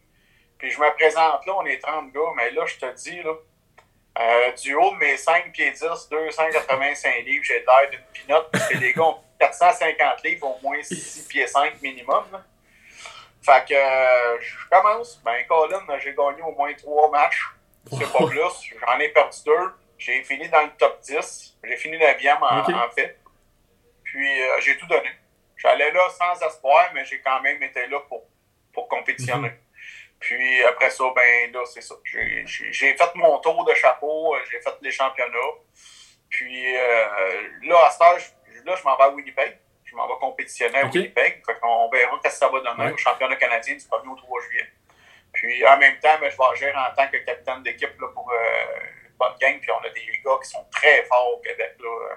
Puis 0.58 0.72
je 0.72 0.80
me 0.80 0.90
présente 0.96 1.46
là, 1.46 1.54
on 1.58 1.66
est 1.66 1.80
30 1.80 2.12
gars, 2.12 2.32
mais 2.36 2.52
là, 2.52 2.66
je 2.66 2.78
te 2.78 2.94
dis, 2.96 3.22
euh, 3.22 4.52
du 4.54 4.74
haut 4.74 4.92
de 4.92 4.98
mes 4.98 5.18
5 5.18 5.52
pieds 5.52 5.72
10, 5.72 6.10
285 6.10 7.26
livres, 7.26 7.44
j'ai 7.44 7.60
l'air 7.60 7.90
d'une 7.92 8.02
pinotte, 8.14 8.50
parce 8.52 8.70
que 8.70 8.78
les 8.78 8.94
gars 8.94 9.04
ont 9.04 9.20
450 9.40 10.24
livres, 10.24 10.48
au 10.48 10.60
moins 10.62 10.82
6 10.82 11.28
pieds 11.28 11.46
5 11.46 11.82
minimum. 11.82 12.26
Fait 13.48 13.64
que 13.66 13.74
euh, 13.74 14.42
je 14.42 14.68
commence. 14.70 15.22
Ben, 15.24 15.42
Colin, 15.48 15.80
j'ai 16.00 16.14
gagné 16.14 16.42
au 16.42 16.52
moins 16.52 16.74
trois 16.74 17.10
matchs. 17.10 17.46
C'est 17.90 18.12
pas 18.12 18.26
plus. 18.28 18.74
J'en 18.82 19.00
ai 19.00 19.08
perdu 19.08 19.38
deux. 19.46 19.74
J'ai 19.98 20.22
fini 20.24 20.50
dans 20.50 20.64
le 20.64 20.72
top 20.78 21.00
10. 21.00 21.58
J'ai 21.64 21.78
fini 21.78 21.98
la 21.98 22.14
en, 22.42 22.60
en 22.60 22.90
fait. 22.90 23.18
Puis 24.04 24.42
euh, 24.42 24.60
j'ai 24.60 24.78
tout 24.78 24.86
donné. 24.88 25.10
J'allais 25.56 25.92
là 25.92 26.02
sans 26.10 26.46
espoir, 26.46 26.92
mais 26.94 27.06
j'ai 27.06 27.22
quand 27.22 27.40
même 27.40 27.64
été 27.64 27.88
là 27.88 28.02
pour, 28.10 28.26
pour 28.74 28.90
compétitionner. 28.90 29.48
Mhm. 29.48 29.58
Puis 30.20 30.64
après 30.66 30.90
ça, 30.90 31.06
ben 31.16 31.54
là, 31.54 31.64
c'est 31.74 31.82
ça. 31.82 31.96
J'ai 32.04 32.98
fait 32.98 33.16
mon 33.16 33.40
tour 33.40 33.64
de 33.64 33.74
chapeau, 33.76 34.36
euh, 34.36 34.40
j'ai 34.52 34.60
fait 34.60 34.76
les 34.82 34.92
championnats. 34.92 35.56
Puis 36.30 36.74
là, 36.74 37.86
à 37.86 37.90
ce 37.92 37.96
stage, 37.96 38.34
là, 38.66 38.76
je 38.76 38.84
m'en 38.84 38.98
vais 38.98 39.04
à 39.04 39.10
Winnipeg 39.10 39.58
je 39.90 39.96
m'en 39.96 40.08
vais 40.08 40.20
compétitionner 40.20 40.80
à 40.80 40.86
Winnipeg. 40.86 41.42
On 41.64 41.90
verra 41.90 42.18
ce 42.24 42.28
que 42.28 42.34
ça 42.34 42.48
va 42.50 42.60
donner 42.60 42.92
au 42.92 42.98
championnat 42.98 43.36
canadien 43.36 43.76
du 43.76 43.84
1er 43.84 44.10
au 44.10 44.16
3 44.16 44.42
juillet. 44.42 44.68
Puis 45.34 45.66
en 45.66 45.78
même 45.78 45.98
temps, 46.00 46.18
ben, 46.20 46.30
je 46.30 46.38
vais 46.38 46.44
agir 46.52 46.76
en 46.76 46.96
tant 46.96 47.08
que 47.10 47.18
capitaine 47.18 47.64
d'équipe 47.64 47.98
pour 47.98 48.32
euh, 48.32 48.80
une 49.06 49.16
bonne 49.18 49.38
gang. 49.40 49.60
Puis 49.60 49.72
on 49.72 49.86
a 49.86 49.90
des 49.90 50.22
gars 50.24 50.38
qui 50.44 50.50
sont 50.50 50.66
très 50.72 51.04
forts 51.06 51.36
au 51.36 51.38
Québec. 51.40 51.76
Là. 51.80 52.16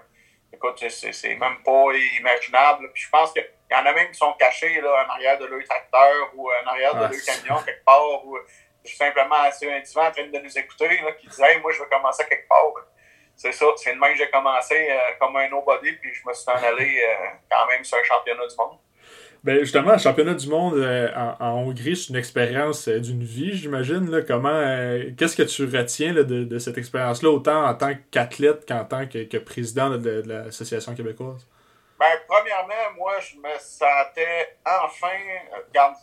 Écoute, 0.52 0.84
c'est 0.88 1.34
même 1.36 1.62
pas 1.62 1.92
imaginable. 2.18 2.90
Puis 2.92 3.04
je 3.04 3.10
pense 3.10 3.32
qu'il 3.32 3.46
y 3.70 3.74
en 3.74 3.86
a 3.86 3.92
même 3.92 4.10
qui 4.10 4.18
sont 4.18 4.32
cachés 4.34 4.80
là, 4.80 5.06
en 5.06 5.10
arrière 5.10 5.38
de 5.38 5.46
leur 5.46 5.62
tracteur 5.64 6.30
ou 6.34 6.50
en 6.50 6.66
arrière 6.66 6.94
de 6.94 7.00
leur 7.00 7.24
camion 7.24 7.62
quelque 7.62 7.84
part. 7.84 8.26
Ou 8.26 8.38
simplement 8.84 9.36
un 9.36 9.80
divan 9.80 10.06
en 10.06 10.10
train 10.10 10.26
de 10.26 10.38
nous 10.38 10.58
écouter, 10.58 10.88
là, 10.88 11.12
qui 11.12 11.28
disaient 11.28 11.58
Moi, 11.58 11.72
je 11.72 11.82
vais 11.82 11.88
commencer 11.88 12.24
quelque 12.26 12.48
part 12.48 12.72
c'est 13.40 13.52
ça. 13.52 13.64
C'est 13.76 13.94
même 13.94 14.12
que 14.12 14.18
j'ai 14.18 14.28
commencé 14.28 14.74
euh, 14.90 14.96
comme 15.18 15.34
un 15.36 15.48
nobody, 15.48 15.92
puis 15.92 16.12
je 16.12 16.28
me 16.28 16.34
suis 16.34 16.50
en 16.50 16.62
allé 16.62 17.02
euh, 17.02 17.28
quand 17.50 17.66
même 17.68 17.82
sur 17.82 17.96
un 17.96 18.02
championnat 18.02 18.46
du 18.46 18.54
monde. 18.54 18.76
Ben 19.42 19.60
justement, 19.60 19.92
le 19.92 19.98
championnat 19.98 20.34
du 20.34 20.46
monde 20.46 20.74
euh, 20.74 21.08
en, 21.14 21.54
Hongrie, 21.54 21.96
c'est 21.96 22.10
une 22.10 22.16
expérience 22.16 22.86
d'une 22.86 23.24
vie, 23.24 23.56
j'imagine. 23.56 24.22
Comment 24.28 24.60
qu'est-ce 25.16 25.36
que 25.36 25.44
tu 25.44 25.64
retiens 25.64 26.12
de, 26.12 26.22
de, 26.22 26.58
cette 26.58 26.76
expérience-là, 26.76 27.30
autant 27.30 27.64
en 27.64 27.74
tant 27.74 27.94
qu'athlète 28.10 28.68
qu'en 28.68 28.84
tant 28.84 29.06
que, 29.06 29.38
président 29.38 29.88
de, 29.88 30.22
l'Association 30.26 30.94
québécoise? 30.94 31.48
Ben, 31.98 32.12
premièrement, 32.28 32.92
moi, 32.98 33.14
je 33.20 33.36
me 33.36 33.58
sentais 33.58 34.58
enfin, 34.66 35.16
regarde, 35.66 35.94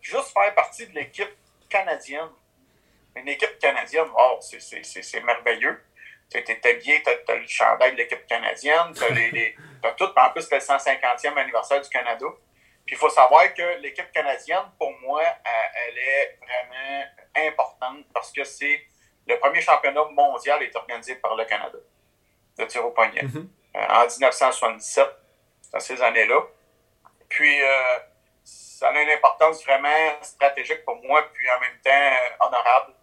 juste 0.00 0.32
faire 0.32 0.54
partie 0.54 0.86
de 0.86 0.94
l'équipe 0.94 1.36
canadienne. 1.68 2.30
Une 3.14 3.28
équipe 3.28 3.58
canadienne, 3.58 4.08
wow, 4.16 4.40
c'est 4.40 5.22
merveilleux. 5.22 5.78
Tu 6.30 6.38
es 6.38 6.68
habillé, 6.68 7.02
tu 7.02 7.10
as, 7.10 7.34
le 7.34 7.46
chandail 7.46 7.92
de 7.92 7.96
l'équipe 7.98 8.26
canadienne, 8.26 8.92
tu 8.94 9.04
as, 9.04 9.10
les, 9.10 9.56
tout. 9.96 10.10
En 10.16 10.30
plus, 10.30 10.42
c'est 10.42 10.56
le 10.56 10.60
150e 10.60 11.36
anniversaire 11.36 11.80
du 11.80 11.88
Canada. 11.88 12.26
Puis 12.84 12.94
il 12.94 12.98
faut 12.98 13.08
savoir 13.08 13.52
que 13.52 13.80
l'équipe 13.80 14.10
canadienne, 14.12 14.70
pour 14.78 14.92
moi, 15.00 15.22
elle 15.44 15.98
est 15.98 16.38
vraiment 16.40 17.04
importante 17.48 18.04
parce 18.12 18.32
que 18.32 18.44
c'est 18.44 18.80
le 19.26 19.38
premier 19.38 19.60
championnat 19.60 20.04
mondial 20.12 20.62
est 20.62 20.74
organisé 20.76 21.16
par 21.16 21.34
le 21.34 21.44
Canada 21.44 21.78
de 22.58 22.64
tir 22.64 22.84
au 22.86 22.90
poignet 22.90 23.22
mm-hmm. 23.22 23.46
euh, 23.76 23.86
en 23.88 24.06
1977, 24.06 25.06
dans 25.72 25.80
ces 25.80 26.00
années-là. 26.00 26.40
Puis 27.28 27.62
euh, 27.62 27.98
ça 28.44 28.88
a 28.88 29.02
une 29.02 29.10
importance 29.10 29.64
vraiment 29.64 30.22
stratégique 30.22 30.84
pour 30.84 30.96
moi, 31.02 31.28
puis 31.32 31.46
en 31.50 31.60
même 31.60 31.78
temps 31.82 32.46
honorable. 32.46 32.94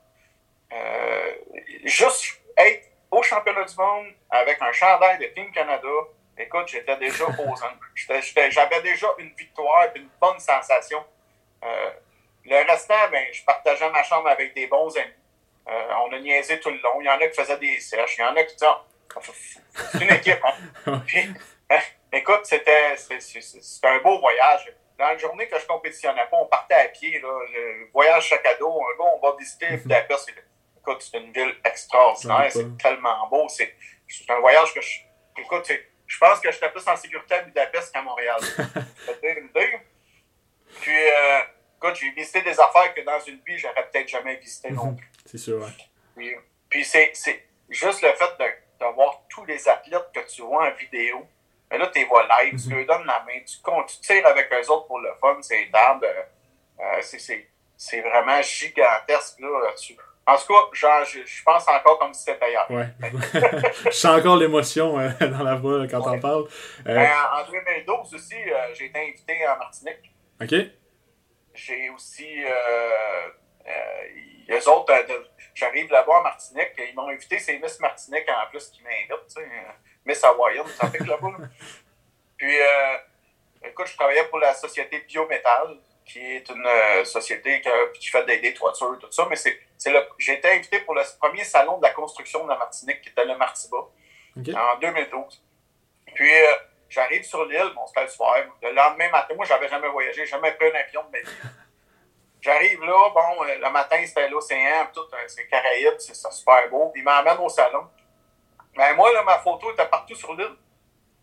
Euh, 0.72 1.36
juste 1.84 2.42
être 2.58 2.90
au 3.14 3.22
championnat 3.22 3.64
du 3.64 3.76
monde 3.78 4.08
avec 4.30 4.62
un 4.62 4.72
chandail 4.72 5.20
de 5.20 5.26
Team 5.28 5.52
Canada, 5.52 5.88
écoute, 6.38 6.68
j'étais 6.68 6.98
déjà 6.98 7.26
posant. 7.38 7.68
J'avais 7.96 8.82
déjà 8.82 9.08
une 9.20 9.34
victoire 9.34 9.86
et 9.96 10.00
une 10.00 10.10
bonne 10.20 10.40
sensation. 10.40 11.04
Euh, 11.64 11.92
le 12.46 12.70
restant, 12.70 13.10
ben, 13.12 13.26
je 13.32 13.44
partageais 13.46 13.90
ma 13.92 14.04
chambre 14.04 14.28
avec 14.30 14.54
des 14.54 14.68
bons 14.68 14.96
amis. 14.98 15.14
Euh, 15.70 15.94
on 16.06 16.12
a 16.12 16.20
niaisé 16.20 16.60
tout 16.60 16.72
le 16.72 16.82
long. 16.82 17.00
Il 17.00 17.06
y 17.06 17.10
en 17.10 17.20
a 17.20 17.28
qui 17.28 17.40
faisaient 17.40 17.58
des 17.58 17.80
sèches. 17.80 18.18
Il 18.18 18.22
y 18.22 18.26
en 18.26 18.36
a 18.36 18.44
qui 18.44 18.56
disaient, 18.56 19.62
c'est 19.92 20.04
une 20.04 20.12
équipe. 20.12 20.44
Hein? 20.44 21.02
Puis, 21.08 21.30
hein, 21.70 21.80
écoute, 22.12 22.42
c'était 22.44 22.96
un 23.84 23.98
beau 24.00 24.20
voyage. 24.20 24.74
Dans 24.98 25.08
la 25.08 25.18
journée 25.18 25.48
que 25.48 25.58
je 25.60 25.66
compétitionnais 25.66 26.26
pas, 26.30 26.38
on 26.38 26.46
partait 26.48 26.76
à 26.76 26.88
pied. 26.90 27.20
Là, 27.20 27.30
voyage 27.94 28.28
chaque 28.28 28.46
ado. 28.46 28.70
Un 28.70 28.98
gars, 28.98 29.12
on 29.14 29.20
va 29.20 29.36
visiter 29.38 29.78
Budapest. 29.78 30.34
écoute, 30.84 31.02
c'est 31.02 31.18
une 31.18 31.32
ville 31.32 31.56
extraordinaire. 31.64 32.52
C'est 32.52 32.78
tellement 32.78 33.28
beau. 33.28 33.48
C'est 33.50 33.74
un 34.30 34.40
voyage 34.40 34.74
que 34.74 34.82
je. 34.82 35.00
Écoute, 35.38 35.72
je 36.06 36.18
pense 36.20 36.40
que 36.40 36.52
j'étais 36.52 36.70
plus 36.70 36.88
en 36.88 36.96
sécurité 36.96 37.36
à 37.36 37.42
Budapest 37.42 37.94
qu'à 37.94 38.02
Montréal. 38.02 38.40
Puis, 40.82 40.92
euh, 40.92 41.40
écoute, 41.78 41.96
j'ai 41.96 42.12
visité 42.12 42.42
des 42.42 42.60
affaires 42.60 42.94
que 42.94 43.02
dans 43.02 43.20
une 43.20 43.40
vie, 43.46 43.58
j'aurais 43.58 43.88
peut-être 43.90 44.08
jamais 44.08 44.36
visité 44.36 44.72
non 44.72 44.88
mhm. 44.88 44.98
plus. 44.98 45.10
C'est 45.26 45.38
sûr, 45.38 45.62
ouais. 45.62 45.70
Puis, 46.16 46.36
puis 46.70 46.84
c'est 46.84 47.14
juste 47.70 48.02
le 48.02 48.12
fait 48.14 48.32
d'avoir 48.80 49.22
tous 49.30 49.46
les 49.46 49.68
athlètes 49.68 50.10
que 50.14 50.20
tu 50.28 50.42
vois 50.42 50.68
en 50.68 50.74
vidéo. 50.74 51.28
Mais 51.72 51.78
là, 51.78 51.88
tu 51.88 52.00
les 52.00 52.06
vois 52.06 52.28
live, 52.28 52.62
tu 52.62 52.70
mhm. 52.70 52.86
leur 52.86 52.98
donnes 52.98 53.08
la 53.08 53.24
main, 53.24 53.40
tu, 53.40 53.58
tu 53.88 54.02
tires 54.02 54.26
avec 54.28 54.52
eux 54.52 54.72
autres 54.72 54.88
pour 54.88 55.00
le 55.00 55.14
fun, 55.22 55.38
c'est 55.42 55.64
énorme. 55.64 56.02
Euh, 56.80 57.02
c'est 57.78 58.02
vraiment 58.02 58.42
gigantesque. 58.42 59.40
Là, 59.40 59.72
dessus 59.72 59.96
en 60.26 60.38
tout 60.38 60.54
cas, 60.54 60.60
genre, 60.74 61.06
je, 61.06 61.26
je, 61.26 61.44
pense 61.44 61.68
encore 61.68 62.00
comme 62.00 62.14
si 62.14 62.24
c'était 62.24 62.50
hier. 62.50 62.66
Ouais. 62.70 62.88
je 63.86 63.92
sens 63.92 64.20
encore 64.20 64.38
l'émotion 64.38 64.98
euh, 64.98 65.10
dans 65.20 65.44
la 65.44 65.56
voix 65.56 65.86
quand 65.88 66.02
on 66.08 66.20
parle. 66.20 66.46
Euh... 66.88 66.96
Ben, 66.96 67.12
en 67.34 67.52
2012 67.52 68.14
aussi, 68.14 68.36
euh, 68.36 68.74
j'ai 68.74 68.86
été 68.86 69.00
invité 69.00 69.48
en 69.48 69.58
Martinique. 69.58 70.14
OK. 70.42 70.56
J'ai 71.54 71.90
aussi. 71.90 72.44
Euh, 72.44 73.28
les 74.48 74.68
autres, 74.68 74.94
j'arrive 75.54 75.90
là-bas 75.92 76.20
en 76.20 76.24
Martinique, 76.24 76.74
ils 76.78 76.96
m'ont 76.96 77.08
invité, 77.08 77.40
c'est 77.40 77.58
Miss 77.60 77.80
Martinique 77.80 78.28
en 78.28 78.50
plus 78.50 78.70
qui 78.70 78.82
m'invite, 78.82 79.28
tu 79.28 79.36
sais. 79.36 79.48
Miss 80.06 80.22
Hawaïenne, 80.24 80.68
ça 80.68 80.90
fait 80.90 80.98
que 80.98 81.06
là-bas. 81.06 81.30
Puis, 82.38 82.58
écoute, 83.64 83.88
je 83.88 83.96
travaillais 83.96 84.26
pour 84.26 84.40
la 84.40 84.54
société 84.54 85.00
Biométal 85.08 85.78
qui 86.06 86.20
est 86.20 86.50
une 86.50 86.66
euh, 86.66 87.06
société 87.06 87.62
qui, 87.94 88.10
fait 88.10 88.26
des, 88.26 88.40
des, 88.40 88.54
toitures, 88.54 88.98
tout 89.00 89.12
ça. 89.12 89.26
Mais 89.30 89.36
c'est, 89.36 89.60
j'ai 90.18 90.34
été 90.34 90.52
invité 90.52 90.80
pour 90.80 90.96
le 90.96 91.02
premier 91.20 91.44
salon 91.44 91.78
de 91.78 91.84
la 91.84 91.92
construction 91.92 92.44
de 92.44 92.50
la 92.50 92.58
Martinique, 92.58 93.02
qui 93.02 93.10
était 93.10 93.26
le 93.26 93.38
Martiba, 93.38 93.78
en 94.38 94.80
2012. 94.80 95.44
Puis, 96.14 96.32
euh, 96.32 96.56
j'arrive 96.90 97.24
sur 97.24 97.46
l'île, 97.46 97.72
bon, 97.76 97.86
c'était 97.88 98.04
le 98.04 98.10
soir. 98.10 98.36
Le 98.62 98.72
lendemain 98.72 99.10
matin, 99.10 99.34
moi, 99.36 99.46
j'avais 99.46 99.68
jamais 99.68 99.90
voyagé, 99.90 100.26
jamais 100.26 100.52
pris 100.54 100.68
un 100.68 100.80
avion 100.80 101.04
de 101.04 101.12
ma 101.12 101.20
vie. 101.20 101.38
J'arrive 102.42 102.84
là, 102.84 103.10
bon, 103.14 103.46
euh, 103.46 103.56
le 103.58 103.70
matin, 103.70 104.04
c'était 104.06 104.28
l'océan, 104.28 104.88
tout, 104.94 105.08
c'est 105.28 105.48
Caraïbes, 105.48 105.98
c'est 105.98 106.14
super 106.14 106.70
beau. 106.70 106.90
Puis, 106.90 107.02
il 107.02 107.06
m'emmène 107.06 107.38
au 107.38 107.48
salon. 107.48 107.88
Mais 108.76 108.94
moi, 108.96 109.14
là, 109.14 109.24
ma 109.24 109.40
photo 109.40 109.72
était 109.72 109.86
partout 109.86 110.16
sur 110.16 110.34
l'île. 110.36 110.56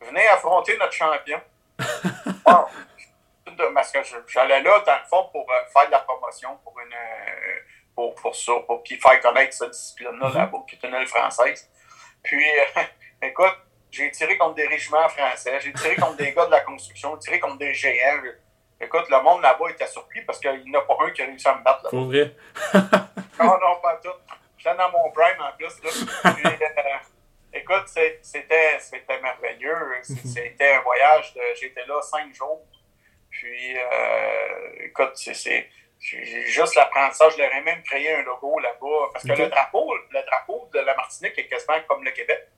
Venez 0.01 0.27
affronter 0.29 0.79
notre 0.79 0.95
champion. 0.95 1.41
parce 3.75 3.93
que 3.93 3.99
j'allais 4.27 4.63
là, 4.63 4.79
dans 4.87 4.93
le 4.93 5.09
fond, 5.09 5.29
pour 5.33 5.51
euh, 5.51 5.55
faire 5.73 5.87
de 5.87 5.93
la 5.93 6.01
promotion 6.01 6.59
pour 6.65 6.79
une 6.81 6.93
euh, 6.93 7.61
pour, 7.95 8.15
pour 8.15 8.35
ça, 8.35 8.53
pour 8.67 8.83
puis 8.83 8.99
faire 8.99 9.21
connaître 9.21 9.55
cette 9.55 9.71
discipline-là 9.71 10.31
là-bas, 10.35 10.59
qui 10.69 10.77
est 10.77 10.89
une 10.89 10.95
île 10.95 11.07
française. 11.07 11.71
Puis, 12.23 12.45
euh, 12.45 12.83
écoute, 13.23 13.57
j'ai 13.91 14.11
tiré 14.11 14.39
contre 14.39 14.55
des 14.55 14.67
régiments 14.67 15.09
français, 15.09 15.59
j'ai 15.61 15.73
tiré 15.73 15.97
contre 15.97 16.17
des 16.17 16.33
gars 16.33 16.47
de 16.47 16.51
la 16.51 16.61
construction, 16.61 17.15
j'ai 17.15 17.21
tiré 17.21 17.41
contre 17.41 17.59
des 17.59 17.75
géants. 17.75 18.23
Écoute, 18.81 19.11
le 19.11 19.23
monde 19.23 19.43
là-bas 19.43 19.71
était 19.71 19.87
surpris 19.87 20.23
parce 20.23 20.39
qu'il 20.39 20.65
n'y 20.65 20.77
en 20.77 20.81
a 20.81 20.83
pas 20.83 20.97
un 21.05 21.11
qui 21.11 21.23
a 21.23 21.27
réussi 21.27 21.49
à 21.49 21.57
me 21.57 21.63
battre. 21.63 21.85
Là 21.85 21.91
Pour 21.91 22.07
vrai? 22.07 22.35
non, 22.75 23.59
non, 23.59 23.77
pas 23.83 24.01
tout. 24.03 24.09
J'étais 24.57 24.77
dans 24.77 24.91
mon 24.91 25.11
prime 25.11 25.41
en 25.41 25.53
plus. 25.57 25.83
Là. 25.83 26.33
Puis, 26.35 27.61
écoute, 27.61 27.85
c'était 27.89 29.21
merveilleux. 29.21 30.01
Mm-hmm. 30.03 30.27
C'était 30.27 30.75
un 30.75 30.81
voyage. 30.81 31.35
J'étais 31.61 31.85
là 31.87 32.01
cinq 32.01 32.35
jours. 32.35 32.63
Puis, 33.41 33.75
euh, 33.75 34.85
écoute, 34.87 35.13
c'est 35.15 35.71
juste 35.99 36.75
l'apprentissage. 36.75 37.33
Je 37.33 37.39
leur 37.39 37.55
ai 37.55 37.63
même 37.63 37.83
créé 37.83 38.15
un 38.15 38.23
logo 38.23 38.59
là-bas. 38.59 39.09
Parce 39.13 39.25
que 39.25 39.33
le 39.33 39.49
drapeau 39.49 39.95
le 40.11 40.23
drapeau 40.27 40.69
de 40.75 40.81
la 40.81 40.95
Martinique 40.95 41.39
est 41.39 41.47
quasiment 41.47 41.81
comme 41.89 42.05
le 42.05 42.11
Québec. 42.11 42.49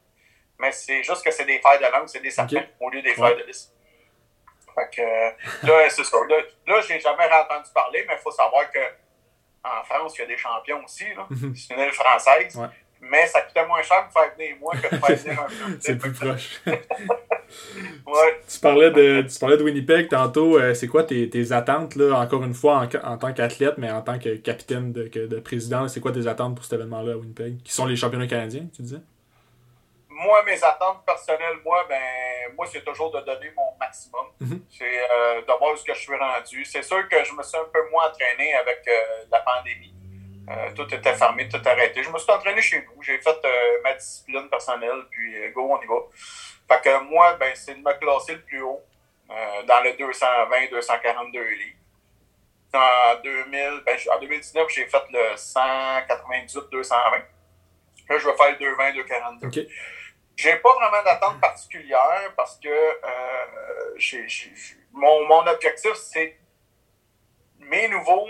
Mais 0.59 0.73
c'est 0.73 1.05
juste 1.05 1.25
que 1.25 1.31
c'est 1.31 1.45
des 1.45 1.61
fers 1.61 1.79
de 1.79 1.93
langue, 1.93 2.09
c'est 2.09 2.21
des 2.21 2.31
sapins 2.33 2.65
au 2.81 2.91
lieu 2.91 3.01
des 3.01 3.15
fers 3.15 3.37
de 3.37 3.45
lys. 3.45 3.73
Fait 4.75 4.97
que 4.97 5.67
là, 5.67 5.89
c'est 5.91 6.05
ça. 6.05 6.17
Là, 6.29 6.37
là 6.67 6.81
j'ai 6.81 6.99
jamais 6.99 7.31
entendu 7.33 7.71
parler, 7.73 8.05
mais 8.09 8.15
il 8.15 8.21
faut 8.21 8.31
savoir 8.31 8.71
que 8.73 8.81
en 9.65 9.85
France, 9.85 10.17
il 10.17 10.23
y 10.23 10.25
a 10.25 10.27
des 10.27 10.37
champions 10.37 10.85
aussi. 10.85 11.05
Mhm. 11.31 11.55
C'est 11.55 11.75
une 11.75 11.81
île 11.81 11.93
française. 11.93 12.59
Mais 13.01 13.27
ça 13.27 13.43
coûtait 13.43 13.67
moins 13.67 13.83
cher 13.83 14.07
de 14.07 14.13
faire 14.13 14.33
venir 14.37 14.57
moi 14.61 14.75
que 14.75 14.95
de 14.95 14.97
faire 14.97 15.17
venir 15.17 15.41
un 15.41 15.77
C'est 15.81 15.97
plus 15.97 16.13
proche. 16.13 16.61
Tu, 18.49 18.61
parlais 18.61 18.91
de, 18.91 19.23
tu 19.23 19.39
parlais 19.39 19.57
de 19.57 19.63
Winnipeg 19.63 20.09
tantôt. 20.09 20.59
Euh, 20.59 20.75
c'est 20.75 20.89
quoi 20.89 21.05
tes, 21.05 21.29
tes, 21.29 21.53
attentes, 21.53 21.97
là, 21.97 22.19
encore 22.19 22.43
une 22.45 22.55
fois, 22.55 22.87
en, 22.87 23.13
en 23.13 23.19
tant 23.19 23.33
qu'athlète, 23.33 23.75
mais 23.79 23.91
en 23.91 24.03
tant 24.03 24.19
que 24.19 24.37
capitaine 24.37 24.93
de, 24.93 25.09
de 25.09 25.41
président? 25.41 25.89
C'est 25.89 26.01
quoi 26.01 26.13
tes 26.13 26.27
attentes 26.27 26.55
pour 26.55 26.65
cet 26.65 26.75
événement-là 26.75 27.13
à 27.13 27.17
Winnipeg? 27.17 27.63
Qui 27.63 27.73
sont 27.73 27.87
les 27.87 27.97
championnats 27.97 28.27
canadiens, 28.27 28.67
tu 28.75 28.83
disais? 28.83 29.01
Moi, 30.09 30.43
mes 30.45 30.63
attentes 30.63 31.05
personnelles, 31.05 31.57
moi, 31.65 31.85
ben, 31.89 32.55
moi, 32.57 32.67
c'est 32.71 32.85
toujours 32.85 33.11
de 33.11 33.21
donner 33.21 33.51
mon 33.57 33.77
maximum. 33.81 34.27
Mm-hmm. 34.41 34.61
C'est 34.71 35.11
euh, 35.11 35.41
de 35.41 35.59
voir 35.59 35.77
ce 35.77 35.85
que 35.85 35.95
je 35.95 36.01
suis 36.01 36.17
rendu. 36.17 36.65
C'est 36.65 36.83
sûr 36.83 37.09
que 37.09 37.25
je 37.25 37.33
me 37.33 37.43
suis 37.43 37.59
un 37.59 37.65
peu 37.73 37.91
moins 37.91 38.09
entraîné 38.09 38.55
avec 38.55 38.83
euh, 38.87 39.25
la 39.31 39.41
pandémie. 39.41 39.95
tout 40.77 40.95
était 40.95 41.15
fermé, 41.15 41.49
tout 41.49 41.61
arrêté. 41.65 42.03
Je 42.03 42.11
me 42.11 42.19
suis 42.19 42.31
entraîné 42.31 42.61
chez 42.61 42.85
nous. 42.85 43.03
J'ai 43.03 43.19
fait 43.19 43.37
ma 43.83 43.95
discipline 43.95 44.49
personnelle, 44.49 45.07
puis 45.11 45.35
go, 45.55 45.71
on 45.73 45.83
y 45.83 45.87
va. 45.87 46.03
Fait 46.73 46.81
que 46.81 46.99
moi, 47.05 47.35
ben, 47.35 47.53
c'est 47.55 47.75
de 47.75 47.81
me 47.81 47.93
classer 47.99 48.35
le 48.35 48.43
plus 48.43 48.63
haut 48.63 48.81
euh, 49.31 49.63
dans 49.65 49.81
le 49.83 49.91
220-242 49.91 51.33
livres. 51.33 51.79
En, 52.75 53.17
2000, 53.23 53.83
ben, 53.85 53.99
en 54.11 54.19
2019, 54.21 54.67
j'ai 54.71 54.87
fait 54.87 55.03
le 55.11 55.35
198-220. 55.35 56.91
Là, 58.09 58.19
je 58.19 58.27
vais 58.27 58.37
faire 58.37 58.57
le 58.59 59.03
220-242. 59.03 59.47
Okay. 59.47 59.69
J'ai 60.37 60.57
pas 60.57 60.73
vraiment 60.75 61.03
d'attente 61.05 61.41
particulière 61.41 62.33
parce 62.37 62.59
que 62.59 62.69
euh, 62.69 64.31
mon, 64.93 65.27
mon, 65.27 65.47
objectif, 65.47 65.93
c'est 65.95 66.39
mes 67.59 67.89
nouveaux, 67.89 68.29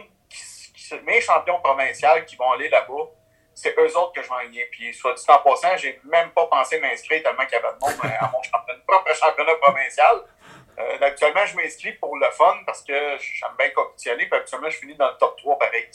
mes 1.04 1.20
champions 1.20 1.60
provinciaux 1.60 2.24
qui 2.26 2.34
vont 2.34 2.50
aller 2.50 2.68
là-bas, 2.68 3.08
c'est 3.54 3.78
eux 3.78 3.96
autres 3.96 4.12
que 4.12 4.22
je 4.22 4.28
vais 4.28 4.44
gagner. 4.44 4.66
Puis, 4.70 4.92
soit 4.94 5.14
dit 5.14 5.24
en 5.28 5.38
passant, 5.38 5.76
j'ai 5.76 6.00
même 6.04 6.30
pas 6.30 6.46
pensé 6.46 6.80
m'inscrire 6.80 7.22
tellement 7.22 7.44
qu'il 7.44 7.52
y 7.52 7.56
avait 7.56 7.74
de 7.74 7.78
monde 7.80 7.94
à 8.02 8.30
mon 8.32 8.42
championnat, 8.42 8.80
propre 8.86 9.14
championnat 9.14 9.54
provincial. 9.56 10.22
Euh, 10.78 10.98
actuellement, 11.02 11.44
je 11.44 11.56
m'inscris 11.56 11.92
pour 11.92 12.16
le 12.16 12.30
fun 12.30 12.56
parce 12.64 12.82
que 12.82 12.94
j'aime 13.18 13.54
bien 13.58 13.70
compétitionner. 13.70 14.26
Puis, 14.26 14.38
habituellement, 14.38 14.70
je 14.70 14.78
finis 14.78 14.94
dans 14.94 15.08
le 15.08 15.16
top 15.18 15.36
3 15.38 15.58
pareil. 15.58 15.88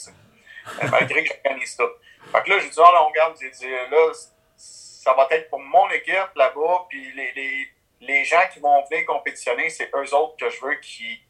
Euh, 0.82 0.88
malgré 0.90 1.24
que 1.24 1.34
j'organise 1.34 1.76
tout. 1.76 1.90
Fait 2.32 2.42
que 2.42 2.50
là, 2.50 2.58
j'ai 2.60 2.68
dit, 2.68 2.78
oh, 2.78 2.82
là, 2.82 3.02
on 3.02 3.08
regarde, 3.08 3.36
j'ai 3.40 3.50
dit, 3.50 3.70
là, 3.70 4.12
ça 4.56 5.14
va 5.14 5.26
être 5.30 5.48
pour 5.48 5.60
mon 5.60 5.88
équipe 5.90 6.34
là-bas. 6.36 6.86
Puis, 6.88 7.12
les, 7.12 7.32
les, 7.32 7.68
les, 8.00 8.24
gens 8.24 8.42
qui 8.52 8.60
vont 8.60 8.84
venir 8.84 9.06
compétitionner, 9.06 9.68
c'est 9.70 9.90
eux 9.94 10.14
autres 10.14 10.36
que 10.36 10.48
je 10.50 10.60
veux 10.60 10.74
qui, 10.76 11.20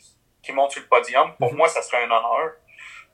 qui 0.43 0.53
montent 0.53 0.73
sur 0.73 0.83
le 0.83 0.89
podium. 0.89 1.35
Pour 1.37 1.53
mm-hmm. 1.53 1.57
moi, 1.57 1.69
ça 1.69 1.83
serait 1.83 2.03
un 2.03 2.11
honneur. 2.11 2.53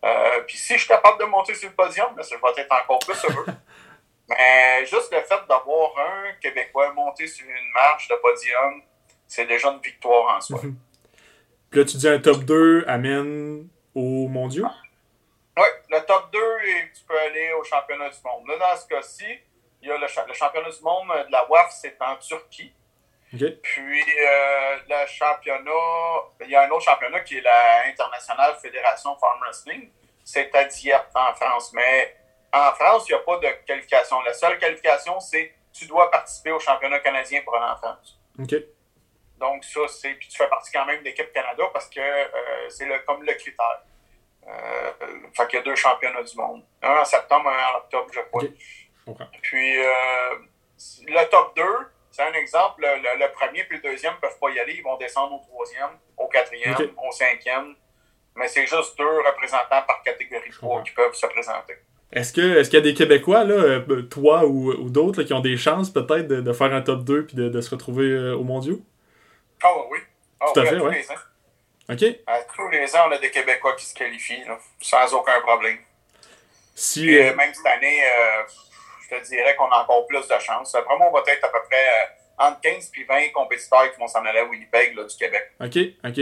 Euh, 0.04 0.40
puis 0.46 0.56
si 0.56 0.74
je 0.74 0.80
suis 0.80 0.88
capable 0.88 1.18
de 1.18 1.24
monter 1.24 1.54
sur 1.54 1.68
le 1.68 1.74
podium, 1.74 2.14
ben, 2.14 2.22
ça 2.22 2.36
va 2.36 2.50
être 2.56 2.72
encore 2.72 2.98
plus 2.98 3.16
heureux. 3.24 3.46
Mais 4.28 4.84
juste 4.86 5.12
le 5.12 5.20
fait 5.20 5.40
d'avoir 5.48 5.92
un 5.98 6.32
Québécois 6.40 6.92
monter 6.92 7.26
sur 7.26 7.46
une 7.46 7.72
marche 7.74 8.08
de 8.08 8.14
podium, 8.16 8.82
c'est 9.26 9.46
déjà 9.46 9.68
une 9.68 9.80
victoire 9.80 10.36
en 10.36 10.40
soi. 10.40 10.60
Puis 11.70 11.80
là, 11.80 11.84
tu 11.86 11.96
dis 11.96 12.08
un 12.08 12.18
top 12.18 12.44
2 12.44 12.84
amène 12.86 13.68
aux 13.94 14.28
mondiaux? 14.28 14.68
Oui, 15.56 15.66
le 15.90 16.00
top 16.06 16.32
2, 16.32 16.40
tu 16.94 17.04
peux 17.06 17.18
aller 17.18 17.52
au 17.52 17.64
championnat 17.64 18.10
du 18.10 18.18
monde. 18.24 18.46
Là, 18.48 18.58
dans 18.58 18.80
ce 18.80 18.86
cas-ci, 18.86 19.26
il 19.82 19.88
y 19.88 19.90
a 19.90 19.98
le, 19.98 20.06
championnat 20.06 20.70
du 20.70 20.82
monde 20.82 21.08
de 21.26 21.32
la 21.32 21.48
WAF, 21.50 21.70
c'est 21.70 21.96
en 22.00 22.16
Turquie. 22.16 22.72
Puis 23.62 24.02
euh, 24.02 24.76
le 24.88 25.06
championnat, 25.06 25.70
il 26.40 26.50
y 26.50 26.56
a 26.56 26.62
un 26.62 26.70
autre 26.70 26.84
championnat 26.84 27.20
qui 27.20 27.38
est 27.38 27.40
la 27.40 27.86
International 27.86 28.54
Fédération 28.60 29.16
Farm 29.16 29.40
Wrestling. 29.40 29.90
C'est 30.24 30.54
à 30.54 30.64
Dieppe 30.64 31.10
en 31.14 31.34
France. 31.34 31.72
Mais 31.72 32.16
en 32.52 32.72
France, 32.72 33.08
il 33.08 33.12
n'y 33.12 33.18
a 33.18 33.22
pas 33.22 33.38
de 33.38 33.48
qualification. 33.66 34.20
La 34.22 34.32
seule 34.32 34.58
qualification, 34.58 35.20
c'est 35.20 35.54
tu 35.72 35.86
dois 35.86 36.10
participer 36.10 36.52
au 36.52 36.60
championnat 36.60 37.00
canadien 37.00 37.42
pour 37.42 37.56
aller 37.56 37.72
en 37.72 37.76
France. 37.76 38.18
Donc 39.38 39.64
ça, 39.64 39.80
c'est. 39.88 40.14
Puis 40.14 40.28
tu 40.28 40.36
fais 40.36 40.48
partie 40.48 40.70
quand 40.72 40.86
même 40.86 41.00
de 41.00 41.04
l'équipe 41.04 41.32
Canada 41.32 41.64
parce 41.72 41.88
que 41.88 42.00
euh, 42.00 42.68
c'est 42.68 42.86
le, 42.86 43.00
comme 43.00 43.22
le 43.22 43.34
critère. 43.34 43.82
Euh, 44.46 44.92
fait 45.32 45.46
qu'il 45.48 45.58
y 45.58 45.62
a 45.62 45.64
deux 45.64 45.74
championnats 45.74 46.22
du 46.22 46.36
monde. 46.36 46.62
Un 46.82 47.00
en 47.00 47.04
septembre, 47.04 47.48
un 47.48 47.74
en 47.74 47.78
octobre, 47.78 48.10
je 48.12 48.20
crois. 48.20 48.42
Puis 49.42 49.76
le 51.06 51.30
top 51.30 51.56
2, 51.56 51.62
c'est 52.14 52.22
un 52.22 52.32
exemple. 52.34 52.80
Le, 52.82 53.32
premier 53.32 53.64
puis 53.64 53.80
le 53.82 53.90
deuxième 53.90 54.14
ne 54.14 54.18
peuvent 54.20 54.38
pas 54.38 54.50
y 54.50 54.60
aller. 54.60 54.74
Ils 54.78 54.84
vont 54.84 54.96
descendre 54.96 55.34
au 55.34 55.38
troisième, 55.38 55.98
au 56.16 56.28
quatrième, 56.28 56.76
au 56.96 57.10
cinquième. 57.10 57.74
Mais 58.36 58.46
c'est 58.46 58.66
juste 58.66 58.96
deux 58.96 59.18
représentants 59.18 59.82
par 59.86 60.00
catégorie 60.04 60.50
3 60.50 60.84
qui 60.84 60.92
peuvent 60.92 61.14
se 61.14 61.26
présenter. 61.26 61.74
Est-ce 62.12 62.32
que 62.32 62.58
est-ce 62.58 62.70
qu'il 62.70 62.78
y 62.78 62.82
a 62.82 62.84
des 62.84 62.94
Québécois, 62.94 63.42
là, 63.42 63.54
euh, 63.54 64.02
toi 64.02 64.44
ou, 64.44 64.88
d'autres, 64.90 65.24
qui 65.24 65.32
ont 65.32 65.40
des 65.40 65.56
chances 65.56 65.90
peut-être 65.90 66.28
de, 66.28 66.52
faire 66.52 66.72
un 66.72 66.82
top 66.82 67.02
2 67.02 67.26
puis 67.26 67.36
de, 67.36 67.60
se 67.60 67.70
retrouver 67.70 68.06
euh, 68.06 68.36
au 68.36 68.44
mondiaux? 68.44 68.80
Tout 69.60 70.60
à 70.60 70.66
fait, 70.66 70.78
oui. 70.78 70.96
OK. 71.90 72.02
À 72.26 72.40
tous 72.42 72.68
les 72.70 72.94
ans, 72.94 73.06
on 73.08 73.12
a 73.12 73.18
des 73.18 73.30
Québécois 73.30 73.74
qui 73.74 73.86
se 73.86 73.94
qualifient, 73.94 74.44
sans 74.80 75.12
aucun 75.14 75.40
problème. 75.40 75.78
Si, 76.74 77.08
Et, 77.08 77.30
euh, 77.30 77.34
même 77.34 77.52
cette 77.54 77.66
année, 77.66 78.00
euh, 78.02 78.42
te 79.20 79.26
dirais 79.26 79.54
qu'on 79.56 79.68
a 79.70 79.82
encore 79.82 80.06
plus 80.06 80.26
de 80.26 80.38
chance. 80.40 80.74
Après 80.74 80.96
moi, 80.96 81.08
on 81.10 81.12
va 81.12 81.22
être 81.26 81.44
à 81.44 81.48
peu 81.48 81.58
près 81.68 81.76
euh, 81.86 82.46
entre 82.46 82.60
15 82.60 82.90
et 82.98 83.04
20 83.04 83.28
compétiteurs 83.32 83.92
qui 83.92 83.98
vont 84.00 84.08
s'en 84.08 84.24
aller 84.24 84.40
à 84.40 84.44
Winnipeg 84.44 84.96
là, 84.96 85.04
du 85.04 85.16
Québec. 85.16 85.52
OK, 85.60 85.78
OK. 86.08 86.20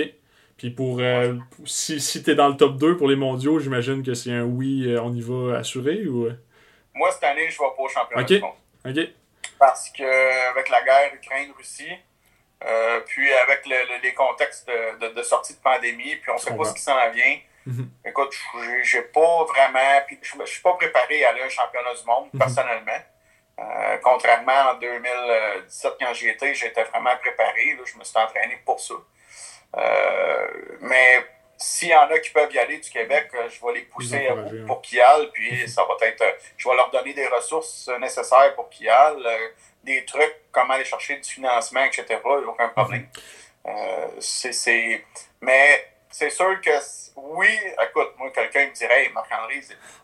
Puis 0.58 0.70
pour 0.70 0.98
euh, 1.00 1.34
si, 1.64 2.00
si 2.00 2.22
tu 2.22 2.30
es 2.30 2.34
dans 2.34 2.48
le 2.48 2.56
top 2.56 2.76
2 2.76 2.96
pour 2.96 3.08
les 3.08 3.16
mondiaux, 3.16 3.58
j'imagine 3.58 4.02
que 4.04 4.14
c'est 4.14 4.30
un 4.32 4.42
oui, 4.42 4.84
euh, 4.86 5.00
on 5.02 5.12
y 5.12 5.20
va 5.20 5.58
assuré 5.58 6.06
ou? 6.06 6.28
Moi, 6.94 7.10
cette 7.10 7.24
année, 7.24 7.48
je 7.48 7.58
vais 7.58 7.64
pas 7.76 7.82
au 7.82 7.88
championnat 7.88 8.22
OK. 8.22 8.28
du 8.28 8.40
monde. 8.40 8.52
OK. 8.86 9.08
Parce 9.58 9.88
que 9.90 10.50
avec 10.50 10.68
la 10.68 10.82
guerre 10.82 11.14
Ukraine-Russie, 11.14 11.88
euh, 12.64 13.00
puis 13.06 13.32
avec 13.32 13.66
le- 13.66 13.74
le- 13.76 14.02
les 14.02 14.14
contextes 14.14 14.68
de, 14.68 15.08
de- 15.08 15.14
de 15.14 15.22
sortie 15.22 15.54
de 15.54 15.58
pandémie, 15.60 16.16
puis 16.16 16.30
on 16.32 16.38
sait 16.38 16.54
pas 16.56 16.64
ce 16.64 16.74
qui 16.74 16.80
s'en 16.82 16.94
vient. 17.10 17.36
Mhm. 17.66 17.90
Écoute, 18.04 18.32
j'ai- 18.64 18.84
j'ai 18.84 19.02
pas 19.02 19.44
vraiment. 19.44 20.00
Puis 20.06 20.18
je, 20.22 20.32
je 20.40 20.44
suis 20.52 20.62
pas 20.62 20.72
préparé 20.74 21.24
à 21.24 21.30
aller 21.30 21.42
à 21.42 21.44
un 21.46 21.48
championnat 21.48 21.94
du 21.94 22.04
monde, 22.04 22.28
Mhm. 22.32 22.40
personnellement. 22.40 23.00
Euh, 23.60 23.98
contrairement 24.02 24.70
en 24.70 24.74
2017, 24.74 25.92
quand 26.00 26.12
j'y 26.14 26.28
étais, 26.30 26.54
j'étais 26.54 26.84
vraiment 26.84 27.16
préparé. 27.18 27.74
là, 27.76 27.82
je 27.84 27.96
me 27.98 28.04
suis 28.04 28.18
entraîné 28.18 28.58
pour 28.64 28.80
ça. 28.80 28.94
Euh, 29.76 30.46
mais 30.80 31.24
s'il 31.56 31.88
y 31.88 31.94
en 31.94 32.10
a 32.10 32.18
qui 32.18 32.30
peuvent 32.30 32.52
y 32.52 32.58
aller 32.58 32.78
du 32.78 32.90
Québec, 32.90 33.28
euh, 33.34 33.48
je 33.48 33.64
vais 33.64 33.72
les 33.74 33.82
pousser 33.82 34.26
à 34.28 34.34
pour 34.66 34.82
qu'ils 34.82 34.98
y 34.98 35.00
aillent. 35.00 35.30
Puis 35.32 35.68
ça 35.68 35.84
va 35.84 35.94
être. 36.06 36.24
Je 36.56 36.68
vais 36.68 36.74
leur 36.74 36.90
donner 36.90 37.14
des 37.14 37.26
ressources 37.28 37.88
nécessaires 38.00 38.54
pour 38.54 38.68
qu'ils 38.68 38.86
y 38.86 38.88
aillent, 38.90 39.24
euh, 39.24 39.48
des 39.84 40.04
trucs, 40.04 40.34
comment 40.50 40.74
aller 40.74 40.84
chercher 40.84 41.16
du 41.16 41.28
financement, 41.30 41.84
etc. 41.84 42.04
Il 42.10 42.38
n'y 42.38 42.44
a 42.44 42.48
aucun 42.48 42.68
problème. 42.70 43.08
Euh, 43.66 44.08
c'est, 44.18 44.52
c'est- 44.52 45.04
Mais 45.40 45.91
c'est 46.12 46.30
sûr 46.30 46.60
que 46.60 46.70
oui, 47.16 47.58
écoute, 47.88 48.12
moi, 48.18 48.30
quelqu'un 48.30 48.66
me 48.68 48.72
dirait, 48.72 49.04
hey, 49.04 49.12
Marc-André, 49.12 49.60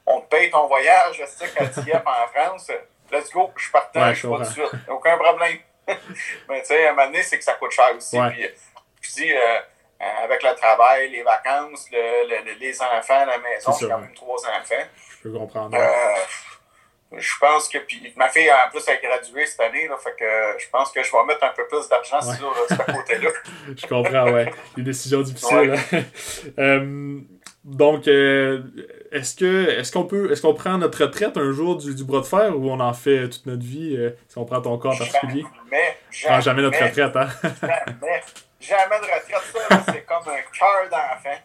on 0.07 0.21
te 0.23 0.27
paye 0.29 0.51
ton 0.51 0.67
voyage, 0.67 1.17
je 1.21 1.25
sais 1.27 1.49
qu'à 1.51 1.65
Dieppe 1.67 2.07
en 2.07 2.27
France, 2.29 2.71
let's 3.13 3.31
go, 3.33 3.51
je 3.57 3.63
suis 3.63 3.73
partant, 3.73 4.01
Ouais, 4.01 4.15
je 4.15 4.21
je 4.23 4.27
vais 4.27 4.35
tout 4.37 4.41
de 4.43 4.47
suite. 4.49 4.71
Aucun 4.89 5.17
problème. 5.17 5.59
Mais 6.49 6.61
tu 6.61 6.67
sais, 6.67 6.87
à 6.87 6.91
un 6.91 6.95
moment 6.95 7.07
donné, 7.07 7.23
c'est 7.23 7.39
que 7.39 7.45
ça 7.45 7.55
coûte 7.55 7.71
cher 7.71 7.95
aussi. 7.97 8.19
Ouais. 8.19 8.31
Puis, 8.31 8.45
euh, 8.45 8.49
je 9.01 9.11
dis, 9.13 9.33
euh, 9.33 9.39
euh, 10.03 10.25
avec 10.25 10.43
le 10.43 10.55
travail, 10.55 11.09
les 11.11 11.23
vacances, 11.23 11.89
le- 11.91 12.29
le- 12.29 12.45
le- 12.45 12.59
les 12.59 12.81
enfants 12.83 13.21
à 13.21 13.25
la 13.25 13.39
maison, 13.39 13.73
C'est 13.73 13.87
j'ai 13.87 13.91
quand 13.91 13.99
même 13.99 14.15
trois 14.15 14.37
enfants. 14.49 14.85
Je 15.11 15.23
peux 15.29 15.33
comprendre. 15.39 15.77
Euh, 15.77 16.15
je 17.17 17.33
pense 17.41 17.69
que 17.69 17.79
puis 17.79 18.13
ma 18.17 18.29
fille 18.29 18.51
en 18.53 18.71
plus 18.71 18.87
a 18.89 18.97
gradué 18.97 19.47
cette 19.47 19.61
année, 19.61 19.89
là, 19.89 19.97
fait 19.97 20.15
que 20.19 20.25
je 20.59 20.69
pense 20.71 20.93
que 20.93 21.03
je 21.03 21.11
vais 21.11 21.25
mettre 21.27 21.45
un 21.45 21.53
peu 21.57 21.67
plus 21.67 21.89
d'argent 21.89 22.21
Ouais. 22.29 22.37
sur 22.37 22.51
euh, 22.51 22.67
ce 22.69 22.93
côté-là. 22.93 23.31
Je 23.77 23.87
comprends, 23.87 24.31
ouais. 24.33 24.53
Des 24.77 24.83
décisions 24.83 25.23
difficiles. 25.23 25.75
hein. 25.93 26.03
Euh, 26.59 27.19
donc, 27.65 28.09
euh, 28.09 28.63
est-ce 29.13 29.35
que 29.35 29.69
est-ce 29.79 29.93
qu'on 29.93 30.05
peut 30.05 30.31
est-ce 30.33 30.43
qu'on 30.43 30.55
prend 30.55 30.79
notre 30.79 31.03
retraite 31.05 31.37
un 31.37 31.53
jour 31.53 31.77
du, 31.77 31.95
du 31.95 32.05
bras 32.05 32.21
de 32.21 32.27
fer 32.27 32.57
ou 32.57 32.71
on 32.71 32.81
en 32.81 32.95
fait 32.95 33.29
toute 33.29 33.45
notre 33.47 33.63
vie 33.63 33.95
euh, 33.97 34.11
si 34.29 34.39
on 34.39 34.45
prend 34.45 34.61
ton 34.63 34.79
cas 34.79 34.91
en 34.91 34.97
particulier? 34.97 35.45
Jamais, 35.71 35.97
jamais, 36.11 36.41
jamais 36.43 36.63
notre 36.63 36.83
retraite, 36.83 37.17
hein? 37.17 37.29
jamais, 37.61 38.23
jamais 38.61 38.99
de 38.99 39.05
retraite. 39.05 39.69
Ça, 39.69 39.83
c'est 39.93 40.05
comme 40.05 40.29
un 40.29 40.43
cœur 40.59 40.89
d'enfant. 40.91 41.39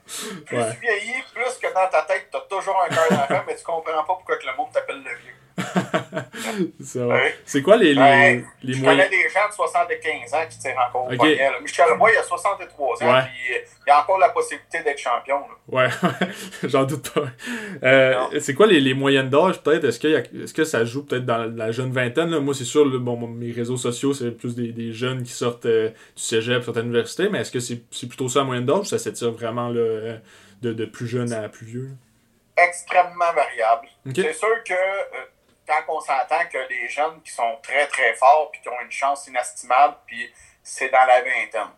Plus 0.46 0.58
Ouais. 0.58 0.72
tu 0.74 0.80
vieillis, 0.82 1.24
plus 1.34 1.58
que 1.62 1.74
dans 1.74 1.88
ta 1.90 2.02
tête, 2.04 2.28
tu 2.32 2.38
as 2.38 2.42
toujours 2.50 2.82
un 2.86 2.94
cœur 2.94 3.10
d'enfant, 3.10 3.44
mais 3.48 3.56
tu 3.56 3.64
comprends 3.64 3.92
pas 3.92 4.04
pourquoi 4.06 4.38
que 4.38 4.46
le 4.46 4.56
monde 4.58 4.72
t'appelle 4.74 4.98
le 5.04 5.10
vieux. 5.16 5.34
C'est 6.84 7.00
vrai. 7.00 7.16
Ouais. 7.24 7.36
C'est 7.46 7.62
quoi 7.62 7.78
les, 7.78 7.94
les, 7.94 8.02
Ouais. 8.02 8.46
les 8.64 8.74
Je 8.74 8.82
moyens? 8.82 9.06
connais 9.10 9.24
des 9.24 9.30
gens 9.30 9.48
de 9.50 9.54
75 9.54 10.34
ans 10.34 10.46
qui 10.50 10.60
tirent 10.60 10.78
encore 10.90 11.06
au 11.06 11.12
Ok. 11.12 11.18
poignet. 11.18 11.38
là. 11.38 11.60
Michel 11.62 11.92
Roy, 12.00 12.12
il 12.14 12.18
a 12.18 12.24
63 12.24 13.04
ans, 13.04 13.14
Ouais. 13.14 13.22
puis 13.24 13.56
euh, 13.56 13.60
il 13.88 13.92
a 13.92 14.02
encore 14.02 14.18
la 14.20 14.30
possibilité 14.30 14.82
d'être 14.84 14.98
champion. 15.00 15.40
là. 15.40 15.48
Ouais, 15.68 15.90
j'en 16.64 16.84
doute 16.84 17.12
pas. 17.14 17.26
Euh, 17.84 18.40
c'est 18.40 18.54
quoi 18.54 18.68
les, 18.68 18.80
les 18.80 18.94
moyennes 18.94 19.30
d'âge, 19.30 19.62
peut-être? 19.62 19.86
Est-ce, 19.86 20.06
a- 20.08 20.44
est-ce 20.44 20.54
que 20.54 20.64
ça 20.64 20.84
joue 20.86 21.06
peut-être 21.06 21.26
dans 21.26 21.44
la 21.56 21.72
jeune 21.72 21.92
vingtaine? 21.92 22.30
Là? 22.30 22.40
Moi, 22.40 22.54
c'est 22.54 22.64
sûr, 22.66 22.86
bon, 23.00 23.16
mes 23.28 23.52
réseaux 23.52 23.78
sociaux, 23.78 24.14
c'est 24.14 24.32
plus 24.32 24.56
des, 24.56 24.72
des 24.72 24.92
jeunes 24.94 25.24
qui 25.24 25.32
sortent 25.34 25.66
euh, 25.66 25.90
du 25.90 26.22
cégep, 26.22 26.64
sortent 26.64 26.78
à 26.78 26.82
l'université, 26.82 27.30
mais 27.30 27.40
est-ce 27.40 27.52
que 27.52 27.60
c'est, 27.60 27.82
c'est 27.92 28.08
plutôt 28.08 28.30
ça 28.30 28.40
la 28.40 28.46
moyenne 28.46 28.66
d'âge 28.66 28.80
ou 28.80 28.86
ça 28.86 28.98
s'étire 29.00 29.32
vraiment 29.32 29.70
là, 29.70 30.18
de, 30.62 30.74
de 30.74 30.86
plus 30.86 31.08
jeune 31.08 31.32
à 31.34 31.48
plus 31.50 31.66
vieux? 31.66 31.90
Extrêmement 32.56 33.34
variable. 33.36 33.88
C'est 34.16 34.34
sûr 34.34 34.64
que 34.64 34.74
euh, 34.74 35.26
quand 35.68 35.82
on 35.88 36.00
s'entend 36.02 36.46
que 36.52 36.58
les 36.70 36.88
jeunes 36.88 37.22
qui 37.24 37.32
sont 37.32 37.58
très 37.64 37.88
très 37.88 38.14
forts 38.16 38.50
puis 38.52 38.62
qui 38.62 38.70
ont 38.70 38.80
une 38.82 38.92
chance 38.92 39.28
inestimable, 39.28 39.96
puis 40.06 40.34
c'est 40.62 40.90
dans 40.90 41.06
la 41.06 41.22
vingtaine. 41.22 41.70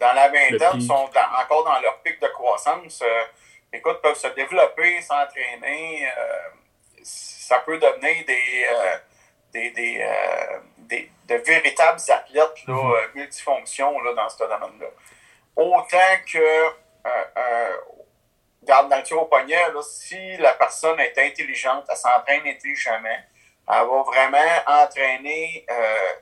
Dans 0.00 0.12
la 0.14 0.28
vingtaine, 0.28 0.78
pic. 0.78 0.86
sont 0.86 1.08
dans- 1.08 1.40
encore 1.42 1.64
dans 1.64 1.78
leur 1.80 2.00
pic 2.02 2.20
de 2.20 2.28
croissance. 2.28 3.02
euh, 3.02 3.24
écoute, 3.72 4.00
peuvent 4.02 4.16
se 4.16 4.28
développer, 4.28 5.00
s'entraîner. 5.02 6.06
euh, 6.16 6.38
ça 7.02 7.58
peut 7.60 7.78
devenir 7.78 8.24
des, 8.26 8.66
euh, 8.70 8.96
des, 9.52 9.70
des, 9.70 9.98
euh, 10.02 10.58
des- 10.78 11.10
de 11.26 11.34
véritables 11.36 12.00
athlètes 12.08 12.66
là, 12.66 12.74
Mhm. 12.74 12.96
multifonctions 13.14 14.00
là, 14.00 14.12
dans 14.14 14.28
ce 14.28 14.38
domaine-là. 14.38 14.86
Autant 15.56 16.16
que, 16.30 16.66
regarde, 18.72 18.88
dans 18.90 18.96
le 18.96 19.02
tir 19.02 19.20
au 19.20 19.26
poignet, 19.26 19.70
là, 19.72 19.82
si 19.82 20.36
la 20.38 20.54
personne 20.54 20.98
est 21.00 21.16
intelligente, 21.18 21.84
elle 21.90 21.96
s'entraîne 21.96 22.46
intelligemment, 22.46 23.08
elle 23.08 23.86
va 23.86 24.02
vraiment 24.02 24.62
entraîner 24.66 25.66
euh, 25.70 26.12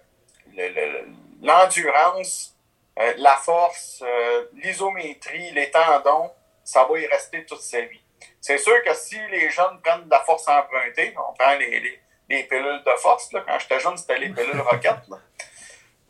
le- 0.55 0.69
le- 0.69 1.07
l'endurance, 1.43 2.55
euh, 2.99 3.13
la 3.19 3.37
force, 3.37 4.03
euh, 4.05 4.47
l'isométrie, 4.55 5.51
les 5.53 5.71
tendons, 5.71 6.31
ça 6.65 6.85
va 6.85 6.99
y 6.99 7.07
rester 7.07 7.45
toute 7.45 7.61
sa 7.61 7.81
vie. 7.83 8.01
C'est 8.41 8.59
sûr 8.59 8.83
que 8.85 8.95
si 8.95 9.19
les 9.31 9.51
jeunes 9.51 9.81
prennent 9.83 10.05
de 10.05 10.11
la 10.11 10.21
force 10.21 10.49
empruntée, 10.49 11.15
on 11.17 11.33
prend 11.35 11.55
les, 11.57 11.81
les, 11.81 12.01
les 12.29 12.43
pilules 12.45 12.83
de 12.85 12.93
force, 12.99 13.33
là, 13.33 13.45
quand 13.47 13.59
j'étais 13.59 13.81
jeune, 13.81 13.97
c'était 13.97 14.19
les 14.19 14.31
pilules 14.31 14.61
roquettes, 14.71 15.09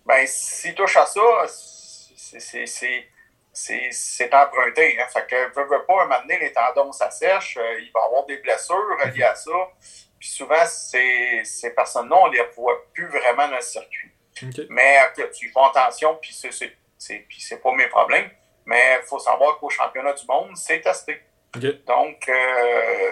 ben 0.05 0.26
s'ils 0.26 0.74
touchent 0.74 0.97
à 0.99 1.07
ça, 1.07 1.20
c'est- 1.49 3.09
c'est- 3.57 4.35
emprunté. 4.35 5.01
Hein. 5.01 5.07
Fait 5.13 5.27
que, 5.27 5.55
veux, 5.55 5.65
veux 5.65 5.85
pas, 5.85 6.03
un 6.03 6.05
moment 6.05 6.21
donné, 6.21 6.39
les 6.39 6.53
tendons 6.53 6.93
s'assèchent, 6.93 7.57
euh, 7.57 7.81
il 7.81 7.91
va 7.93 8.01
avoir 8.05 8.27
des 8.27 8.37
blessures 8.39 8.97
liées 9.15 9.23
à 9.23 9.35
ça. 9.35 9.51
Puis 10.19 10.29
souvent, 10.29 10.65
ces, 10.67 11.43
ces 11.45 11.75
personnes-là, 11.75 12.17
on 12.17 12.27
les 12.27 12.41
revoit 12.41 12.85
plus 12.93 13.07
vraiment 13.09 13.49
dans 13.49 13.57
le 13.57 13.61
circuit. 13.63 14.13
Ok. 14.43 14.67
Mais 14.69 14.99
tu 15.39 15.51
fais 15.51 15.61
attention, 15.61 16.19
puis 16.21 16.35
c'est, 16.35 17.57
pas 17.57 17.73
mes 17.73 17.89
problèmes. 17.89 18.31
Mais 18.67 18.99
il 19.01 19.07
faut 19.07 19.19
savoir 19.19 19.59
qu'au 19.59 19.71
championnat 19.71 20.13
du 20.13 20.27
monde, 20.27 20.57
c'est 20.57 20.81
testé. 20.81 21.23
Donc, 21.87 22.29
euh, 22.29 23.11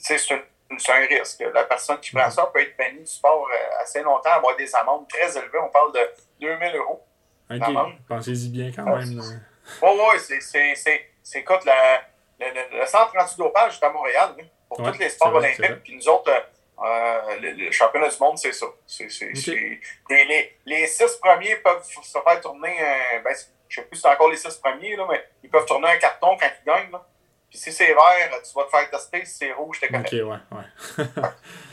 c'est, 0.00 0.16
un, 0.30 1.06
risque. 1.06 1.44
La 1.52 1.64
personne 1.64 2.00
qui 2.00 2.12
prend 2.12 2.30
ça 2.30 2.46
peut 2.46 2.60
être 2.60 2.76
bannie 2.78 3.00
du 3.00 3.06
sport 3.06 3.46
euh, 3.52 3.82
assez 3.82 4.00
longtemps, 4.00 4.30
avoir 4.30 4.56
des 4.56 4.74
amendes 4.74 5.06
très 5.08 5.36
élevées. 5.36 5.58
On 5.62 5.68
parle 5.68 5.92
de 5.92 6.00
2000 6.40 6.76
euros. 6.76 7.04
Ok. 7.50 7.60
Pensez-y 8.08 8.48
bien 8.48 8.72
quand 8.74 8.84
même. 8.84 9.20
Oui, 9.82 9.90
oui, 9.90 10.40
c'est, 10.40 11.38
écoute, 11.38 11.64
le, 11.64 12.44
le- 12.46 12.78
le 12.80 12.86
centre 12.86 13.16
antidopage 13.18 13.78
est 13.80 13.84
à 13.84 13.90
Montréal, 13.90 14.34
hein, 14.38 14.44
pour 14.68 14.80
Ouais, 14.80 14.92
tous 14.92 14.98
les 14.98 15.08
sports 15.10 15.30
vrai, 15.30 15.54
olympiques. 15.58 15.82
Puis 15.84 15.96
nous 15.96 16.08
autres, 16.08 16.30
euh, 16.30 16.84
euh, 16.84 17.36
le, 17.40 17.50
le 17.52 17.70
championnat 17.70 18.08
du 18.08 18.18
monde, 18.18 18.38
c'est 18.38 18.52
ça. 18.52 18.66
C'est, 18.86 19.04
Ok. 19.04 19.10
c'est- 19.10 19.80
les, 20.10 20.24
les, 20.24 20.56
les 20.66 20.86
six 20.86 21.16
premiers 21.22 21.56
peuvent 21.56 21.84
se 21.84 22.18
faire 22.18 22.40
tourner, 22.40 22.76
un, 22.80 23.20
ben, 23.22 23.34
je 23.68 23.76
sais 23.80 23.86
plus 23.86 23.96
si 23.96 24.02
c'est 24.02 24.08
encore 24.08 24.30
les 24.30 24.36
six 24.36 24.54
premiers, 24.56 24.96
là, 24.96 25.06
mais 25.10 25.24
ils 25.42 25.50
peuvent 25.50 25.66
tourner 25.66 25.88
un 25.88 25.96
carton 25.96 26.36
quand 26.38 26.46
ils 26.62 26.66
gagnent. 26.66 26.90
Là. 26.90 27.06
Puis 27.48 27.58
si 27.58 27.72
c'est 27.72 27.86
vert, 27.86 28.40
tu 28.42 28.52
vas 28.54 28.64
te 28.64 28.70
faire 28.70 28.90
tester. 28.90 29.24
Si 29.26 29.34
c'est 29.38 29.52
rouge, 29.52 29.78
t'es 29.78 29.86
Ok, 29.86 29.92
correct. 29.92 30.12
ouais, 30.12 30.58
ouais. 30.58 31.04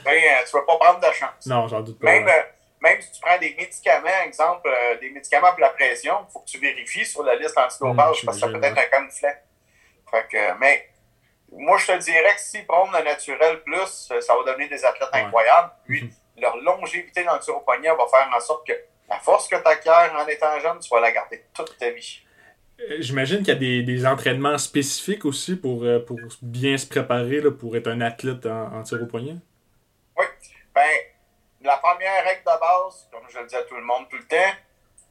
Ben, 0.06 0.12
euh, 0.12 0.46
tu 0.46 0.52
vas 0.52 0.62
pas 0.64 0.78
prendre 0.78 1.00
de 1.00 1.14
chance. 1.14 1.46
Non, 1.46 1.68
j'en 1.68 1.82
doute 1.82 2.00
pas. 2.00 2.06
Même, 2.08 2.26
ouais. 2.26 2.54
Même 2.82 3.02
si 3.02 3.12
tu 3.12 3.20
prends 3.22 3.38
des 3.38 3.56
médicaments, 3.56 4.10
exemple, 4.26 4.68
euh, 4.70 4.98
des 5.00 5.10
médicaments 5.10 5.52
pour 5.52 5.60
la 5.62 5.70
pression, 5.70 6.26
il 6.28 6.32
faut 6.32 6.40
que 6.40 6.50
tu 6.50 6.60
vérifies 6.60 7.06
sur 7.06 7.24
la 7.24 7.36
liste 7.36 7.58
antidopage 7.58 8.20
Hum, 8.20 8.26
parce 8.26 8.38
que 8.40 8.46
ça 8.46 8.48
peut 8.50 8.64
être 8.64 8.78
un 8.78 8.86
camouflet. 8.90 9.38
Fait 10.12 10.26
que, 10.32 10.60
mais 10.60 10.90
moi, 11.52 11.78
je 11.78 11.88
te 11.88 11.98
dirais 11.98 12.34
que 12.36 12.42
s'ils 12.42 12.66
prennent 12.66 12.92
le 12.98 13.04
naturel 13.04 13.62
plus, 13.64 14.10
euh, 14.12 14.22
ça 14.22 14.36
va 14.36 14.44
donner 14.52 14.68
des 14.68 14.84
athlètes 14.86 15.10
Ouais. 15.14 15.22
incroyables. 15.22 15.72
Puis, 15.86 16.04
Mhm. 16.04 16.12
leur 16.42 16.58
longévité 16.58 17.24
dans 17.24 17.34
le 17.36 17.40
tir 17.42 17.56
au 17.58 17.62
poignet 17.62 17.90
va 17.90 18.06
faire 18.10 18.30
en 18.36 18.40
sorte 18.40 18.66
que 18.68 18.74
la 19.10 19.20
force 19.20 19.48
que 19.48 19.56
tu 19.56 19.68
acquiers 19.68 19.92
en 20.16 20.28
étant 20.28 20.60
jeune, 20.60 20.80
tu 20.80 20.90
vas 20.90 21.00
la 21.02 21.12
garder 21.12 21.44
toute 21.54 21.78
ta 21.78 21.90
vie. 21.90 22.22
Euh, 22.80 22.98
J'imagine 23.00 23.40
qu'il 23.40 23.50
y 23.50 23.52
a 23.52 23.56
des, 23.56 23.82
des 23.84 24.06
entraînements 24.06 24.58
spécifiques 24.58 25.26
aussi 25.26 25.56
pour, 25.58 25.84
pour 26.08 26.18
bien 26.42 26.78
se 26.78 26.88
préparer 26.88 27.42
là, 27.42 27.52
pour 27.52 27.76
être 27.76 27.88
un 27.88 28.00
athlète 28.02 28.46
en, 28.46 28.74
en 28.78 28.84
tir 28.84 29.02
au 29.02 29.06
poignet. 29.06 29.36
Oui. 30.18 30.26
Ben, 30.74 30.84
la 31.62 31.78
première 31.78 32.24
règle 32.24 32.42
de 32.42 32.60
base, 32.60 33.08
comme 33.12 33.28
je 33.30 33.40
le 33.40 33.46
dis 33.46 33.56
à 33.56 33.64
tout 33.64 33.76
le 33.76 33.84
monde 33.84 34.08
tout 34.10 34.18
le 34.18 34.28
temps, 34.28 34.56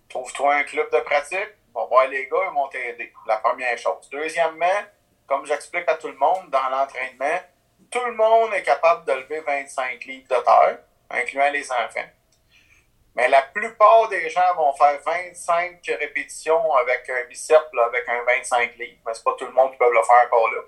trouve-toi 0.08 0.54
un 0.54 0.64
club 0.64 0.90
de 0.90 1.00
pratique, 1.00 1.48
va 1.74 1.84
voir 1.84 2.08
les 2.08 2.26
gars, 2.26 2.48
ils 2.50 2.54
vont 2.54 2.68
t'aider. 2.68 3.12
La 3.26 3.36
première 3.38 3.76
chose. 3.76 4.08
Deuxièmement, 4.10 4.82
comme 5.26 5.44
j'explique 5.46 5.88
à 5.88 5.94
tout 5.94 6.08
le 6.08 6.16
monde 6.16 6.48
dans 6.50 6.68
l'entraînement, 6.70 7.40
tout 7.90 8.04
le 8.04 8.14
monde 8.14 8.52
est 8.54 8.62
capable 8.62 9.04
de 9.04 9.12
lever 9.12 9.40
25 9.40 10.04
livres 10.04 10.28
de 10.28 10.42
terre, 10.42 10.78
incluant 11.10 11.50
les 11.50 11.70
enfants. 11.70 12.08
Mais 13.14 13.28
la 13.28 13.42
plupart 13.42 14.08
des 14.08 14.28
gens 14.30 14.54
vont 14.56 14.72
faire 14.74 15.00
25 15.04 15.80
répétitions 15.98 16.74
avec 16.76 17.08
un 17.10 17.24
biceps, 17.24 17.66
avec 17.86 18.08
un 18.08 18.22
25 18.22 18.76
livres. 18.76 19.00
Mais 19.06 19.14
c'est 19.14 19.24
pas 19.24 19.34
tout 19.36 19.46
le 19.46 19.52
monde 19.52 19.72
qui 19.72 19.78
peut 19.78 19.92
le 19.92 20.02
faire 20.02 20.26
encore 20.26 20.50
là. 20.50 20.60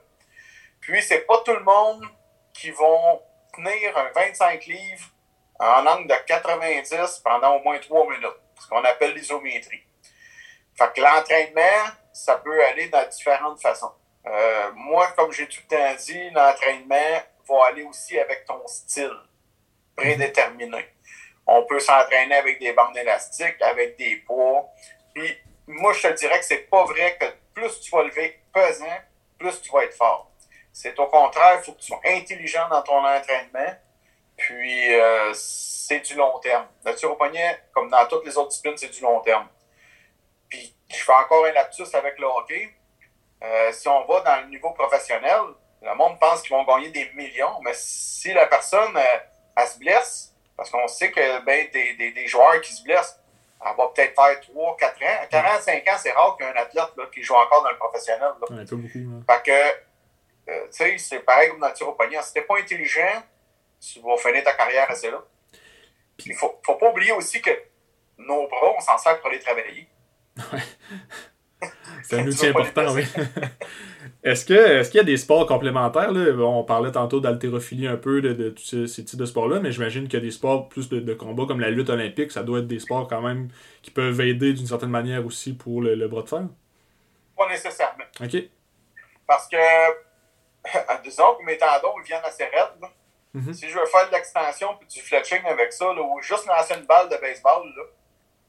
Puis, 0.80 1.02
c'est 1.02 1.20
pas 1.20 1.38
tout 1.44 1.52
le 1.54 1.62
monde 1.62 2.04
qui 2.52 2.70
vont 2.70 3.22
tenir 3.54 3.96
un 3.96 4.10
25 4.14 4.66
livres 4.66 5.06
en 5.60 5.86
angle 5.86 6.08
de 6.08 6.14
90 6.26 7.20
pendant 7.22 7.56
au 7.56 7.62
moins 7.62 7.78
3 7.78 8.08
minutes, 8.10 8.40
ce 8.58 8.68
qu'on 8.68 8.82
appelle 8.84 9.14
l'isométrie. 9.14 9.82
Fait 10.76 10.92
que 10.94 11.00
l'entraînement, 11.00 11.92
ça 12.12 12.36
peut 12.36 12.64
aller 12.64 12.88
dans 12.88 13.06
différentes 13.08 13.60
façons. 13.60 13.92
Euh, 14.26 14.70
moi, 14.74 15.08
comme 15.16 15.32
j'ai 15.32 15.46
tout 15.46 15.60
le 15.70 15.76
temps 15.76 15.94
dit, 15.98 16.30
l'entraînement 16.30 17.20
va 17.48 17.66
aller 17.68 17.82
aussi 17.82 18.18
avec 18.18 18.44
ton 18.44 18.66
style 18.66 19.16
prédéterminé. 19.96 20.86
On 21.46 21.64
peut 21.64 21.80
s'entraîner 21.80 22.36
avec 22.36 22.58
des 22.58 22.72
bandes 22.72 22.96
élastiques, 22.96 23.60
avec 23.60 23.96
des 23.98 24.16
poids. 24.16 24.66
Puis 25.14 25.36
moi, 25.66 25.92
je 25.92 26.08
te 26.08 26.12
dirais 26.14 26.38
que 26.38 26.44
c'est 26.44 26.70
pas 26.70 26.84
vrai 26.84 27.16
que 27.18 27.26
plus 27.54 27.80
tu 27.80 27.90
vas 27.90 28.04
lever 28.04 28.40
pesant, 28.52 28.98
plus 29.38 29.60
tu 29.60 29.70
vas 29.72 29.84
être 29.84 29.96
fort. 29.96 30.30
C'est 30.72 30.98
au 30.98 31.06
contraire, 31.06 31.58
il 31.58 31.64
faut 31.64 31.72
que 31.72 31.80
tu 31.80 31.86
sois 31.86 32.00
intelligent 32.04 32.68
dans 32.68 32.82
ton 32.82 33.04
entraînement. 33.04 33.74
Puis 34.40 34.94
euh, 34.94 35.32
c'est 35.34 36.00
du 36.00 36.14
long 36.14 36.38
terme. 36.38 36.66
La 36.84 36.94
tir 36.94 37.12
au 37.12 37.14
poignet, 37.14 37.62
comme 37.72 37.90
dans 37.90 38.06
toutes 38.06 38.24
les 38.24 38.36
autres 38.38 38.48
disciplines, 38.48 38.76
c'est 38.76 38.88
du 38.88 39.02
long 39.02 39.20
terme. 39.20 39.46
Puis 40.48 40.74
je 40.88 40.96
fais 40.96 41.12
encore 41.12 41.44
un 41.44 41.52
lapsus 41.52 41.84
avec 41.92 42.18
le 42.18 42.26
hockey. 42.26 42.70
Euh, 43.42 43.70
si 43.72 43.86
on 43.86 44.04
va 44.06 44.20
dans 44.20 44.40
le 44.42 44.48
niveau 44.48 44.70
professionnel, 44.72 45.40
le 45.82 45.94
monde 45.94 46.18
pense 46.18 46.42
qu'ils 46.42 46.52
vont 46.52 46.64
gagner 46.64 46.88
des 46.88 47.10
millions, 47.14 47.60
mais 47.62 47.72
si 47.74 48.32
la 48.32 48.46
personne 48.46 48.96
euh, 48.96 49.18
elle 49.56 49.66
se 49.66 49.78
blesse, 49.78 50.34
parce 50.56 50.70
qu'on 50.70 50.88
sait 50.88 51.10
que 51.10 51.44
ben, 51.44 51.68
des, 51.72 51.94
des, 51.94 52.12
des, 52.12 52.26
joueurs 52.26 52.60
qui 52.60 52.72
se 52.72 52.82
blessent, 52.82 53.18
elle 53.64 53.76
va 53.76 53.88
peut-être 53.88 54.14
faire 54.14 54.40
3, 54.40 54.76
4 54.78 55.02
ans. 55.02 55.26
45 55.30 55.88
ans, 55.88 55.96
c'est 55.98 56.12
rare 56.12 56.36
qu'un 56.38 56.52
athlète 56.52 56.92
là, 56.96 57.04
qui 57.12 57.22
joue 57.22 57.34
encore 57.34 57.62
dans 57.62 57.70
le 57.70 57.76
professionnel. 57.76 58.32
Là. 58.40 58.56
Ouais, 58.56 58.64
beaucoup. 58.64 58.88
Hein. 58.96 59.22
Fait 59.26 59.42
que, 59.42 60.50
euh, 60.50 60.64
tu 60.66 60.70
sais, 60.70 60.98
c'est 60.98 61.20
pareil 61.20 61.50
comme 61.50 61.60
dans 61.60 61.68
le 61.68 61.74
tir 61.74 61.88
au 61.88 61.92
poignet. 61.92 62.20
Si 62.22 62.32
t'es 62.32 62.42
pas 62.42 62.58
intelligent, 62.58 63.22
tu 63.80 64.00
vas 64.00 64.16
finir 64.16 64.44
ta 64.44 64.52
carrière 64.52 64.90
assez 64.90 65.10
là. 65.10 65.22
Il 66.26 66.34
faut, 66.34 66.60
faut 66.64 66.74
pas 66.74 66.90
oublier 66.90 67.12
aussi 67.12 67.40
que 67.40 67.50
nos 68.18 68.46
bras, 68.48 68.74
on 68.76 68.80
s'en 68.80 68.98
sert 68.98 69.18
pour 69.20 69.30
aller 69.30 69.40
travailler. 69.40 69.88
C'est 72.02 72.18
un 72.18 72.26
outil 72.26 72.46
important, 72.46 72.92
oui. 72.92 73.04
Est-ce 74.22 74.44
qu'il 74.44 74.56
est 74.56 74.94
y 74.94 74.98
a 74.98 75.02
des 75.02 75.16
sports 75.16 75.46
complémentaires? 75.46 76.12
Là? 76.12 76.32
On 76.44 76.64
parlait 76.64 76.92
tantôt 76.92 77.20
d'haltérophilie 77.20 77.86
un 77.86 77.96
peu, 77.96 78.20
de, 78.20 78.32
de 78.32 78.50
tous 78.50 78.86
ces, 78.86 79.04
types 79.04 79.18
de 79.18 79.26
sports-là, 79.26 79.60
mais 79.60 79.72
j'imagine 79.72 80.04
qu'il 80.04 80.14
y 80.18 80.22
a 80.22 80.24
des 80.24 80.30
sports 80.30 80.68
plus 80.68 80.88
de, 80.88 81.00
de, 81.00 81.14
combat 81.14 81.44
comme 81.46 81.60
la 81.60 81.70
lutte 81.70 81.90
olympique. 81.90 82.32
Ça 82.32 82.42
doit 82.42 82.60
être 82.60 82.66
des 82.66 82.78
sports 82.78 83.08
quand 83.08 83.22
même 83.22 83.48
qui 83.82 83.90
peuvent 83.90 84.20
aider 84.20 84.52
d'une 84.52 84.66
certaine 84.66 84.90
manière 84.90 85.24
aussi 85.24 85.54
pour 85.54 85.80
le, 85.82 85.94
le, 85.94 86.08
bras 86.08 86.22
de 86.22 86.28
fer? 86.28 86.42
Pas 87.36 87.48
nécessairement. 87.48 88.04
OK. 88.20 88.36
Parce 89.26 89.48
que, 89.48 89.56
disons 91.04 91.34
que 91.38 91.44
mes 91.44 91.56
tendons 91.56 91.94
ils 92.02 92.06
viennent 92.06 92.24
assez 92.24 92.44
raides. 92.44 92.90
Mm 93.32 93.40
-hmm. 93.40 93.54
Si 93.54 93.68
je 93.68 93.78
veux 93.78 93.86
faire 93.86 94.06
de 94.08 94.12
l'extension 94.12 94.76
puis 94.78 94.86
du 94.88 95.00
fletching 95.00 95.44
avec 95.46 95.72
ça, 95.72 95.86
là, 95.96 96.02
ou 96.02 96.20
juste 96.20 96.46
lancer 96.46 96.74
une 96.74 96.86
balle 96.86 97.08
de 97.08 97.16
baseball, 97.16 97.62
là, 97.76 97.84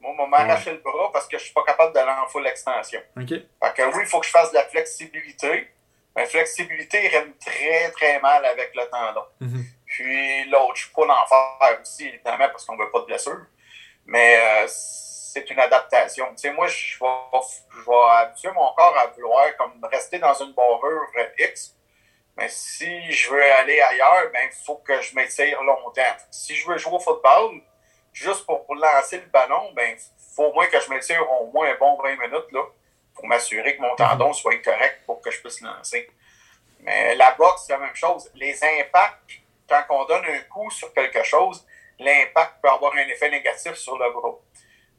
moi, 0.00 0.14
on 0.18 0.26
m'a 0.26 0.38
arraché 0.38 0.70
ouais. 0.70 0.76
le 0.76 0.82
bras 0.82 1.10
parce 1.12 1.28
que 1.28 1.38
je 1.38 1.44
suis 1.44 1.54
pas 1.54 1.62
capable 1.62 1.92
d'aller 1.94 2.10
en 2.10 2.26
full 2.26 2.46
extension. 2.46 3.00
OK. 3.16 3.28
Fait 3.28 3.74
que 3.76 3.82
oui, 3.94 4.00
il 4.00 4.06
faut 4.06 4.20
que 4.20 4.26
je 4.26 4.32
fasse 4.32 4.50
de 4.50 4.56
la 4.56 4.64
flexibilité. 4.64 5.68
Mais 6.14 6.26
flexibilité 6.26 6.98
rime 7.08 7.32
très, 7.38 7.90
très 7.92 8.20
mal 8.20 8.44
avec 8.44 8.74
le 8.74 8.84
tendon. 8.90 9.24
Mm 9.40 9.46
-hmm. 9.46 9.64
Puis 9.86 10.44
l'autre, 10.50 10.76
je 10.76 10.82
suis 10.84 10.94
pas 10.94 11.06
d'en 11.06 11.26
faire 11.26 11.80
aussi, 11.80 12.08
évidemment, 12.08 12.48
parce 12.52 12.64
qu'on 12.66 12.76
veut 12.76 12.90
pas 12.90 13.00
de 13.00 13.06
blessure. 13.06 13.46
Mais 14.04 14.30
euh, 14.38 14.66
c'est 15.32 15.48
une 15.50 15.58
adaptation. 15.58 16.26
Tu 16.30 16.38
sais, 16.42 16.52
moi, 16.52 16.66
je 16.66 16.98
vais, 17.00 17.40
je 17.70 17.80
vais 17.88 18.04
habituer 18.20 18.52
mon 18.52 18.68
corps 18.74 18.96
à 19.02 19.06
vouloir 19.14 19.44
comme 19.56 19.74
rester 19.90 20.18
dans 20.18 20.34
une 20.34 20.52
barrure 20.52 21.06
X. 21.38 21.76
Mais 22.36 22.48
si 22.48 23.12
je 23.12 23.30
veux 23.30 23.42
aller 23.42 23.80
ailleurs, 23.80 24.30
ben, 24.32 24.48
il 24.50 24.64
faut 24.64 24.76
que 24.76 25.00
je 25.00 25.14
m'étire 25.14 25.62
longtemps. 25.62 26.16
Si 26.30 26.54
je 26.54 26.66
veux 26.66 26.78
jouer 26.78 26.94
au 26.94 26.98
football, 26.98 27.60
juste 28.12 28.46
pour, 28.46 28.64
pour, 28.64 28.74
lancer 28.74 29.18
le 29.18 29.26
ballon, 29.26 29.72
ben, 29.74 29.96
faut 30.34 30.44
au 30.44 30.52
moins 30.52 30.66
que 30.66 30.80
je 30.80 30.88
m'étire 30.88 31.30
au 31.30 31.46
moins 31.52 31.70
un 31.70 31.76
bon 31.76 32.00
20 32.02 32.16
minutes, 32.16 32.52
là, 32.52 32.62
pour 33.14 33.26
m'assurer 33.26 33.76
que 33.76 33.82
mon 33.82 33.94
tendon 33.96 34.32
soit 34.32 34.56
correct 34.58 35.02
pour 35.04 35.20
que 35.20 35.30
je 35.30 35.40
puisse 35.40 35.60
lancer. 35.60 36.10
Mais 36.80 37.14
la 37.14 37.32
boxe, 37.32 37.64
c'est 37.66 37.74
la 37.74 37.78
même 37.78 37.94
chose. 37.94 38.30
Les 38.34 38.58
impacts, 38.64 39.30
quand 39.68 39.84
on 39.90 40.04
donne 40.06 40.24
un 40.24 40.40
coup 40.52 40.70
sur 40.70 40.92
quelque 40.92 41.22
chose, 41.22 41.66
l'impact 41.98 42.60
peut 42.62 42.68
avoir 42.68 42.94
un 42.94 43.08
effet 43.08 43.30
négatif 43.30 43.74
sur 43.74 43.98
le 43.98 44.10
bras. 44.10 44.34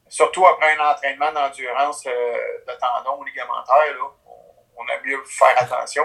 Surtout 0.08 0.46
après 0.46 0.76
un 0.76 0.90
entraînement 0.90 1.32
d'endurance 1.32 2.06
euh, 2.06 2.36
de 2.66 2.72
tendon 2.78 3.22
ligamentaire, 3.24 3.94
là, 3.98 4.10
on 4.76 4.82
a 4.84 5.00
mieux 5.04 5.22
faire 5.26 5.54
attention. 5.56 6.02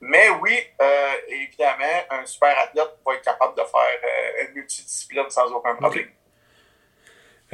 Mais 0.00 0.28
oui, 0.40 0.58
euh, 0.80 1.12
évidemment, 1.28 2.04
un 2.10 2.26
super 2.26 2.58
athlète 2.58 2.98
va 3.04 3.14
être 3.14 3.24
capable 3.24 3.54
de 3.56 3.62
faire 3.62 3.98
euh, 4.04 4.44
une 4.46 4.54
multidiscipline 4.54 5.30
sans 5.30 5.50
aucun 5.52 5.74
problème. 5.74 6.04
Okay. 6.04 6.14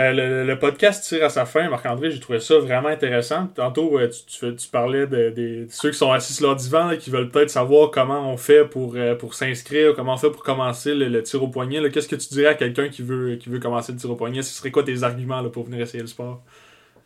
Euh, 0.01 0.11
le, 0.11 0.45
le, 0.45 0.59
podcast 0.59 1.05
tire 1.05 1.25
à 1.25 1.29
sa 1.29 1.47
fin. 1.47 1.69
Marc-André, 1.69 2.11
j'ai 2.11 2.19
trouvé 2.19 2.41
ça 2.41 2.59
vraiment 2.59 2.89
intéressant. 2.89 3.47
Tantôt, 3.47 3.97
euh, 3.97 4.09
tu, 4.09 4.25
tu, 4.27 4.57
tu, 4.57 4.69
parlais 4.69 5.07
de, 5.07 5.31
de, 5.31 5.31
de, 5.31 5.67
ceux 5.71 5.93
qui 5.93 5.99
sont 5.99 6.11
assis 6.11 6.35
sur 6.35 6.49
leur 6.49 6.57
divan 6.57 6.89
là, 6.89 6.97
qui 6.97 7.11
veulent 7.11 7.31
peut-être 7.31 7.51
savoir 7.51 7.93
comment 7.93 8.29
on 8.29 8.37
fait 8.37 8.65
pour, 8.65 8.97
euh, 8.97 9.15
pour 9.15 9.35
s'inscrire, 9.35 9.95
comment 9.95 10.15
on 10.15 10.17
fait 10.17 10.33
pour 10.33 10.43
commencer 10.43 10.95
le, 10.95 11.07
le 11.07 11.23
tir 11.23 11.41
au 11.45 11.47
poignet. 11.47 11.79
Qu'est-ce 11.93 12.09
que 12.09 12.17
tu 12.17 12.27
dirais 12.31 12.49
à 12.49 12.55
quelqu'un 12.55 12.89
qui 12.89 13.03
veut, 13.03 13.37
qui 13.37 13.49
veut 13.49 13.61
commencer 13.61 13.93
le 13.93 13.99
tir 13.99 14.11
au 14.11 14.17
poignet? 14.17 14.43
Ce 14.43 14.53
serait 14.53 14.73
quoi 14.73 14.83
tes 14.83 15.05
arguments 15.05 15.41
là, 15.41 15.49
pour 15.49 15.65
venir 15.65 15.81
essayer 15.81 16.01
le 16.01 16.09
sport? 16.09 16.41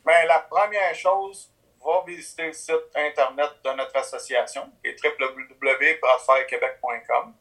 Ben, 0.06 0.26
la 0.26 0.38
première 0.38 0.94
chose, 0.94 1.50
va 1.85 2.05
visiter 2.07 2.47
le 2.47 2.53
site 2.53 2.76
internet 2.95 3.51
de 3.64 3.70
notre 3.70 3.97
association, 3.97 4.70
qui 4.83 4.91
est 4.91 4.97
www.bradfirequebec.com. 5.03 7.35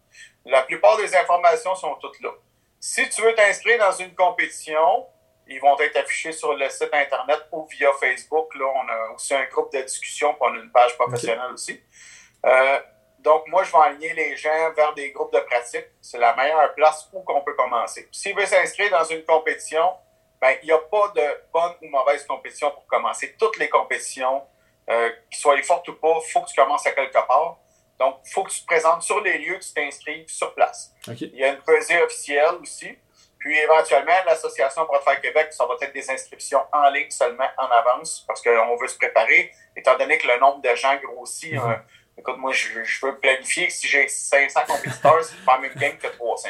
La 0.46 0.64
plupart 0.64 0.98
des 0.98 1.16
informations 1.16 1.76
sont 1.76 1.94
toutes 1.96 2.20
là. 2.22 2.32
Si 2.80 3.10
tu 3.10 3.22
veux 3.22 3.34
t'inscrire 3.34 3.80
dans 3.80 3.92
une 3.92 4.14
compétition, 4.14 5.08
ils 5.48 5.60
vont 5.60 5.80
être 5.80 5.98
affichés 5.98 6.32
sur 6.32 6.54
le 6.54 6.70
site 6.70 6.94
Internet 6.94 7.48
ou 7.52 7.66
via 7.68 7.92
Facebook. 8.00 8.54
Là, 8.56 8.66
on 8.66 8.88
a 8.88 9.14
aussi 9.14 9.34
un 9.34 9.46
groupe 9.46 9.72
de 9.74 9.82
discussion, 9.82 10.34
puis 10.34 10.42
on 10.42 10.54
a 10.54 10.58
une 10.58 10.72
page 10.72 10.96
professionnelle 10.98 11.46
okay. 11.46 11.54
aussi. 11.54 11.82
Euh, 12.46 12.80
donc, 13.20 13.48
moi, 13.48 13.64
je 13.64 13.72
vais 13.72 13.80
aligner 13.80 14.14
les 14.14 14.38
gens 14.38 14.72
vers 14.76 14.94
des 14.94 15.12
groupes 15.12 15.34
de 15.34 15.40
pratique. 15.40 15.86
C'est 16.02 16.18
la 16.18 16.36
meilleure 16.36 16.74
place 16.76 17.10
où 17.12 17.24
on 17.28 17.42
peut 17.42 17.56
commencer. 17.56 18.08
S'ils 18.12 18.36
veulent 18.36 18.48
s'inscrire 18.48 18.92
dans 18.92 19.04
une 19.04 19.24
compétition, 19.24 19.90
ben, 20.42 20.56
il 20.62 20.66
n'y 20.66 20.72
a 20.72 20.78
pas 20.78 21.12
de 21.16 21.22
bonne 21.52 21.74
ou 21.82 21.88
mauvaise 21.90 22.26
compétition 22.26 22.72
pour 22.72 22.86
commencer. 22.88 23.36
Toutes 23.40 23.58
les 23.58 23.70
compétitions, 23.70 24.44
euh, 24.90 25.10
qu'ils 25.30 25.40
soient 25.40 25.62
fortes 25.64 25.88
ou 25.90 25.96
pas, 25.96 26.20
il 26.24 26.32
faut 26.32 26.42
que 26.42 26.50
tu 26.50 26.56
commences 26.56 26.86
à 26.86 26.92
quelque 26.92 27.26
part. 27.28 27.58
Donc, 28.00 28.20
il 28.26 28.32
faut 28.32 28.44
que 28.44 28.52
tu 28.52 28.62
te 28.62 28.66
présentes 28.68 29.02
sur 29.02 29.20
les 29.22 29.40
lieux, 29.40 29.58
que 29.58 29.64
tu 29.64 29.74
t'inscrives 29.74 30.28
sur 30.30 30.54
place. 30.54 30.94
Okay. 31.08 31.32
Il 31.34 31.40
y 31.40 31.44
a 31.44 31.50
une 31.50 31.62
pesée 31.62 32.00
officielle 32.02 32.56
aussi. 32.62 32.96
Puis 33.40 33.58
éventuellement, 33.58 34.14
l'Association 34.26 34.84
de 34.84 35.00
fer 35.04 35.22
Québec, 35.22 35.48
ça 35.52 35.66
va 35.66 35.76
être 35.82 35.94
des 35.94 36.10
inscriptions 36.10 36.62
en 36.72 36.90
ligne 36.90 37.10
seulement 37.10 37.48
en 37.58 37.68
avance 37.68 38.24
parce 38.28 38.42
qu'on 38.42 38.76
veut 38.76 38.88
se 38.88 38.98
préparer, 38.98 39.52
étant 39.76 39.98
donné 39.98 40.18
que 40.18 40.28
le 40.28 40.40
nombre 40.40 40.62
de 40.62 40.76
gens 40.76 40.96
grossit. 40.98 41.54
Mm 41.54 41.58
-hmm. 41.58 41.72
euh, 41.72 42.20
écoute, 42.20 42.38
moi, 42.38 42.52
je, 42.52 42.84
je, 42.84 43.06
veux 43.06 43.20
planifier 43.20 43.68
que 43.68 43.74
si 43.74 43.88
j'ai 43.88 44.08
500 44.08 44.62
compétiteurs, 44.68 45.24
c'est 45.24 45.46
pas 45.46 45.56
la 45.56 45.62
même 45.62 45.76
game 45.76 45.98
que 45.98 46.08
300. 46.08 46.50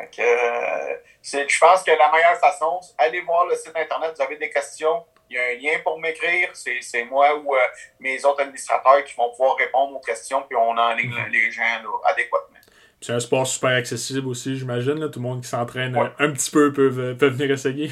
Donc, 0.00 0.18
euh, 0.18 0.94
je 1.22 1.58
pense 1.58 1.82
que 1.82 1.90
la 1.90 2.10
meilleure 2.10 2.38
façon, 2.38 2.80
allez 2.96 3.20
voir 3.20 3.46
le 3.46 3.54
site 3.54 3.72
Internet, 3.76 4.12
vous 4.16 4.22
avez 4.22 4.36
des 4.36 4.48
questions, 4.48 5.04
il 5.28 5.36
y 5.36 5.38
a 5.38 5.42
un 5.42 5.54
lien 5.54 5.78
pour 5.84 6.00
m'écrire, 6.00 6.48
c'est 6.54 7.04
moi 7.04 7.36
ou 7.36 7.54
euh, 7.54 7.58
mes 8.00 8.24
autres 8.24 8.40
administrateurs 8.40 9.04
qui 9.04 9.14
vont 9.14 9.30
pouvoir 9.30 9.56
répondre 9.56 9.94
aux 9.94 10.00
questions, 10.00 10.42
puis 10.48 10.56
on 10.56 10.76
enligne 10.76 11.12
-hmm. 11.12 11.30
les 11.30 11.50
gens 11.50 11.82
là, 11.84 12.10
adéquatement. 12.12 12.56
C'est 13.00 13.12
un 13.12 13.20
sport 13.20 13.46
super 13.46 13.70
accessible 13.70 14.28
aussi, 14.28 14.56
j'imagine. 14.56 15.10
Tout 15.10 15.20
le 15.20 15.28
monde 15.28 15.42
qui 15.42 15.48
s'entraîne 15.48 15.96
ouais. 15.96 16.10
un 16.18 16.30
petit 16.32 16.50
peu 16.50 16.72
peut, 16.72 17.16
peut 17.18 17.28
venir 17.28 17.50
essayer. 17.50 17.90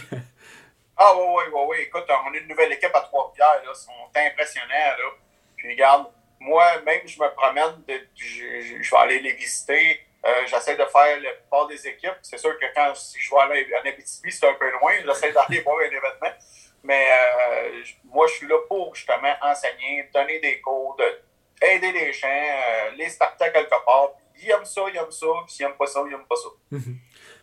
ah 0.97 1.13
oui, 1.17 1.25
oui, 1.37 1.45
oui, 1.53 1.61
oui. 1.71 1.77
Écoute, 1.87 2.05
on 2.09 2.35
a 2.35 2.37
une 2.37 2.49
nouvelle 2.49 2.73
équipe 2.73 2.95
à 2.95 3.01
Trois-Rivières. 3.01 3.63
Ils 3.63 3.75
sont 3.75 4.11
impressionnants. 4.15 4.93
Là. 5.01 5.09
Puis 5.57 5.71
regarde, 5.73 6.07
moi, 6.41 6.65
même 6.85 7.01
je 7.07 7.19
me 7.21 7.29
promène, 7.35 7.83
de, 7.89 7.95
je, 8.17 8.83
je, 8.83 8.91
vais 8.91 8.97
aller 8.99 9.21
les 9.21 9.33
visiter. 9.33 10.01
Euh, 10.27 10.31
j'essaie 10.47 10.77
de 10.77 10.85
faire 10.85 11.21
le 11.21 11.29
part 11.51 11.67
des 11.69 11.87
équipes. 11.87 12.19
C'est 12.23 12.39
sûr 12.39 12.59
que 12.59 12.67
quand 12.75 12.95
si 12.95 13.21
je 13.21 13.35
aller 13.35 13.67
en 13.75 13.89
Abitibi, 13.89 14.33
c'est 14.33 14.47
un 14.47 14.55
peu 14.55 14.71
loin. 14.71 14.93
J'essaie 15.07 15.33
d'aller 15.33 15.61
voir 15.65 15.79
un 15.79 15.87
événement. 15.87 16.37
Mais 16.83 17.09
euh, 17.11 17.83
moi, 18.05 18.27
je 18.27 18.35
suis 18.35 18.47
là 18.47 18.57
pour 18.69 18.95
justement 18.95 19.35
enseigner, 19.43 20.09
donner 20.13 20.41
des 20.41 20.61
cours, 20.61 20.97
de, 20.99 21.67
aider 21.67 21.93
les 21.93 22.13
gens, 22.13 22.29
euh, 22.29 22.91
les 22.97 23.09
starter 23.09 23.53
quelque 23.53 23.71
part 23.85 24.15
il 24.43 24.51
aime 24.51 24.65
ça, 24.65 24.83
il 24.93 24.97
aime 24.97 25.11
ça. 25.11 25.27
S'il 25.47 25.67
aime 25.67 25.73
pas 25.79 25.87
ça, 25.87 26.01
il 26.07 26.15
aime 26.15 26.27
pas 26.29 26.37
ça. 26.37 26.79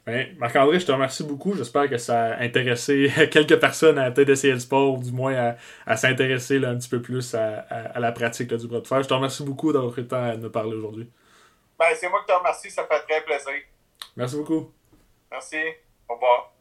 ben, 0.06 0.36
Marc-André, 0.38 0.80
je 0.80 0.86
te 0.86 0.92
remercie 0.92 1.24
beaucoup. 1.24 1.54
J'espère 1.56 1.90
que 1.90 1.98
ça 1.98 2.36
a 2.36 2.42
intéressé 2.42 3.12
quelques 3.32 3.60
personnes 3.60 3.98
à 3.98 4.12
peut-être 4.12 4.30
essayer 4.30 4.54
le 4.54 4.60
sport, 4.60 4.94
ou 4.94 5.04
du 5.04 5.12
moins 5.12 5.56
à, 5.86 5.98
s'intéresser 5.98 6.64
un 6.64 6.78
petit 6.78 6.90
peu 6.90 7.02
plus 7.02 7.36
à, 7.36 7.60
à, 7.70 8.00
la 8.00 8.12
pratique 8.12 8.54
du 8.54 8.68
bras 8.68 8.80
de 8.80 8.88
fer. 8.88 9.04
Je 9.04 9.08
te 9.08 9.14
remercie 9.14 9.44
beaucoup 9.44 9.74
d'avoir 9.74 9.92
pris 9.92 10.02
le 10.02 10.08
temps 10.08 10.32
de 10.32 10.38
nous 10.38 10.50
parler 10.50 10.76
aujourd'hui. 10.76 11.10
Ben, 11.78 11.88
c'est 11.96 12.10
moi 12.10 12.22
qui 12.22 12.28
te 12.28 12.32
remercie, 12.32 12.72
ça 12.72 12.86
fait 12.86 13.02
très 13.02 13.22
plaisir. 13.24 13.62
Merci 14.16 14.38
beaucoup. 14.38 14.72
Merci. 15.32 15.58
Au 16.08 16.14
revoir. 16.14 16.55